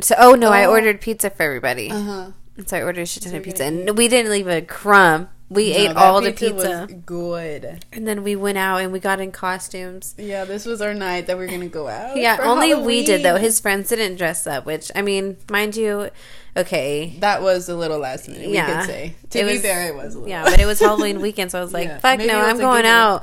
So 0.00 0.14
oh 0.18 0.34
no, 0.34 0.50
I 0.50 0.64
Oh. 0.64 0.70
ordered 0.70 1.00
pizza 1.00 1.30
for 1.30 1.42
everybody. 1.44 1.90
Uh-huh. 1.90 2.30
So 2.66 2.76
I 2.76 2.82
ordered 2.82 3.02
a 3.02 3.06
shit 3.06 3.22
ton 3.22 3.34
of 3.34 3.42
pizza, 3.42 3.64
and 3.64 3.96
we 3.96 4.08
didn't 4.08 4.30
leave 4.32 4.48
a 4.48 4.60
crumb. 4.62 5.28
We 5.50 5.70
No, 5.72 5.78
ate 5.78 5.96
all 5.96 6.20
the 6.20 6.30
was 6.32 6.38
pizza, 6.38 6.88
good. 7.06 7.82
and 7.90 8.06
then 8.06 8.22
we 8.22 8.36
went 8.36 8.58
out 8.58 8.82
and 8.82 8.92
we 8.92 8.98
got 9.00 9.18
in 9.18 9.32
costumes. 9.32 10.14
Yeah, 10.18 10.44
this 10.44 10.66
was 10.66 10.82
our 10.82 10.92
night 10.92 11.26
that 11.26 11.38
we 11.38 11.44
are 11.44 11.48
gonna 11.48 11.68
go 11.68 11.88
out. 11.88 12.16
Yeah, 12.18 12.36
only 12.42 12.74
we 12.74 13.02
did 13.02 13.22
though. 13.22 13.36
His 13.36 13.58
friends 13.58 13.88
didn't 13.88 14.16
dress 14.16 14.46
up, 14.46 14.66
which 14.66 14.90
I 14.94 15.00
mean, 15.00 15.38
mind 15.50 15.74
you, 15.74 16.10
okay, 16.54 17.14
that 17.20 17.40
was 17.40 17.68
a 17.70 17.76
little 17.76 17.98
last 17.98 18.28
minute. 18.28 18.48
Yeah. 18.50 18.66
we 18.68 18.76
could 18.76 18.86
say. 18.86 19.14
To 19.30 19.38
It 19.38 19.44
be 19.46 19.52
was- 19.54 19.62
fair, 19.62 19.86
it 19.88 19.94
was. 19.94 20.16
Yeah, 20.26 20.44
but 20.44 20.60
it 20.60 20.66
was 20.66 20.80
Halloween 20.80 21.20
weekend, 21.22 21.50
so 21.52 21.60
I 21.60 21.62
was 21.62 21.72
like, 21.78 21.88
Yeah, 21.88 21.98
"Fuck 21.98 22.18
no, 22.20 22.40
I'm 22.40 22.58
going 22.58 22.84
out." 22.84 23.22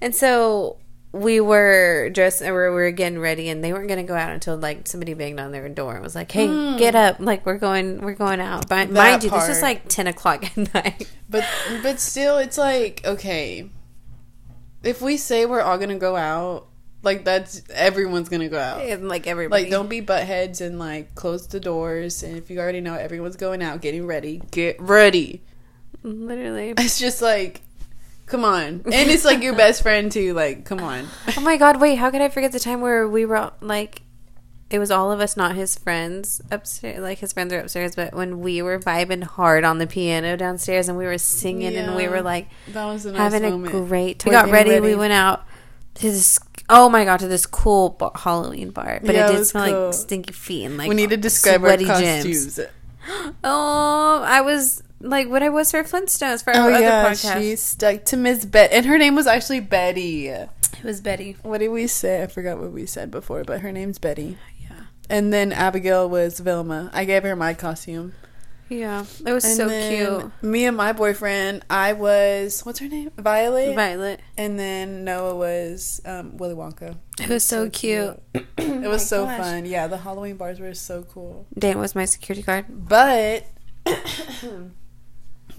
And 0.00 0.12
so 0.12 0.76
we 1.12 1.40
were 1.40 2.10
dressed, 2.10 2.40
and 2.40 2.54
we 2.54 2.60
were, 2.60 2.84
we 2.86 2.92
getting 2.92 3.18
ready, 3.18 3.48
and 3.48 3.64
they 3.64 3.72
weren't 3.72 3.88
going 3.88 4.04
to 4.04 4.06
go 4.06 4.14
out 4.14 4.30
until 4.30 4.56
like 4.56 4.86
somebody 4.86 5.14
banged 5.14 5.40
on 5.40 5.50
their 5.50 5.68
door 5.68 5.94
and 5.94 6.04
was 6.04 6.14
like, 6.14 6.30
"Hey, 6.30 6.46
hmm. 6.46 6.76
get 6.76 6.94
up! 6.94 7.16
Like 7.18 7.44
we're 7.44 7.58
going, 7.58 8.00
we're 8.00 8.14
going 8.14 8.40
out." 8.40 8.68
But. 8.68 8.88
That 8.88 8.90
mind 8.90 9.24
you, 9.24 9.30
this 9.30 9.48
was 9.48 9.60
part. 9.60 9.62
like 9.62 9.88
ten 9.88 10.06
o'clock 10.06 10.44
at 10.44 10.56
night. 10.74 11.10
But 11.28 11.44
but 11.82 12.00
still, 12.00 12.38
it's 12.38 12.58
like 12.58 13.02
okay. 13.04 13.70
If 14.82 15.02
we 15.02 15.16
say 15.16 15.46
we're 15.46 15.60
all 15.60 15.78
gonna 15.78 15.98
go 15.98 16.16
out, 16.16 16.68
like 17.02 17.24
that's 17.24 17.62
everyone's 17.70 18.28
gonna 18.28 18.48
go 18.48 18.58
out. 18.58 18.80
And 18.82 19.08
like 19.08 19.26
everybody, 19.26 19.64
Like, 19.64 19.70
don't 19.70 19.88
be 19.88 20.00
butt 20.00 20.24
heads 20.24 20.60
and 20.60 20.78
like 20.78 21.14
close 21.14 21.46
the 21.46 21.60
doors. 21.60 22.22
And 22.22 22.36
if 22.36 22.50
you 22.50 22.60
already 22.60 22.80
know 22.80 22.94
everyone's 22.94 23.36
going 23.36 23.62
out, 23.62 23.80
getting 23.80 24.06
ready, 24.06 24.42
get 24.50 24.80
ready. 24.80 25.42
literally. 26.02 26.74
It's 26.78 26.98
just 26.98 27.20
like, 27.20 27.62
come 28.30 28.44
on, 28.44 28.62
and 28.84 29.10
it's 29.10 29.24
like 29.24 29.42
your 29.42 29.54
best 29.54 29.82
friend 29.82 30.10
too. 30.10 30.32
Like, 30.34 30.64
come 30.64 30.80
on. 30.80 31.08
Oh 31.36 31.40
my 31.40 31.56
god! 31.56 31.80
Wait, 31.80 31.96
how 31.96 32.10
could 32.10 32.22
I 32.22 32.28
forget 32.28 32.52
the 32.52 32.60
time 32.60 32.80
where 32.80 33.06
we 33.08 33.26
were 33.26 33.52
like, 33.60 34.02
it 34.70 34.78
was 34.78 34.90
all 34.90 35.10
of 35.12 35.20
us, 35.20 35.36
not 35.36 35.54
his 35.56 35.76
friends 35.76 36.40
upstairs. 36.50 37.00
Like 37.00 37.18
his 37.18 37.32
friends 37.32 37.52
are 37.52 37.58
upstairs, 37.60 37.94
but 37.96 38.14
when 38.14 38.40
we 38.40 38.62
were 38.62 38.78
vibing 38.78 39.24
hard 39.24 39.64
on 39.64 39.78
the 39.78 39.86
piano 39.86 40.36
downstairs, 40.36 40.88
and 40.88 40.96
we 40.96 41.04
were 41.04 41.18
singing, 41.18 41.74
and 41.76 41.94
we 41.96 42.08
were 42.08 42.22
like 42.22 42.48
That 42.68 42.84
was 42.86 43.04
a 43.06 43.12
nice 43.12 43.18
having 43.32 43.50
moment. 43.50 43.74
a 43.74 43.78
great. 43.86 44.24
We're 44.24 44.30
We 44.30 44.34
got 44.36 44.50
ready, 44.50 44.70
ready. 44.70 44.86
We 44.86 44.94
went 44.94 45.12
out 45.12 45.44
to 45.94 46.02
this. 46.02 46.38
Oh 46.68 46.88
my 46.88 47.04
god! 47.04 47.18
To 47.20 47.28
this 47.28 47.46
cool 47.46 47.96
Halloween 48.14 48.70
bar, 48.70 49.00
but 49.02 49.14
Yeah, 49.14 49.26
it 49.26 49.30
it 49.30 49.32
did 49.32 49.38
was 49.40 49.48
smell 49.50 49.66
cool. 49.70 49.84
like 49.86 49.94
stinky 49.94 50.32
feet 50.32 50.64
and 50.66 50.76
like 50.76 50.88
we 50.88 50.94
need 50.94 51.10
to 51.10 51.16
describe 51.16 51.62
our 51.64 51.70
sweaty 51.70 51.84
gyms. 51.86 52.44
costumes. 52.56 52.60
Oh, 53.42 54.22
I 54.24 54.40
was 54.42 54.82
like 55.00 55.28
what 55.28 55.42
I 55.42 55.48
was 55.48 55.70
for 55.70 55.82
Flintstones 55.84 56.44
for 56.44 56.54
Oh 56.54 56.72
our 56.72 56.80
yeah, 56.80 57.10
podcast. 57.10 57.40
she 57.40 57.56
stuck 57.56 58.04
to 58.06 58.16
Miss 58.16 58.44
Bet, 58.44 58.72
and 58.72 58.86
her 58.86 58.98
name 58.98 59.14
was 59.14 59.26
actually 59.26 59.60
Betty. 59.60 60.28
it 60.28 60.48
was 60.84 61.00
Betty. 61.00 61.36
What 61.42 61.58
did 61.58 61.68
we 61.68 61.86
say? 61.86 62.22
I 62.22 62.26
forgot 62.26 62.58
what 62.58 62.72
we 62.72 62.86
said 62.86 63.10
before, 63.10 63.44
but 63.44 63.60
her 63.60 63.72
name's 63.72 63.98
Betty. 63.98 64.36
Yeah, 64.62 64.82
And 65.08 65.32
then 65.32 65.52
Abigail 65.52 66.08
was 66.08 66.38
Vilma. 66.40 66.90
I 66.92 67.04
gave 67.04 67.22
her 67.24 67.34
my 67.36 67.54
costume. 67.54 68.12
yeah, 68.68 69.04
it 69.26 69.32
was 69.32 69.44
And 69.44 69.56
so 69.56 69.68
then 69.68 70.20
cute. 70.20 70.32
Me 70.42 70.64
and 70.66 70.76
my 70.76 70.92
boyfriend, 70.92 71.64
I 71.68 71.92
was 71.92 72.60
what's 72.64 72.78
her 72.78 72.86
name? 72.88 73.10
Violet. 73.18 73.74
Violet. 73.74 74.20
And 74.38 74.58
then 74.58 75.02
Noah 75.04 75.34
was 75.34 76.00
um, 76.04 76.36
Willy 76.36 76.54
Wonka. 76.54 76.96
It 77.18 77.28
was 77.28 77.42
so, 77.44 77.68
cute. 77.70 78.20
It 78.58 78.88
was 78.88 79.06
so 79.08 79.22
Oh 79.22 79.26
gosh. 79.26 79.38
fun. 79.40 79.66
Yeah, 79.66 79.86
the 79.88 79.96
Halloween 79.98 80.36
bars 80.36 80.60
were 80.60 80.72
so 80.74 81.02
cool. 81.02 81.46
Dan 81.58 81.78
was 81.78 81.94
my 81.96 82.04
security 82.04 82.42
guard. 82.42 82.66
But 82.68 83.44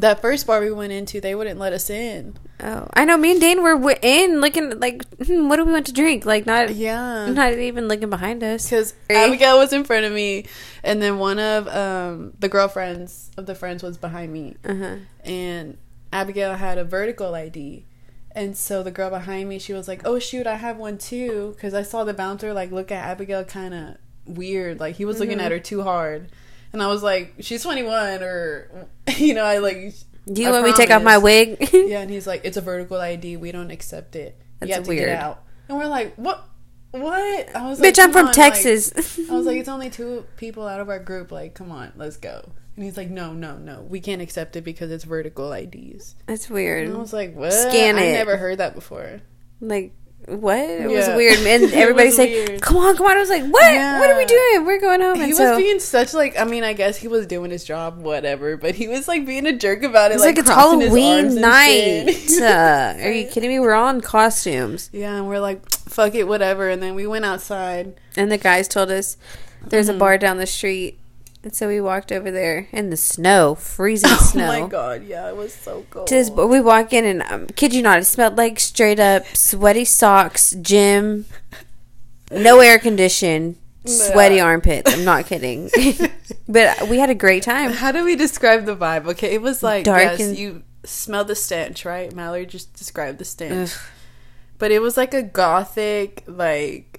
that 0.01 0.21
first 0.21 0.45
bar 0.45 0.59
we 0.61 0.71
went 0.71 0.91
into, 0.91 1.21
they 1.21 1.33
wouldn't 1.35 1.59
let 1.59 1.73
us 1.73 1.89
in. 1.89 2.35
Oh, 2.59 2.87
I 2.93 3.05
know. 3.05 3.17
Me 3.17 3.31
and 3.31 3.41
Dane 3.41 3.63
were 3.63 3.73
w- 3.75 3.95
in 4.01 4.39
looking 4.41 4.79
like, 4.79 5.03
hmm, 5.25 5.47
what 5.49 5.55
do 5.55 5.65
we 5.65 5.71
want 5.71 5.85
to 5.87 5.93
drink? 5.93 6.25
Like 6.25 6.45
not, 6.45 6.75
Yeah. 6.75 7.27
not 7.31 7.53
even 7.53 7.87
looking 7.87 8.09
behind 8.09 8.43
us. 8.43 8.65
because 8.69 8.93
Abigail 9.09 9.57
was 9.57 9.73
in 9.73 9.83
front 9.83 10.05
of 10.05 10.11
me, 10.11 10.45
and 10.83 11.01
then 11.01 11.17
one 11.17 11.39
of 11.39 11.67
um, 11.69 12.33
the 12.39 12.49
girlfriends 12.49 13.31
of 13.37 13.45
the 13.45 13.55
friends 13.55 13.81
was 13.83 13.97
behind 13.97 14.31
me, 14.33 14.55
Uh-huh. 14.65 14.97
and 15.23 15.77
Abigail 16.13 16.55
had 16.55 16.77
a 16.77 16.83
vertical 16.83 17.33
ID, 17.35 17.85
and 18.33 18.55
so 18.57 18.83
the 18.83 18.91
girl 18.91 19.09
behind 19.09 19.49
me, 19.49 19.57
she 19.59 19.73
was 19.73 19.87
like, 19.87 20.01
"Oh 20.05 20.19
shoot, 20.19 20.45
I 20.47 20.55
have 20.55 20.77
one 20.77 20.97
too," 20.97 21.53
because 21.55 21.73
I 21.73 21.83
saw 21.83 22.03
the 22.03 22.13
bouncer 22.13 22.53
like 22.53 22.71
look 22.71 22.91
at 22.91 23.03
Abigail 23.05 23.43
kind 23.43 23.73
of 23.73 23.95
weird, 24.25 24.79
like 24.79 24.95
he 24.95 25.05
was 25.05 25.19
looking 25.19 25.37
Mhm. 25.39 25.43
at 25.45 25.51
her 25.51 25.59
too 25.59 25.81
hard, 25.83 26.29
and 26.73 26.81
I 26.81 26.87
was 26.87 27.03
like, 27.03 27.33
"She's 27.39 27.63
21," 27.63 28.21
or 28.23 28.87
you 29.17 29.33
know, 29.33 29.43
I 29.43 29.57
like. 29.59 29.93
Do 30.31 30.41
you 30.41 30.49
I 30.49 30.51
want 30.51 30.65
me 30.65 30.71
to 30.71 30.77
take 30.77 30.91
off 30.91 31.01
my 31.03 31.17
wig? 31.17 31.69
Yeah, 31.73 32.01
and 32.01 32.09
he's 32.09 32.27
like, 32.27 32.41
"It's 32.45 32.57
a 32.57 32.61
vertical 32.61 32.99
ID. 32.99 33.37
We 33.37 33.51
don't 33.51 33.71
accept 33.71 34.15
it. 34.15 34.39
That's 34.59 34.69
you 34.69 34.75
have 34.75 34.83
to 34.83 34.89
weird. 34.89 35.07
get 35.09 35.19
out." 35.19 35.43
And 35.67 35.77
we're 35.77 35.87
like, 35.87 36.15
"What? 36.15 36.45
What?" 36.91 37.55
I 37.55 37.67
was 37.69 37.79
Bitch, 37.79 37.97
like, 37.97 37.99
I'm 37.99 38.11
from 38.11 38.27
on, 38.27 38.33
Texas. 38.33 38.95
Like, 39.17 39.29
I 39.29 39.33
was 39.33 39.45
like, 39.45 39.57
"It's 39.59 39.69
only 39.69 39.89
two 39.89 40.25
people 40.37 40.67
out 40.67 40.79
of 40.79 40.89
our 40.89 40.99
group. 40.99 41.31
Like, 41.31 41.53
come 41.55 41.71
on, 41.71 41.91
let's 41.95 42.17
go." 42.17 42.51
And 42.75 42.85
he's 42.85 42.97
like, 42.97 43.09
"No, 43.09 43.33
no, 43.33 43.57
no. 43.57 43.81
We 43.81 43.99
can't 43.99 44.21
accept 44.21 44.55
it 44.55 44.63
because 44.63 44.91
it's 44.91 45.03
vertical 45.03 45.51
IDs." 45.51 46.15
That's 46.27 46.49
weird. 46.49 46.87
And 46.87 46.95
I 46.95 46.99
was 46.99 47.13
like, 47.13 47.35
"What? 47.35 47.51
Scan 47.51 47.97
I 47.97 48.01
it. 48.03 48.13
never 48.13 48.37
heard 48.37 48.59
that 48.59 48.75
before." 48.75 49.21
Like 49.59 49.93
what? 50.27 50.57
It 50.59 50.87
was 50.89 51.07
weird. 51.09 51.37
And 51.39 51.63
It 51.71 51.73
everybody 51.73 52.07
was 52.07 52.15
said, 52.15 52.29
weird. 52.29 52.61
"Come 52.61 52.77
on, 52.77 52.95
come 52.95 53.07
on!" 53.07 53.17
I 53.17 53.19
was 53.19 53.29
like, 53.29 53.43
"What? 53.43 53.51
What 53.53 54.09
are 54.09 54.17
we 54.17 54.25
doing? 54.25 54.65
We're 54.65 54.79
going 54.79 55.01
home." 55.01 55.15
He 55.19 55.27
was 55.27 55.37
so 55.37 55.57
being 55.57 55.79
such 55.79 56.13
like 56.13 56.37
I 56.39 56.43
mean 56.45 56.63
I 56.63 56.73
guess 56.73 56.97
he 56.97 57.07
was 57.07 57.25
doing 57.27 57.51
his 57.51 57.63
job 57.63 57.97
whatever 57.99 58.55
but 58.57 58.75
he 58.75 58.87
was 58.87 59.07
like 59.07 59.25
being 59.25 59.45
a 59.47 59.51
jerk 59.57 59.83
about 59.83 60.11
it 60.11 60.13
it 60.13 60.17
was 60.17 60.23
like, 60.25 60.37
it's 60.37 60.49
crossing 60.49 60.81
his 60.81 60.89
arms 60.91 61.37
Halloween 61.37 61.41
night. 61.41 62.31
Uh, 62.41 62.97
are 63.03 63.11
you 63.11 63.27
kidding 63.27 63.49
me? 63.49 63.59
We're 63.59 63.73
all 63.73 63.89
in 63.89 64.01
costumes. 64.01 64.89
yeah 64.93 65.15
and 65.17 65.27
we're 65.27 65.39
like 65.39 65.69
fuck 65.71 66.15
it 66.15 66.27
whatever 66.27 66.69
and 66.69 66.81
then 66.81 66.95
we 66.95 67.05
went 67.07 67.25
outside 67.25 67.95
And 68.15 68.31
the 68.31 68.37
guys 68.37 68.67
told 68.67 68.89
us 68.91 69.17
there's 69.65 69.87
Mm-hmm. 69.87 69.95
a 69.97 69.99
bar 69.99 70.17
down 70.17 70.37
the 70.37 70.47
street. 70.47 70.97
And 71.43 71.55
so 71.55 71.67
we 71.67 71.81
walked 71.81 72.11
over 72.11 72.29
there 72.29 72.67
in 72.71 72.91
the 72.91 72.97
snow, 72.97 73.55
freezing 73.55 74.11
oh 74.11 74.17
snow. 74.31 74.51
Oh 74.51 74.61
my 74.61 74.67
god 74.67 75.03
yeah 75.03 75.27
it 75.29 75.35
was 75.35 75.53
so 75.53 75.85
cold 75.89 76.07
To 76.07 76.13
this, 76.15 76.29
but 76.29 76.47
we 76.47 76.61
walk 76.61 76.93
in 76.93 77.03
and 77.05 77.23
um, 77.23 77.47
kid 77.55 77.73
you 77.73 77.81
not, 77.81 77.99
it 77.99 78.05
smelled 78.05 78.37
like 78.37 78.59
straight 78.59 78.99
up 78.99 79.25
sweaty 79.35 79.85
socks, 79.85 80.51
gym, 80.61 81.25
no 82.31 82.59
air 82.59 82.77
condition, 82.79 83.55
sweaty 83.85 84.35
Yeah. 84.35 84.45
armpits. 84.45 84.93
I'm 84.93 85.03
not 85.03 85.25
kidding. 85.25 85.69
but 86.47 86.87
we 86.87 86.99
had 86.99 87.09
a 87.09 87.15
great 87.15 87.43
time. 87.43 87.71
How 87.71 87.91
do 87.91 88.03
we 88.05 88.15
describe 88.15 88.65
the 88.65 88.75
vibe? 88.75 89.07
Okay, 89.07 89.33
it 89.33 89.41
was 89.41 89.63
like 89.63 89.83
Dark 89.85 90.01
yes, 90.03 90.19
and- 90.21 90.37
you 90.37 90.63
smell 90.83 91.23
the 91.25 91.35
stench, 91.35 91.85
right? 91.85 92.13
Mallory 92.13 92.45
just 92.45 92.73
described 92.75 93.17
the 93.17 93.23
Ugh. 93.23 93.27
stench, 93.27 93.75
but 94.59 94.69
it 94.71 94.79
was 94.79 94.95
like 94.97 95.13
a 95.15 95.23
gothic, 95.23 96.23
like 96.27 96.90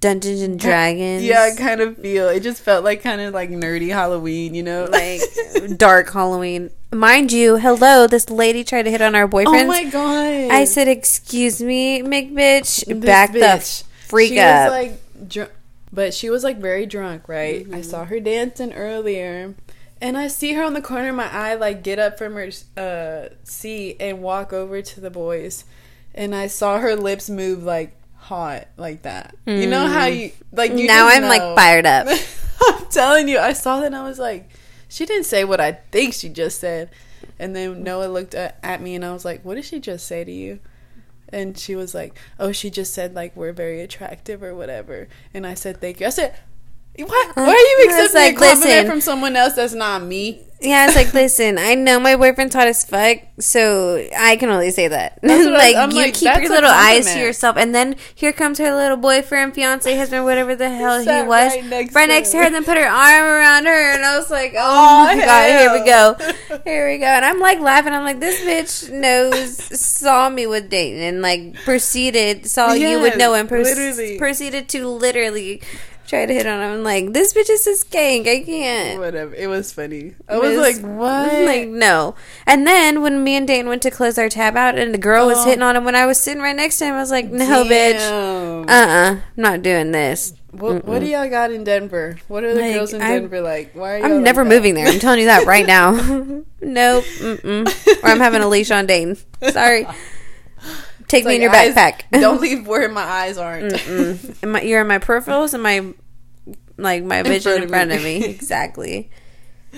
Dungeons 0.00 0.40
and 0.40 0.58
Dragons. 0.58 1.22
yeah, 1.22 1.42
I 1.52 1.54
kind 1.56 1.80
of 1.80 1.98
feel. 1.98 2.28
It 2.28 2.40
just 2.40 2.62
felt 2.62 2.84
like 2.84 3.02
kind 3.02 3.20
of 3.20 3.34
like 3.34 3.50
nerdy 3.50 3.88
Halloween, 3.90 4.54
you 4.54 4.62
know? 4.62 4.86
like 4.90 5.20
dark 5.76 6.10
Halloween. 6.10 6.70
Mind 6.92 7.32
you, 7.32 7.56
hello, 7.58 8.06
this 8.06 8.30
lady 8.30 8.64
tried 8.64 8.84
to 8.84 8.90
hit 8.90 9.02
on 9.02 9.14
our 9.14 9.26
boyfriend. 9.26 9.64
oh 9.64 9.66
my 9.66 9.84
god! 9.84 10.50
I 10.50 10.64
said, 10.64 10.88
"Excuse 10.88 11.60
me, 11.60 12.00
McBitch, 12.02 12.84
This 12.86 12.98
back 13.04 13.32
the 13.32 13.40
bitch. 13.40 13.82
freak 14.06 14.30
she 14.30 14.38
up." 14.38 14.70
Was 14.70 14.72
like, 14.72 15.28
dr- 15.28 15.50
but 15.92 16.14
she 16.14 16.30
was 16.30 16.44
like 16.44 16.58
very 16.58 16.86
drunk, 16.86 17.28
right? 17.28 17.64
Mm-hmm. 17.64 17.74
I 17.74 17.80
saw 17.82 18.04
her 18.06 18.20
dancing 18.20 18.72
earlier, 18.72 19.54
and 20.00 20.16
I 20.16 20.28
see 20.28 20.54
her 20.54 20.62
on 20.62 20.72
the 20.74 20.80
corner 20.82 21.10
of 21.10 21.16
my 21.16 21.30
eye, 21.30 21.54
like 21.56 21.82
get 21.82 21.98
up 21.98 22.16
from 22.16 22.34
her 22.34 22.50
uh, 22.76 23.34
seat 23.44 23.96
and 24.00 24.22
walk 24.22 24.52
over 24.52 24.80
to 24.80 25.00
the 25.00 25.10
boys, 25.10 25.64
and 26.14 26.34
I 26.34 26.46
saw 26.46 26.78
her 26.78 26.96
lips 26.96 27.28
move 27.28 27.64
like 27.64 27.96
hot, 28.24 28.68
like 28.76 29.02
that. 29.02 29.34
You 29.46 29.66
know 29.66 29.86
how 29.86 30.06
you 30.06 30.32
like? 30.52 30.70
You 30.72 30.84
Mm. 30.84 30.86
now 30.86 31.08
I'm 31.08 31.22
like 31.24 31.42
fired 31.54 31.86
up. 31.86 32.06
I'm 32.68 32.86
telling 32.90 33.28
you, 33.28 33.38
I 33.38 33.52
saw 33.52 33.80
that 33.80 33.86
and 33.86 33.96
I 33.96 34.02
was 34.02 34.18
like, 34.18 34.48
she 34.88 35.04
didn't 35.04 35.24
say 35.24 35.44
what 35.44 35.60
I 35.60 35.72
think 35.72 36.14
she 36.14 36.28
just 36.28 36.58
said. 36.60 36.90
And 37.38 37.54
then 37.54 37.82
Noah 37.82 38.06
looked 38.06 38.34
at, 38.34 38.58
at 38.62 38.80
me 38.80 38.94
and 38.94 39.04
I 39.04 39.12
was 39.12 39.24
like, 39.24 39.44
what 39.44 39.56
did 39.56 39.64
she 39.64 39.80
just 39.80 40.06
say 40.06 40.24
to 40.24 40.32
you? 40.32 40.60
And 41.28 41.58
she 41.58 41.74
was 41.74 41.94
like, 41.94 42.16
oh, 42.38 42.52
she 42.52 42.70
just 42.70 42.94
said 42.94 43.14
like 43.14 43.36
we're 43.36 43.52
very 43.52 43.80
attractive 43.80 44.42
or 44.42 44.54
whatever. 44.54 45.08
And 45.34 45.46
I 45.46 45.54
said, 45.54 45.80
thank 45.80 46.00
you. 46.00 46.06
I 46.06 46.10
said, 46.10 46.34
what? 46.96 47.36
Why 47.36 47.42
are 47.44 47.50
you 47.50 47.86
accepting 47.88 48.14
like, 48.20 48.36
a 48.36 48.38
compliment 48.38 48.62
listen. 48.62 48.86
from 48.86 49.00
someone 49.00 49.36
else 49.36 49.54
that's 49.54 49.74
not 49.74 50.02
me? 50.02 50.42
Yeah, 50.64 50.86
it's 50.86 50.96
like, 50.96 51.12
listen, 51.12 51.58
I 51.58 51.74
know 51.74 52.00
my 52.00 52.16
boyfriend's 52.16 52.54
hot 52.54 52.66
as 52.66 52.84
fuck, 52.84 53.18
so 53.38 54.06
I 54.16 54.36
can 54.36 54.48
only 54.48 54.70
say 54.70 54.88
that. 54.88 55.18
Like, 55.54 55.92
you 55.92 55.98
like, 55.98 56.14
keep 56.14 56.34
your 56.36 56.48
little 56.48 56.70
eyes 56.70 57.12
to 57.12 57.18
yourself, 57.18 57.56
and 57.56 57.74
then 57.74 57.96
here 58.14 58.32
comes 58.32 58.58
her 58.58 58.74
little 58.74 58.96
boyfriend, 58.96 59.54
fiance, 59.54 59.94
husband, 59.96 60.24
whatever 60.24 60.54
the 60.56 60.68
hell 60.68 61.00
he 61.00 61.06
was, 61.06 61.52
right 61.52 61.64
next 61.64 61.94
right 61.94 62.06
to 62.06 62.12
next 62.12 62.30
to 62.30 62.38
her. 62.38 62.44
her, 62.44 62.50
then 62.50 62.64
put 62.64 62.76
her 62.76 62.86
arm 62.86 63.24
around 63.24 63.66
her, 63.66 63.92
and 63.94 64.04
I 64.04 64.18
was 64.18 64.30
like, 64.30 64.54
oh, 64.56 64.58
Oh, 65.10 65.16
my 65.16 65.24
god, 65.24 65.48
here 65.48 65.72
we 65.72 65.84
go, 65.84 66.60
here 66.64 66.90
we 66.90 66.98
go, 66.98 67.06
and 67.06 67.24
I'm 67.24 67.40
like 67.40 67.60
laughing, 67.60 67.92
I'm 67.92 68.04
like, 68.04 68.20
this 68.20 68.40
bitch 68.40 68.90
knows, 68.90 69.56
saw 69.78 70.28
me 70.28 70.46
with 70.46 70.70
Dayton, 70.70 71.00
and 71.02 71.22
like 71.22 71.54
proceeded, 71.64 72.46
saw 72.46 72.72
you 72.72 73.00
with 73.00 73.12
Yes, 73.14 73.18
Noah, 73.18 73.40
and 73.40 73.48
proce- 73.48 74.18
proceeded 74.18 74.68
to 74.70 74.88
literally 74.88 75.60
Try 76.06 76.26
to 76.26 76.34
hit 76.34 76.46
on 76.46 76.60
him. 76.60 76.72
I'm 76.72 76.82
like, 76.84 77.12
this 77.14 77.32
bitch 77.32 77.48
is 77.48 77.66
a 77.66 77.70
skank. 77.84 78.28
I 78.28 78.42
can't. 78.44 79.00
Whatever. 79.00 79.34
It 79.34 79.46
was 79.46 79.72
funny. 79.72 80.14
I 80.28 80.36
was, 80.38 80.56
was- 80.56 80.76
like, 80.82 80.84
what? 80.96 81.32
I'm 81.32 81.46
like, 81.46 81.68
no. 81.68 82.14
And 82.46 82.66
then 82.66 83.00
when 83.02 83.24
me 83.24 83.36
and 83.36 83.46
Dane 83.46 83.66
went 83.68 83.82
to 83.82 83.90
close 83.90 84.18
our 84.18 84.28
tab 84.28 84.56
out 84.56 84.78
and 84.78 84.92
the 84.92 84.98
girl 84.98 85.26
was 85.26 85.38
Oh. 85.38 85.44
hitting 85.46 85.62
on 85.62 85.76
him 85.76 85.84
when 85.84 85.94
I 85.94 86.04
was 86.06 86.20
sitting 86.20 86.42
right 86.42 86.54
next 86.54 86.76
to 86.78 86.84
him, 86.86 86.94
I 86.94 86.98
was 87.00 87.10
like, 87.10 87.30
no, 87.30 87.64
bitch. 87.64 87.92
Damn. 87.98 88.68
Uh 88.68 88.72
uh-uh, 88.72 88.86
uh. 88.86 89.04
i 89.04 89.08
am 89.10 89.22
not 89.36 89.62
doing 89.62 89.92
this. 89.92 90.34
What, 90.52 90.84
what 90.84 91.00
do 91.00 91.06
y'all 91.06 91.28
got 91.28 91.50
in 91.50 91.64
Denver? 91.64 92.16
What 92.28 92.44
are 92.44 92.54
the 92.54 92.60
Like, 92.60 92.74
girls 92.74 92.92
in 92.92 93.02
I'm- 93.02 93.22
Denver 93.22 93.40
like? 93.40 93.72
Why 93.74 94.00
I'm 94.00 94.22
never 94.22 94.44
moving 94.44 94.74
there. 94.74 94.86
I'm 94.86 95.00
telling 95.00 95.18
you 95.20 95.26
that 95.26 95.46
right 95.46 95.66
now. 95.66 95.90
nope. 96.60 97.04
Mm-mm. 97.18 98.02
Or 98.04 98.08
I'm 98.08 98.20
having 98.20 98.40
a 98.42 98.48
leash 98.48 98.70
on 98.70 98.86
Dane. 98.86 99.16
Sorry. 99.50 99.86
Take 101.14 101.24
me 101.26 101.36
in 101.36 101.42
your 101.42 101.50
eyes- 101.54 101.74
backpack. 101.74 102.02
don't 102.20 102.40
leave 102.42 102.66
where 102.66 102.88
my 102.88 103.02
eyes 103.02 103.38
aren't. 103.38 103.72
Mm-mm. 103.74 104.42
And 104.42 104.52
my, 104.52 104.62
you're 104.62 104.80
in 104.80 104.86
my 104.88 104.98
peripherals 104.98 105.54
and 105.54 105.62
my 105.62 105.92
like 106.76 107.04
my 107.04 107.22
vision 107.22 107.52
front 107.52 107.62
in 107.62 107.68
front 107.68 107.92
of 107.92 108.02
me. 108.02 108.24
Exactly. 108.34 109.10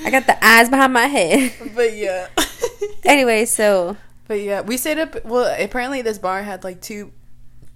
I 0.04 0.10
got 0.10 0.26
the 0.26 0.44
eyes 0.44 0.68
behind 0.68 0.92
my 0.92 1.06
head. 1.06 1.52
but 1.74 1.94
yeah. 1.96 2.28
anyway, 3.04 3.44
so 3.46 3.96
But 4.28 4.40
yeah, 4.40 4.60
we 4.62 4.76
stayed 4.76 4.98
up. 4.98 5.24
Well, 5.24 5.54
apparently 5.62 6.02
this 6.02 6.18
bar 6.18 6.42
had 6.42 6.64
like 6.64 6.80
two, 6.82 7.12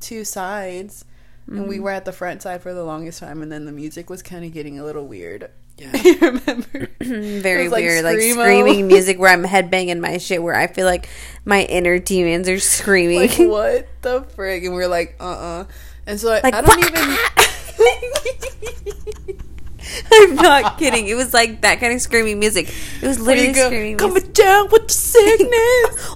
two 0.00 0.24
sides, 0.24 1.04
and 1.46 1.60
Mm-hmm. 1.60 1.68
we 1.68 1.80
were 1.80 1.90
at 1.90 2.04
the 2.04 2.12
front 2.12 2.42
side 2.42 2.62
for 2.62 2.72
the 2.74 2.84
longest 2.84 3.18
time. 3.20 3.42
And 3.42 3.50
then 3.50 3.64
the 3.64 3.72
music 3.72 4.08
was 4.10 4.22
kind 4.22 4.44
of 4.44 4.52
getting 4.52 4.78
a 4.78 4.84
little 4.84 5.06
weird. 5.06 5.50
Yeah. 5.80 5.90
I 5.94 6.18
remember. 6.20 6.88
very 7.00 7.64
was, 7.64 7.72
like, 7.72 7.82
weird, 7.82 8.04
like 8.04 8.20
screaming 8.20 8.86
music 8.88 9.18
where 9.18 9.32
I'm 9.32 9.44
headbanging 9.44 10.00
my 10.00 10.18
shit, 10.18 10.42
where 10.42 10.54
I 10.54 10.66
feel 10.66 10.84
like 10.84 11.08
my 11.46 11.62
inner 11.62 11.98
demons 11.98 12.48
are 12.48 12.60
screaming. 12.60 13.30
like 13.30 13.38
what 13.38 13.88
the 14.02 14.20
frig? 14.20 14.66
And 14.66 14.74
we 14.74 14.82
are 14.82 14.88
like, 14.88 15.16
uh, 15.18 15.24
uh 15.24 15.64
And 16.06 16.20
so 16.20 16.32
I, 16.32 16.40
Like, 16.40 16.54
I 16.54 16.60
don't 16.60 16.78
even. 16.78 17.16
I'm 20.12 20.36
not 20.36 20.78
kidding. 20.78 21.06
It 21.06 21.14
was 21.14 21.32
like 21.32 21.62
that 21.62 21.80
kind 21.80 21.94
of 21.94 22.00
screaming 22.00 22.38
music. 22.38 22.68
It 23.00 23.06
was 23.06 23.18
literally 23.18 23.52
go, 23.52 23.66
screaming 23.66 23.96
coming 23.96 24.14
music. 24.14 24.34
down 24.34 24.68
with 24.70 24.88
the 24.88 24.92
sickness. 24.92 26.14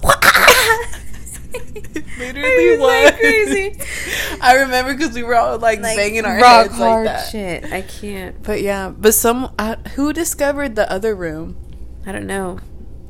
Literally 2.19 2.69
was 2.77 2.79
like 2.79 3.17
crazy. 3.17 3.79
I 4.41 4.55
remember 4.61 4.93
because 4.93 5.13
we 5.15 5.23
were 5.23 5.35
all 5.35 5.57
like, 5.59 5.81
Like 5.81 5.97
banging 5.97 6.25
our 6.25 6.37
rock 6.39 6.63
heads 6.67 6.75
hard 6.75 7.05
like 7.05 7.15
that. 7.15 7.29
shit. 7.31 7.65
I 7.71 7.81
can't. 7.81 8.41
But 8.43 8.61
yeah, 8.61 8.89
but 8.89 9.13
some 9.13 9.53
uh, 9.59 9.75
who 9.95 10.13
discovered 10.13 10.75
the 10.75 10.89
other 10.91 11.15
room? 11.15 11.57
I 12.05 12.11
don't 12.11 12.27
know. 12.27 12.59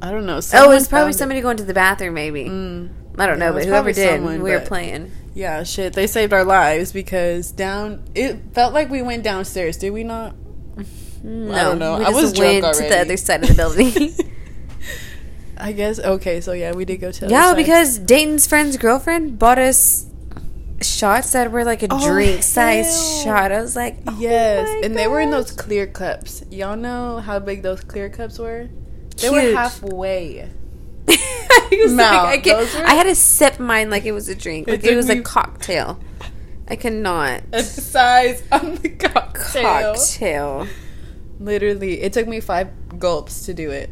I 0.01 0.11
don't 0.11 0.25
know. 0.25 0.39
Oh, 0.53 0.71
it 0.71 0.75
was 0.75 0.87
probably 0.87 1.05
found 1.05 1.15
it. 1.15 1.17
somebody 1.17 1.41
going 1.41 1.57
to 1.57 1.63
the 1.63 1.73
bathroom. 1.73 2.13
Maybe 2.13 2.45
Mm. 2.45 2.89
I 3.17 3.25
don't 3.27 3.39
Yeah, 3.39 3.47
know, 3.47 3.53
but 3.53 3.65
whoever 3.65 3.91
did, 3.93 4.15
someone, 4.15 4.41
we 4.43 4.51
were 4.51 4.59
playing. 4.59 5.11
Yeah, 5.33 5.63
shit. 5.63 5.93
They 5.93 6.07
saved 6.07 6.33
our 6.33 6.43
lives 6.43 6.91
because 6.91 7.51
down. 7.51 8.03
It 8.13 8.39
felt 8.53 8.73
like 8.73 8.89
we 8.89 9.01
went 9.01 9.23
downstairs. 9.23 9.77
Did 9.77 9.91
we 9.91 10.03
not? 10.03 10.35
No, 11.27 11.51
I 11.55 11.63
don't 11.63 11.79
know. 11.79 11.95
I 11.95 12.03
just 12.11 12.13
was 12.13 12.33
drunk 12.33 12.61
went 12.61 12.75
to 12.77 12.83
the 12.83 12.99
other 12.99 13.17
side 13.17 13.41
of 13.41 13.49
the 13.49 13.55
building. 13.55 14.13
I 15.57 15.71
guess 15.71 15.99
okay. 15.99 16.41
So 16.41 16.51
yeah, 16.53 16.73
we 16.73 16.85
did 16.85 16.97
go 16.97 17.11
to. 17.11 17.27
yeah, 17.27 17.53
because 17.55 17.97
Dayton's 17.99 18.47
friend's 18.47 18.77
girlfriend 18.77 19.39
bought 19.39 19.59
us 19.59 20.05
shots 20.81 21.31
that 21.31 21.51
were 21.51 21.63
like 21.63 21.81
a 21.83 21.87
Oh, 21.89 22.05
drink 22.05 22.43
size 22.43 23.21
shot. 23.23 23.51
I 23.51 23.61
was 23.61 23.75
like, 23.75 23.97
oh 24.07 24.17
yes, 24.19 24.83
and 24.83 24.95
they 24.97 25.07
were 25.07 25.19
in 25.21 25.31
those 25.31 25.51
clear 25.51 25.87
cups. 25.87 26.43
Y'all 26.51 26.75
know 26.75 27.19
how 27.19 27.39
big 27.39 27.61
those 27.63 27.81
clear 27.81 28.09
cups 28.09 28.37
were? 28.39 28.67
They 29.17 29.29
were 29.29 29.53
halfway. 29.55 30.49
I 31.07 31.79
was 31.83 31.93
Mouth. 31.93 32.23
like, 32.25 32.39
I, 32.39 32.41
can't, 32.41 32.73
were- 32.73 32.85
I 32.85 32.93
had 32.95 33.03
to 33.03 33.15
sip 33.15 33.59
mine 33.59 33.89
like 33.89 34.05
it 34.05 34.11
was 34.11 34.27
a 34.27 34.35
drink, 34.35 34.67
It 34.67 34.71
like 34.71 34.79
it, 34.83 34.87
took 34.87 34.95
was 34.97 35.07
me- 35.07 35.19
a 35.19 35.21
cocktail. 35.21 35.99
I 36.67 36.75
cannot. 36.75 37.43
A 37.53 37.61
size 37.63 38.43
on 38.51 38.75
the 38.75 38.89
cocktail. 38.89 39.93
Cocktail. 39.93 40.67
Literally, 41.39 42.01
it 42.01 42.11
took 42.13 42.27
me 42.27 42.39
five 42.39 42.69
gulps 42.99 43.45
to 43.45 43.53
do 43.53 43.69
it. 43.71 43.89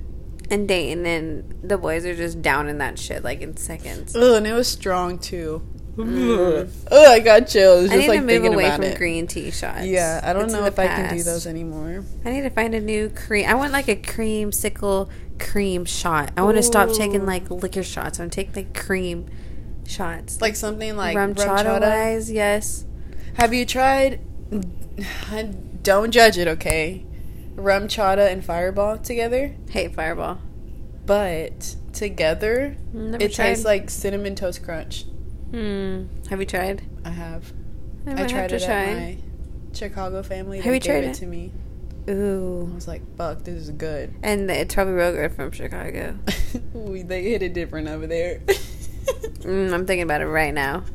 And 0.53 0.67
Dayton 0.67 1.05
and 1.05 1.05
then 1.05 1.59
the 1.63 1.79
boys 1.79 2.05
are 2.05 2.15
just 2.15 2.41
down 2.43 2.69
in 2.69 2.77
that 2.77 2.99
shit 2.99 3.23
like 3.23 3.41
in 3.41 3.57
seconds. 3.57 4.15
Ugh, 4.15 4.35
and 4.35 4.45
it 4.45 4.53
was 4.53 4.67
strong 4.67 5.17
too. 5.17 5.63
Ugh, 5.97 6.69
I 6.91 7.19
got 7.19 7.47
chills 7.47 7.89
Mm. 7.89 7.91
I 7.91 7.95
just 7.95 8.01
need 8.01 8.07
like 8.07 8.19
to 8.19 8.25
move 8.25 8.53
away 8.53 8.71
from 8.71 8.83
it. 8.83 8.97
green 8.97 9.25
tea 9.27 9.49
shots. 9.49 9.85
Yeah, 9.85 10.21
I 10.23 10.33
don't 10.33 10.45
It's 10.45 10.53
know 10.53 10.65
if 10.65 10.75
the 10.75 10.83
I 10.83 10.87
can 10.87 11.17
do 11.17 11.23
those 11.23 11.47
anymore. 11.47 12.03
I 12.23 12.31
need 12.31 12.41
to 12.41 12.49
find 12.51 12.75
a 12.75 12.79
new 12.79 13.09
cream. 13.09 13.47
I 13.47 13.55
want 13.55 13.73
like 13.73 13.87
a 13.87 13.95
creamsicle 13.95 15.09
cream 15.39 15.85
shot. 15.85 16.31
I 16.37 16.43
want 16.43 16.57
to 16.57 16.63
stop 16.63 16.91
taking 16.93 17.25
like 17.25 17.49
liquor 17.49 17.83
shots. 17.83 18.19
I 18.19 18.23
want 18.23 18.33
to 18.33 18.35
take 18.35 18.55
like 18.55 18.73
cream 18.79 19.27
shots. 19.87 20.39
Like 20.39 20.55
something 20.55 20.95
like 20.95 21.17
RumChata 21.17 22.31
yes. 22.31 22.85
Have 23.35 23.53
you 23.53 23.65
tried? 23.65 24.19
Don't 25.83 26.11
judge 26.11 26.37
it, 26.37 26.47
okay? 26.47 27.05
RumChata 27.55 28.31
and 28.31 28.43
Fireball 28.43 28.97
together, 28.97 29.55
Hate 29.69 29.93
Fireball. 29.93 30.39
but 31.05 31.75
together 31.93 32.75
Never 32.93 33.23
it 33.23 33.33
tried. 33.33 33.45
tastes 33.49 33.65
like 33.65 33.89
cinnamon 33.89 34.35
toast 34.35 34.63
crunch. 34.63 35.05
Hmm. 35.51 36.05
Have 36.29 36.39
you 36.39 36.45
tried? 36.45 36.81
I 37.05 37.09
have. 37.11 37.53
I, 38.07 38.23
I 38.23 38.27
tried 38.27 38.51
it 38.51 38.59
to 38.59 38.67
at 38.69 38.95
my 38.97 39.17
Chicago 39.73 40.23
family. 40.23 40.59
Have 40.61 40.73
you 40.73 40.79
gave 40.79 40.83
tried 40.91 41.03
it 41.03 41.07
it? 41.09 41.13
to 41.15 41.25
me. 41.27 41.51
Ooh. 42.09 42.69
I 42.71 42.75
was 42.75 42.87
like, 42.87 43.01
"Fuck, 43.17 43.43
this 43.43 43.55
is 43.55 43.69
good." 43.69 44.13
And 44.23 44.49
it's 44.51 44.73
probably 44.73 44.93
real 44.93 45.13
good 45.13 45.33
from 45.33 45.51
Chicago. 45.51 46.17
they 46.75 47.23
hit 47.23 47.43
it 47.43 47.53
different 47.53 47.87
over 47.87 48.07
there. 48.07 48.41
Mm, 49.43 49.73
I'm 49.73 49.85
thinking 49.85 50.03
about 50.03 50.21
it 50.21 50.27
right 50.27 50.53
now. 50.53 50.85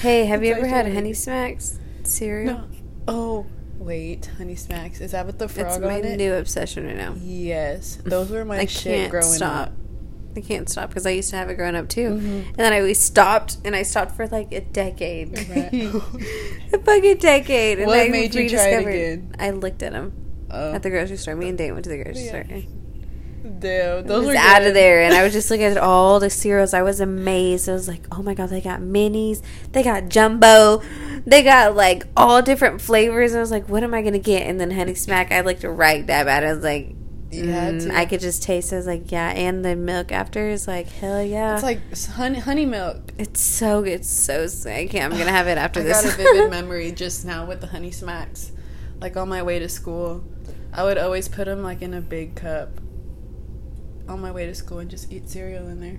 Hey, 0.00 0.24
have 0.24 0.42
you 0.42 0.54
ever 0.54 0.66
had 0.66 0.90
Honey 0.92 1.12
Smacks 1.12 1.78
cereal? 2.02 2.54
no. 2.54 2.64
Oh, 3.06 3.46
wait, 3.84 4.26
Honey 4.38 4.56
Smacks. 4.56 5.00
Is 5.00 5.12
that 5.12 5.26
with 5.26 5.38
the 5.38 5.48
frog 5.48 5.66
It's 5.66 5.76
on 5.76 5.82
my 5.82 5.96
it? 5.98 6.16
new 6.16 6.34
obsession 6.34 6.86
right 6.86 6.96
now. 6.96 7.14
Yes, 7.20 7.98
those 8.04 8.30
were 8.30 8.44
my 8.44 8.58
I 8.60 8.66
shit 8.66 8.94
can't 8.96 9.10
growing 9.10 9.24
stop. 9.32 9.68
up. 9.68 9.72
I 10.36 10.40
can't 10.40 10.68
stop 10.68 10.88
because 10.88 11.06
I 11.06 11.10
used 11.10 11.30
to 11.30 11.36
have 11.36 11.48
it 11.50 11.54
growing 11.54 11.76
up 11.76 11.88
too, 11.88 12.08
Mhm. 12.10 12.46
and 12.48 12.56
then 12.56 12.72
I 12.72 12.82
we 12.82 12.92
stopped, 12.94 13.58
and 13.64 13.76
I 13.76 13.82
stopped 13.84 14.16
for 14.16 14.26
like 14.28 14.52
a 14.52 14.62
decade, 14.62 15.38
Right. 15.48 15.72
a 16.72 16.78
fucking 16.78 17.18
decade. 17.18 17.78
And 17.78 17.86
What 17.86 18.00
I 18.00 18.08
made 18.08 18.34
you 18.34 18.48
try 18.50 18.68
it 18.70 18.84
rediscovered- 18.84 18.94
again? 18.94 19.34
I 19.38 19.50
looked 19.50 19.82
at 19.84 19.92
them 19.92 20.12
Oh, 20.50 20.72
at 20.74 20.82
the 20.82 20.90
grocery 20.90 21.16
store. 21.18 21.36
Me 21.36 21.48
and 21.50 21.58
Dane 21.58 21.72
went 21.72 21.84
to 21.84 21.90
the 21.90 22.02
grocery 22.02 22.24
Yeah. 22.24 22.42
store. 22.46 22.62
Damn, 23.44 23.98
I 23.98 24.02
those 24.02 24.26
was 24.26 24.34
were 24.34 24.40
out 24.40 24.62
of 24.62 24.74
there, 24.74 25.02
and 25.02 25.14
I 25.14 25.22
was 25.22 25.32
just 25.38 25.50
looking 25.50 25.66
at 25.66 25.76
all 25.76 26.20
the 26.20 26.30
cereals. 26.30 26.74
I 26.74 26.82
was 26.82 27.00
amazed. 27.00 27.68
I 27.68 27.72
was 27.72 27.88
like, 27.88 28.06
"Oh 28.12 28.22
my 28.22 28.34
god, 28.34 28.50
they 28.50 28.60
got 28.60 28.80
minis, 28.80 29.42
they 29.72 29.82
got 29.82 30.08
jumbo, 30.08 30.82
they 31.26 31.42
got 31.42 31.76
like 31.76 32.06
all 32.16 32.42
different 32.42 32.80
flavors." 32.80 33.32
And 33.32 33.38
I 33.38 33.40
was 33.40 33.50
like, 33.50 33.68
"What 33.68 33.82
am 33.82 33.94
I 33.94 34.02
gonna 34.02 34.18
get?" 34.18 34.46
And 34.46 34.60
then 34.60 34.70
Honey 34.70 34.94
Smack, 34.94 35.32
I 35.32 35.42
looked 35.42 35.64
right 35.64 36.04
dab 36.06 36.26
at 36.26 36.42
it. 36.42 36.46
I 36.46 36.54
was 36.54 36.64
like, 36.64 36.94
had 37.32 37.74
mm. 37.74 37.90
I 37.90 38.06
could 38.06 38.20
just 38.20 38.42
taste. 38.42 38.72
it. 38.72 38.76
I 38.76 38.78
was 38.78 38.86
like, 38.86 39.10
"Yeah," 39.10 39.30
and 39.30 39.64
the 39.64 39.76
milk 39.76 40.12
after 40.12 40.48
is 40.48 40.68
like, 40.68 40.88
"Hell 40.88 41.22
yeah!" 41.22 41.54
It's 41.54 41.62
like 41.62 41.80
honey, 42.16 42.38
honey 42.38 42.66
milk. 42.66 43.12
It's 43.18 43.40
so 43.40 43.82
good. 43.82 43.92
It's 43.92 44.10
so 44.10 44.46
sick. 44.46 44.92
Yeah, 44.92 45.04
I'm 45.04 45.12
gonna 45.12 45.30
have 45.30 45.48
it 45.48 45.58
after 45.58 45.80
I 45.80 45.84
this. 45.84 46.02
got 46.02 46.14
a 46.14 46.16
vivid 46.16 46.50
memory 46.50 46.92
just 46.92 47.24
now 47.24 47.46
with 47.46 47.60
the 47.60 47.68
honey 47.68 47.90
smacks. 47.90 48.52
Like 49.00 49.16
on 49.16 49.28
my 49.28 49.42
way 49.42 49.58
to 49.58 49.68
school, 49.68 50.24
I 50.72 50.84
would 50.84 50.98
always 50.98 51.28
put 51.28 51.46
them 51.46 51.62
like 51.62 51.82
in 51.82 51.94
a 51.94 52.00
big 52.00 52.36
cup 52.36 52.80
on 54.08 54.20
my 54.20 54.30
way 54.30 54.46
to 54.46 54.54
school 54.54 54.78
and 54.80 54.90
just 54.90 55.12
eat 55.12 55.28
cereal 55.28 55.66
in 55.68 55.80
there. 55.80 55.98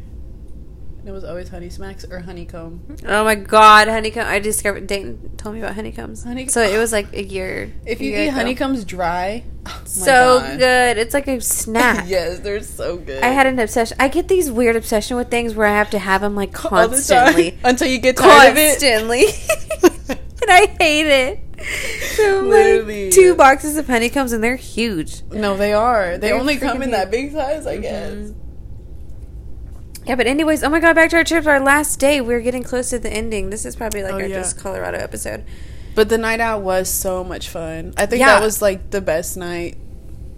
And 0.99 1.10
it 1.10 1.12
was 1.12 1.24
always 1.24 1.49
honey 1.49 1.70
smacks 1.70 2.03
or 2.03 2.20
honeycomb. 2.20 2.97
oh 3.06 3.24
my 3.24 3.36
god, 3.36 3.88
honeycomb! 3.88 4.26
I 4.26 4.39
discovered. 4.39 4.88
Dayton 4.88 5.38
told 5.38 5.53
me 5.53 5.62
about 5.62 5.76
honeycombs. 5.76 6.24
Honey- 6.24 6.47
so 6.47 6.62
it 6.64 6.80
was 6.80 6.91
like 6.91 7.14
a 7.14 7.24
year. 7.24 7.72
If 7.86 8.01
you 8.01 8.10
year 8.10 8.24
eat 8.24 8.28
ago. 8.30 8.38
honeycombs 8.38 8.86
dry, 8.86 9.43
oh 9.68 9.82
so 9.86 10.39
God. 10.39 10.58
good. 10.58 10.97
It's 10.97 11.14
like 11.14 11.28
a 11.28 11.39
snack. 11.41 12.06
yes, 12.10 12.39
they're 12.39 12.64
so 12.64 12.97
good. 12.97 13.24
I 13.24 13.28
had 13.28 13.45
an 13.45 13.60
obsession. 13.60 13.97
I 13.99 14.08
get 14.08 14.28
these 14.28 14.49
weird 14.49 14.76
obsession 14.76 15.16
with 15.18 15.30
things 15.30 15.53
where 15.53 15.68
I 15.68 15.76
have 15.78 15.91
to 15.91 15.99
have 15.99 16.22
them 16.22 16.34
like 16.36 16.49
All 16.66 16.72
the 16.72 16.78
time 16.78 16.89
constantly, 16.89 17.58
until 17.64 17.88
you 17.88 17.99
get 17.99 18.18
tired 18.18 18.53
of 18.53 18.58
it. 18.58 18.70
constantly, 18.80 19.26
and 20.41 20.49
I 20.51 20.66
hate 20.80 21.06
it. 21.08 21.39
So 22.16 22.41
Literally. 22.41 23.06
like 23.06 23.14
two 23.14 23.36
boxes 23.36 23.78
of 23.78 23.88
honeycombs, 23.88 24.32
and 24.34 24.43
they're 24.43 24.56
huge. 24.56 25.22
No, 25.32 25.56
they 25.58 25.74
are. 25.74 26.18
They 26.18 26.30
They're 26.30 26.38
only 26.39 26.58
come 26.58 26.82
in 26.82 26.91
that 26.91 27.12
big 27.12 27.32
size, 27.34 27.66
I 27.66 27.78
Mhm. 27.78 27.82
guess. 27.82 28.32
Yeah, 30.06 30.16
but 30.16 30.28
anyways, 30.28 30.64
oh 30.64 30.70
my 30.70 30.80
god, 30.80 30.95
back 30.95 31.10
to 31.12 31.16
our 31.18 31.24
trip. 31.24 31.47
Our 31.47 31.60
last 31.60 31.99
day, 31.99 32.22
we're 32.22 32.41
getting 32.41 32.62
close 32.64 32.89
to 32.91 32.99
the 32.99 33.10
ending. 33.12 33.49
This 33.49 33.66
is 33.66 33.76
probably 33.76 34.03
like 34.03 34.14
Oh, 34.14 34.18
our 34.18 34.26
yeah. 34.26 34.36
just 34.36 34.58
Colorado 34.60 34.97
episode. 34.99 35.43
But 35.95 36.10
the 36.10 36.18
night 36.18 36.39
out 36.41 36.62
was 36.62 36.89
so 36.89 37.24
much 37.24 37.49
fun. 37.49 37.93
I 37.97 38.06
think 38.06 38.20
Yeah. 38.20 38.28
that 38.38 38.41
was 38.43 38.62
like 38.62 38.91
the 38.91 39.01
best 39.01 39.36
night 39.38 39.78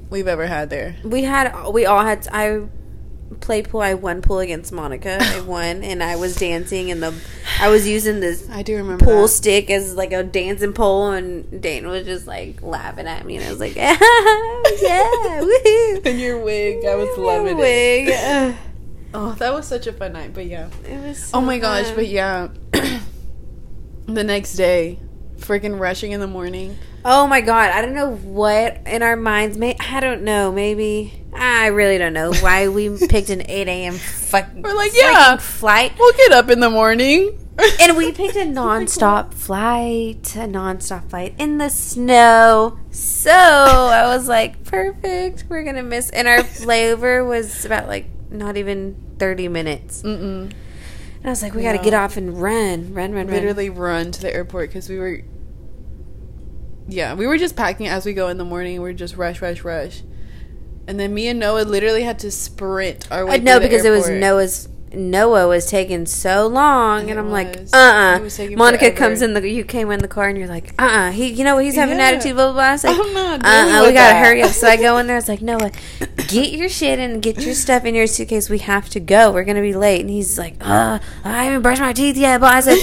we've 0.10 0.28
ever 0.28 0.48
had 0.48 0.70
there. 0.70 0.96
We 1.04 1.24
had, 1.24 1.52
we 1.74 1.86
all 1.86 2.02
had. 2.04 2.28
I 2.32 2.62
played 3.40 3.70
pool. 3.70 3.82
I 3.82 3.94
won 3.94 4.22
pool 4.22 4.40
against 4.40 4.72
Monica. 4.72 5.18
I 5.20 5.40
won, 5.42 5.84
and 5.84 6.04
I 6.04 6.16
was 6.16 6.36
dancing, 6.36 6.92
and 6.92 7.02
the 7.02 7.14
I 7.60 7.70
was 7.70 7.88
using 7.88 8.20
this 8.20 8.48
I 8.50 8.64
do 8.64 8.78
remember 8.78 9.04
pool 9.04 9.24
that. 9.24 9.30
stick 9.30 9.70
as 9.70 9.96
like 9.96 10.14
a 10.14 10.24
dancing 10.24 10.74
pole, 10.74 11.12
and 11.12 11.62
Dane 11.62 11.88
was 11.88 12.06
just 12.06 12.28
like 12.28 12.62
laughing 12.62 13.08
at 13.08 13.26
me, 13.26 13.38
and 13.38 13.46
I 13.46 13.50
was 13.50 13.60
like, 13.60 13.76
yeah, 13.76 13.96
woohoo. 13.98 16.02
And 16.06 16.20
your 16.20 16.44
wig, 16.44 16.86
I 16.86 16.96
was 16.96 17.18
loving 17.18 17.58
it. 17.58 17.62
Wig. 17.62 18.10
Ugh. 18.10 18.56
Oh, 19.14 19.32
that 19.34 19.54
was 19.54 19.68
such 19.68 19.88
a 19.88 19.94
fun 19.94 20.14
night. 20.14 20.34
But 20.34 20.46
yeah. 20.46 20.70
It 20.88 21.02
was. 21.02 21.32
Oh 21.34 21.40
so 21.40 21.42
my 21.42 21.60
gosh, 21.60 21.90
but 21.92 22.08
yeah. 22.08 22.50
the 24.06 24.24
next 24.24 24.54
day, 24.54 25.00
freaking 25.38 25.80
rushing 25.80 26.12
in 26.12 26.20
the 26.20 26.28
morning. 26.28 26.78
Oh 27.06 27.28
my 27.28 27.42
god, 27.42 27.72
I 27.72 27.82
don't 27.82 27.94
know 27.94 28.16
what 28.16 28.82
in 28.86 29.02
our 29.02 29.16
minds. 29.16 29.58
May 29.58 29.76
I 29.80 30.00
don't 30.00 30.24
know. 30.24 30.52
Maybe 30.52 31.24
I 31.40 31.68
really 31.68 31.98
don't 31.98 32.14
know 32.14 32.34
why 32.34 32.68
we 32.68 32.90
picked 33.08 33.30
an 33.30 33.44
eight 33.50 33.68
a.m. 33.68 33.94
fucking. 33.94 34.62
We're 34.62 34.74
like, 34.74 34.92
yeah. 34.96 35.38
flight, 35.38 35.94
We'll 36.00 36.14
get 36.14 36.32
up 36.32 36.50
in 36.50 36.60
the 36.60 36.70
morning. 36.70 37.44
and 37.80 37.98
we 37.98 38.12
picked 38.12 38.36
a 38.36 38.42
nonstop 38.46 39.34
flight, 39.34 40.36
a 40.36 40.42
nonstop 40.48 41.10
flight 41.10 41.34
in 41.40 41.58
the 41.58 41.70
snow. 41.70 42.78
So 42.92 43.32
I 43.32 44.06
was 44.16 44.28
like, 44.28 44.64
perfect. 44.64 45.46
We're 45.50 45.64
gonna 45.64 45.84
miss, 45.84 46.10
and 46.12 46.28
our 46.28 46.40
layover 46.40 47.28
was 47.28 47.66
about 47.66 47.88
like 47.88 48.06
not 48.30 48.58
even 48.58 48.96
thirty 49.18 49.48
minutes. 49.48 50.04
Mm-mm. 50.04 50.52
And 50.52 51.26
I 51.26 51.30
was 51.30 51.42
like, 51.42 51.56
we 51.56 51.64
got 51.64 51.72
to 51.72 51.78
No. 51.80 51.84
get 51.84 51.94
off 51.96 52.16
and 52.16 52.40
run, 52.40 52.94
run, 52.94 53.12
run, 53.12 53.26
run. 53.26 53.36
Literally 53.36 53.72
run 53.72 54.12
to 54.12 54.22
the 54.22 54.32
airport 54.32 54.70
because 54.70 54.88
we 54.88 55.00
were. 55.00 55.22
Yeah, 56.88 57.16
we 57.16 57.26
were 57.28 57.38
just 57.40 57.56
packing 57.56 57.88
as 57.88 58.06
we 58.06 58.14
go 58.14 58.28
in 58.30 58.38
the 58.38 58.46
morning. 58.46 58.82
We 58.82 58.90
are 58.92 58.94
just 58.94 59.18
rush, 59.18 59.42
rush, 59.42 59.64
rush. 59.64 60.04
And 60.88 61.00
then 61.00 61.14
me 61.14 61.28
and 61.28 61.40
Noah 61.40 61.64
literally 61.64 62.04
had 62.04 62.20
to 62.20 62.32
sprint 62.32 63.12
our 63.12 63.26
way. 63.26 63.36
I 63.36 63.38
know 63.38 63.60
because 63.60 63.84
it 63.84 63.90
was 63.90 64.06
airport. 64.08 64.22
Noah's 64.22 64.70
Noah 64.94 65.50
was 65.50 65.66
taking 65.70 66.06
so 66.06 66.48
long, 66.48 67.02
and 67.10 67.12
It 67.12 67.18
I'm 67.20 67.30
like, 67.30 67.60
was. 67.60 67.74
uh, 67.74 68.20
was 68.22 68.40
uh 68.40 68.48
Monica 68.56 68.86
forever. 68.86 68.96
comes 68.98 69.22
in 69.22 69.34
the, 69.34 69.48
you 69.48 69.66
came 69.66 69.92
in 69.92 70.00
the 70.00 70.08
car, 70.08 70.30
and 70.30 70.38
you're 70.38 70.48
like, 70.48 70.74
uh, 70.80 70.86
uh 70.86 71.12
he, 71.12 71.28
you 71.28 71.44
know, 71.44 71.58
he's 71.58 71.76
having 71.76 71.98
Yeah. 71.98 72.08
an 72.08 72.16
attitude, 72.16 72.36
blah 72.38 72.54
blah. 72.54 72.54
blah. 72.54 72.64
I 72.64 72.72
was 72.72 72.84
like, 72.86 72.98
I'm 72.98 73.14
not 73.14 73.46
uh, 73.46 73.48
uh 73.84 73.88
we 73.88 73.94
gotta 73.94 74.16
hurry 74.18 74.42
up. 74.42 74.52
So 74.52 74.66
I 74.66 74.78
go 74.78 74.98
in 74.98 75.08
there. 75.08 75.18
I 75.18 75.20
was 75.20 75.28
like, 75.28 75.42
Noah, 75.52 75.72
get 76.30 76.52
your 76.54 76.70
shit 76.70 77.00
and 77.00 77.22
get 77.22 77.42
your 77.42 77.54
stuff 77.54 77.84
in 77.84 77.94
your 77.96 78.08
suitcase. 78.08 78.50
We 78.50 78.60
have 78.60 78.90
to 78.92 79.02
go. 79.02 79.34
We're 79.34 79.44
gonna 79.44 79.62
be 79.62 79.74
late. 79.74 80.00
And 80.00 80.10
he's 80.10 80.38
like, 80.40 80.56
uh, 80.62 81.00
I 81.26 81.44
haven't 81.44 81.64
brushed 81.64 81.82
my 81.82 81.92
teeth 81.92 82.16
yet. 82.16 82.40
But 82.40 82.54
I 82.54 82.60
said. 82.62 82.80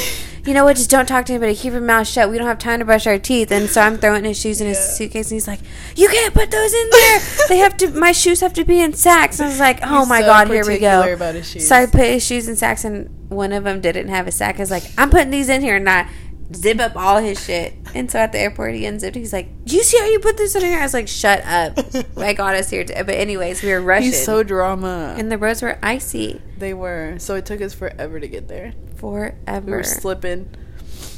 You 0.46 0.52
know 0.52 0.64
what? 0.64 0.76
Just 0.76 0.90
don't 0.90 1.06
talk 1.06 1.24
to 1.26 1.32
anybody. 1.32 1.54
Keep 1.54 1.72
your 1.72 1.80
mouth 1.80 2.06
shut. 2.06 2.28
We 2.28 2.36
don't 2.36 2.46
have 2.46 2.58
time 2.58 2.78
to 2.80 2.84
brush 2.84 3.06
our 3.06 3.18
teeth. 3.18 3.50
And 3.50 3.68
so 3.68 3.80
I'm 3.80 3.96
throwing 3.96 4.24
his 4.24 4.38
shoes 4.38 4.60
in 4.60 4.66
his 4.66 4.76
Yeah. 4.76 4.84
suitcase, 4.94 5.30
and 5.30 5.36
he's 5.36 5.48
like, 5.48 5.60
"You 5.96 6.08
can't 6.08 6.34
put 6.34 6.50
those 6.50 6.74
in 6.74 6.90
there. 6.90 7.20
they 7.48 7.58
have 7.58 7.76
to. 7.78 7.88
My 7.92 8.12
shoes 8.12 8.40
have 8.40 8.52
to 8.54 8.64
be 8.64 8.80
in 8.80 8.92
sacks." 8.92 9.38
And 9.40 9.46
I 9.46 9.50
was 9.50 9.58
like, 9.58 9.80
"Oh 9.82 10.00
He's 10.00 10.08
my 10.08 10.20
so 10.20 10.26
god, 10.26 10.48
here 10.48 10.66
we 10.66 10.78
go." 10.78 11.00
particular 11.00 11.12
About 11.14 11.34
his 11.34 11.48
shoes. 11.50 11.66
So 11.68 11.76
I 11.76 11.86
put 11.86 12.00
his 12.02 12.24
shoes 12.26 12.46
in 12.46 12.56
sacks, 12.56 12.84
and 12.84 13.08
one 13.30 13.52
of 13.52 13.64
them 13.64 13.80
didn't 13.80 14.08
have 14.08 14.26
a 14.26 14.30
sack. 14.32 14.56
I 14.56 14.58
was 14.62 14.70
like, 14.70 14.84
I'm 14.98 15.08
putting 15.10 15.30
these 15.30 15.48
in 15.48 15.62
here, 15.62 15.76
and 15.76 15.88
I 15.88 16.06
zip 16.54 16.80
up 16.80 16.96
all 16.96 17.18
his 17.18 17.42
shit. 17.44 17.74
And 17.94 18.10
so 18.10 18.18
at 18.18 18.32
the 18.32 18.38
airport, 18.38 18.74
he 18.74 18.86
unzipped. 18.86 19.16
He's 19.16 19.32
like, 19.32 19.48
"Do 19.64 19.76
you 19.76 19.82
see 19.82 19.98
how 19.98 20.06
you 20.06 20.18
put 20.18 20.36
this 20.36 20.54
in 20.54 20.62
here?" 20.62 20.78
I 20.78 20.82
was 20.82 20.94
like, 20.94 21.08
"Shut 21.08 21.44
up! 21.44 21.78
I 22.16 22.32
got 22.32 22.54
us 22.56 22.70
here." 22.70 22.84
To, 22.84 23.04
but 23.04 23.14
anyways, 23.14 23.62
we 23.62 23.70
were 23.70 23.80
rushing, 23.80 24.06
He's 24.06 24.24
so 24.24 24.42
drama. 24.42 25.14
and 25.18 25.30
the 25.30 25.38
roads 25.38 25.62
were 25.62 25.78
icy 25.82 26.40
they 26.58 26.74
were. 26.74 27.16
So 27.18 27.34
it 27.36 27.46
took 27.46 27.60
us 27.60 27.74
forever 27.74 28.18
to 28.20 28.28
get 28.28 28.48
there. 28.48 28.72
forever. 28.96 29.66
We 29.66 29.72
were 29.72 29.82
slipping. 29.84 30.48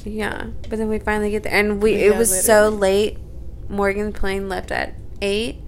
yeah, 0.04 0.48
but 0.68 0.78
then 0.78 0.88
we 0.88 0.98
finally 0.98 1.30
get 1.30 1.42
there, 1.44 1.54
and 1.54 1.82
we 1.82 1.92
Yeah, 1.92 2.12
it 2.12 2.16
was 2.16 2.44
so 2.44 2.68
late. 2.68 3.18
Morgan's 3.68 4.16
plane 4.18 4.48
left 4.48 4.70
at 4.70 4.94
eight. 5.22 5.62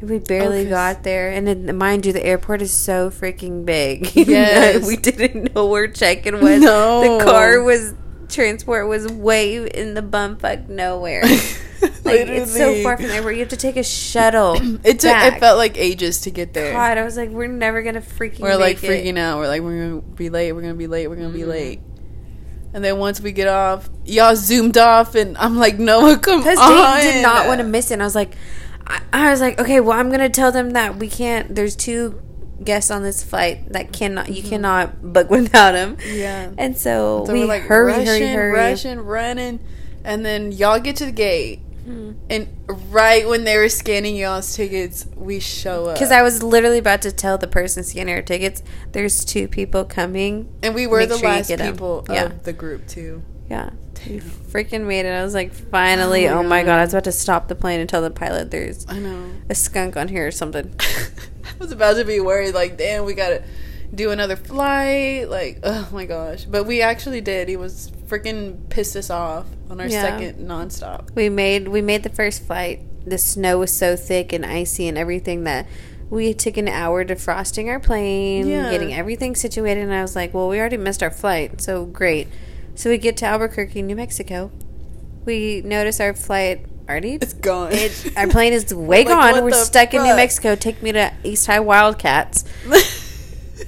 We 0.00 0.18
barely 0.18 0.66
Oh, 0.66 0.70
got 0.70 1.02
there, 1.02 1.30
and 1.30 1.46
then 1.46 1.78
mind 1.78 2.04
you, 2.04 2.12
the 2.12 2.22
airport 2.24 2.60
is 2.60 2.72
so 2.72 3.08
freaking 3.08 3.64
big. 3.64 4.10
Yes. 4.14 4.86
we 4.86 4.96
didn't 4.96 5.54
know 5.54 5.64
where 5.66 5.88
check-in 5.88 6.40
was. 6.42 6.60
No. 6.60 7.18
the 7.18 7.24
car 7.24 7.62
was 7.62 7.94
transport 8.28 8.88
was 8.88 9.06
way 9.08 9.56
in 9.66 9.94
the 9.94 10.02
bumfuck 10.02 10.68
nowhere. 10.68 11.22
like 12.04 12.20
it's 12.28 12.56
so 12.56 12.82
far 12.82 12.96
from 12.96 13.06
there 13.08 13.22
where 13.22 13.32
you 13.32 13.40
have 13.40 13.48
to 13.50 13.56
take 13.56 13.76
a 13.76 13.82
shuttle. 13.82 14.56
It 14.84 15.00
took. 15.00 15.10
back. 15.10 15.34
It 15.34 15.40
felt 15.40 15.58
like 15.58 15.76
ages 15.78 16.22
to 16.22 16.30
get 16.30 16.52
there. 16.54 16.72
God, 16.72 16.98
I 16.98 17.04
was 17.04 17.16
like, 17.16 17.30
we're 17.30 17.46
never 17.48 17.82
gonna 17.82 18.00
freaking. 18.00 18.40
We're 18.40 18.56
like 18.56 18.82
it. 18.82 18.88
freaking 18.90 19.18
out. 19.18 19.38
We're 19.38 19.48
like, 19.48 19.62
we're 19.62 19.88
gonna 19.88 20.00
be 20.02 20.30
late. 20.30 20.52
We're 20.52 20.62
gonna 20.62 20.74
be 20.74 20.86
late. 20.86 21.08
We're 21.08 21.16
gonna 21.16 21.28
be 21.30 21.40
Mhm. 21.40 21.48
late. 21.48 21.80
And 22.72 22.84
then 22.84 22.98
once 22.98 23.20
we 23.20 23.30
get 23.32 23.46
off, 23.46 23.88
y'all 24.04 24.34
zoomed 24.34 24.76
off, 24.76 25.14
and 25.14 25.38
I'm 25.38 25.56
like, 25.58 25.78
Noah, 25.78 26.18
come 26.18 26.40
Because 26.40 26.58
on. 26.58 26.96
Dayton 26.98 27.12
did 27.14 27.22
not 27.22 27.46
want 27.46 27.60
to 27.60 27.64
miss 27.66 27.90
it. 27.90 27.94
And 27.94 28.02
I 28.02 28.06
was 28.06 28.16
like, 28.16 28.34
I, 28.86 29.00
I 29.12 29.30
was 29.30 29.40
like, 29.40 29.60
okay, 29.60 29.78
well, 29.80 29.98
I'm 29.98 30.10
gonna 30.10 30.28
tell 30.28 30.50
them 30.50 30.70
that 30.70 30.96
we 30.96 31.08
can't. 31.08 31.54
There's 31.54 31.76
two 31.76 32.20
guests 32.62 32.90
on 32.90 33.02
this 33.02 33.22
flight 33.24 33.72
that 33.72 33.92
cannot. 33.92 34.28
You 34.30 34.42
cannot 34.42 35.02
book 35.12 35.30
without 35.38 35.74
him. 35.74 35.96
Yeah. 36.06 36.50
And 36.58 36.76
so, 36.76 37.24
So 37.26 37.32
we 37.32 37.44
like 37.44 37.62
hurry, 37.62 37.92
rushing, 37.92 38.06
hurry, 38.06 38.26
hurry. 38.32 38.52
rushing, 38.52 39.00
running, 39.00 39.60
and 40.04 40.24
then 40.24 40.52
y'all 40.52 40.78
get 40.80 40.96
to 40.96 41.06
the 41.06 41.12
gate, 41.12 41.60
Hmm. 41.84 42.12
and 42.30 42.48
right 42.66 43.28
when 43.28 43.44
they 43.44 43.58
were 43.58 43.68
scanning 43.68 44.16
y'all's 44.16 44.54
tickets, 44.56 45.06
we 45.16 45.38
show 45.38 45.86
up. 45.86 45.96
Because 45.96 46.10
I 46.12 46.22
was 46.22 46.42
literally 46.42 46.78
about 46.78 47.02
to 47.02 47.12
tell 47.12 47.36
the 47.36 47.46
person 47.46 47.84
scanning 47.84 48.14
our 48.14 48.22
tickets, 48.22 48.62
there's 48.92 49.22
two 49.24 49.48
people 49.48 49.84
coming. 49.84 50.48
and 50.62 50.74
we 50.74 50.86
were 50.86 51.00
make 51.00 51.08
the 51.10 51.18
sure 51.18 51.28
last 51.28 51.50
people 51.58 52.06
Yeah. 52.08 52.24
of 52.24 52.44
the 52.44 52.54
group 52.54 52.86
too. 52.88 53.22
Yeah. 53.50 53.70
We 54.08 54.20
freaking 54.20 54.86
made 54.86 55.04
it. 55.06 55.10
I 55.10 55.22
was 55.22 55.34
like, 55.34 55.52
finally. 55.52 56.26
Oh 56.28 56.38
Oh 56.38 56.42
my 56.42 56.48
my, 56.48 56.60
God. 56.62 56.66
god. 56.66 56.78
I 56.78 56.84
was 56.84 56.94
about 56.94 57.04
to 57.04 57.12
stop 57.12 57.48
the 57.48 57.54
plane 57.54 57.80
and 57.80 57.88
tell 57.88 58.00
the 58.02 58.10
pilot 58.10 58.50
there's 58.50 58.86
I 58.88 58.98
know. 58.98 59.26
a 59.50 59.54
skunk 59.54 59.96
on 59.98 60.08
here 60.08 60.26
or 60.26 60.30
something. 60.30 60.74
I 61.60 61.62
was 61.62 61.72
about 61.72 61.96
to 61.96 62.04
be 62.04 62.20
worried, 62.20 62.54
like, 62.54 62.76
damn, 62.76 63.04
we 63.04 63.14
gotta 63.14 63.42
do 63.94 64.10
another 64.10 64.36
flight. 64.36 65.28
Like, 65.28 65.60
oh 65.62 65.88
my 65.92 66.04
gosh. 66.06 66.44
But 66.44 66.64
we 66.64 66.82
actually 66.82 67.20
did. 67.20 67.48
He 67.48 67.56
was 67.56 67.90
freaking 68.06 68.68
pissed 68.68 68.96
us 68.96 69.10
off 69.10 69.46
on 69.70 69.80
our 69.80 69.86
Yeah. 69.86 70.02
second 70.02 70.46
nonstop. 70.48 71.14
We 71.14 71.28
made 71.28 71.68
we 71.68 71.80
made 71.82 72.02
the 72.02 72.08
first 72.10 72.42
flight. 72.44 72.80
The 73.06 73.18
snow 73.18 73.58
was 73.58 73.72
so 73.72 73.96
thick 73.96 74.32
and 74.32 74.44
icy 74.44 74.88
and 74.88 74.98
everything 74.98 75.44
that 75.44 75.66
we 76.10 76.34
took 76.34 76.56
an 76.56 76.68
hour 76.68 77.04
defrosting 77.04 77.68
our 77.68 77.78
plane, 77.80 78.46
Yeah. 78.48 78.70
getting 78.70 78.92
everything 78.92 79.34
situated. 79.36 79.82
And 79.82 79.94
I 79.94 80.02
was 80.02 80.14
like, 80.16 80.34
"Well, 80.34 80.48
we 80.48 80.58
already 80.58 80.76
missed 80.76 81.02
our 81.02 81.10
flight, 81.10 81.60
so 81.60 81.84
great." 81.84 82.28
So 82.74 82.90
we 82.90 82.98
get 82.98 83.16
to 83.18 83.26
Albuquerque, 83.26 83.82
New 83.82 83.96
Mexico. 83.96 84.50
We 85.24 85.62
notice 85.64 86.00
our 86.00 86.12
flight 86.14 86.66
already. 86.88 87.14
It's 87.14 87.32
gone. 87.32 87.72
It, 87.72 88.12
our 88.16 88.26
plane 88.28 88.52
is 88.52 88.72
way 88.74 89.04
Like, 89.04 89.08
gone. 89.08 89.44
We're 89.44 89.52
stuck 89.52 89.94
in 89.94 90.02
New? 90.02 90.14
Mexico. 90.16 90.54
Take 90.54 90.82
me 90.82 90.92
to 90.92 91.12
East 91.22 91.46
High 91.46 91.60
Wildcats. 91.60 92.44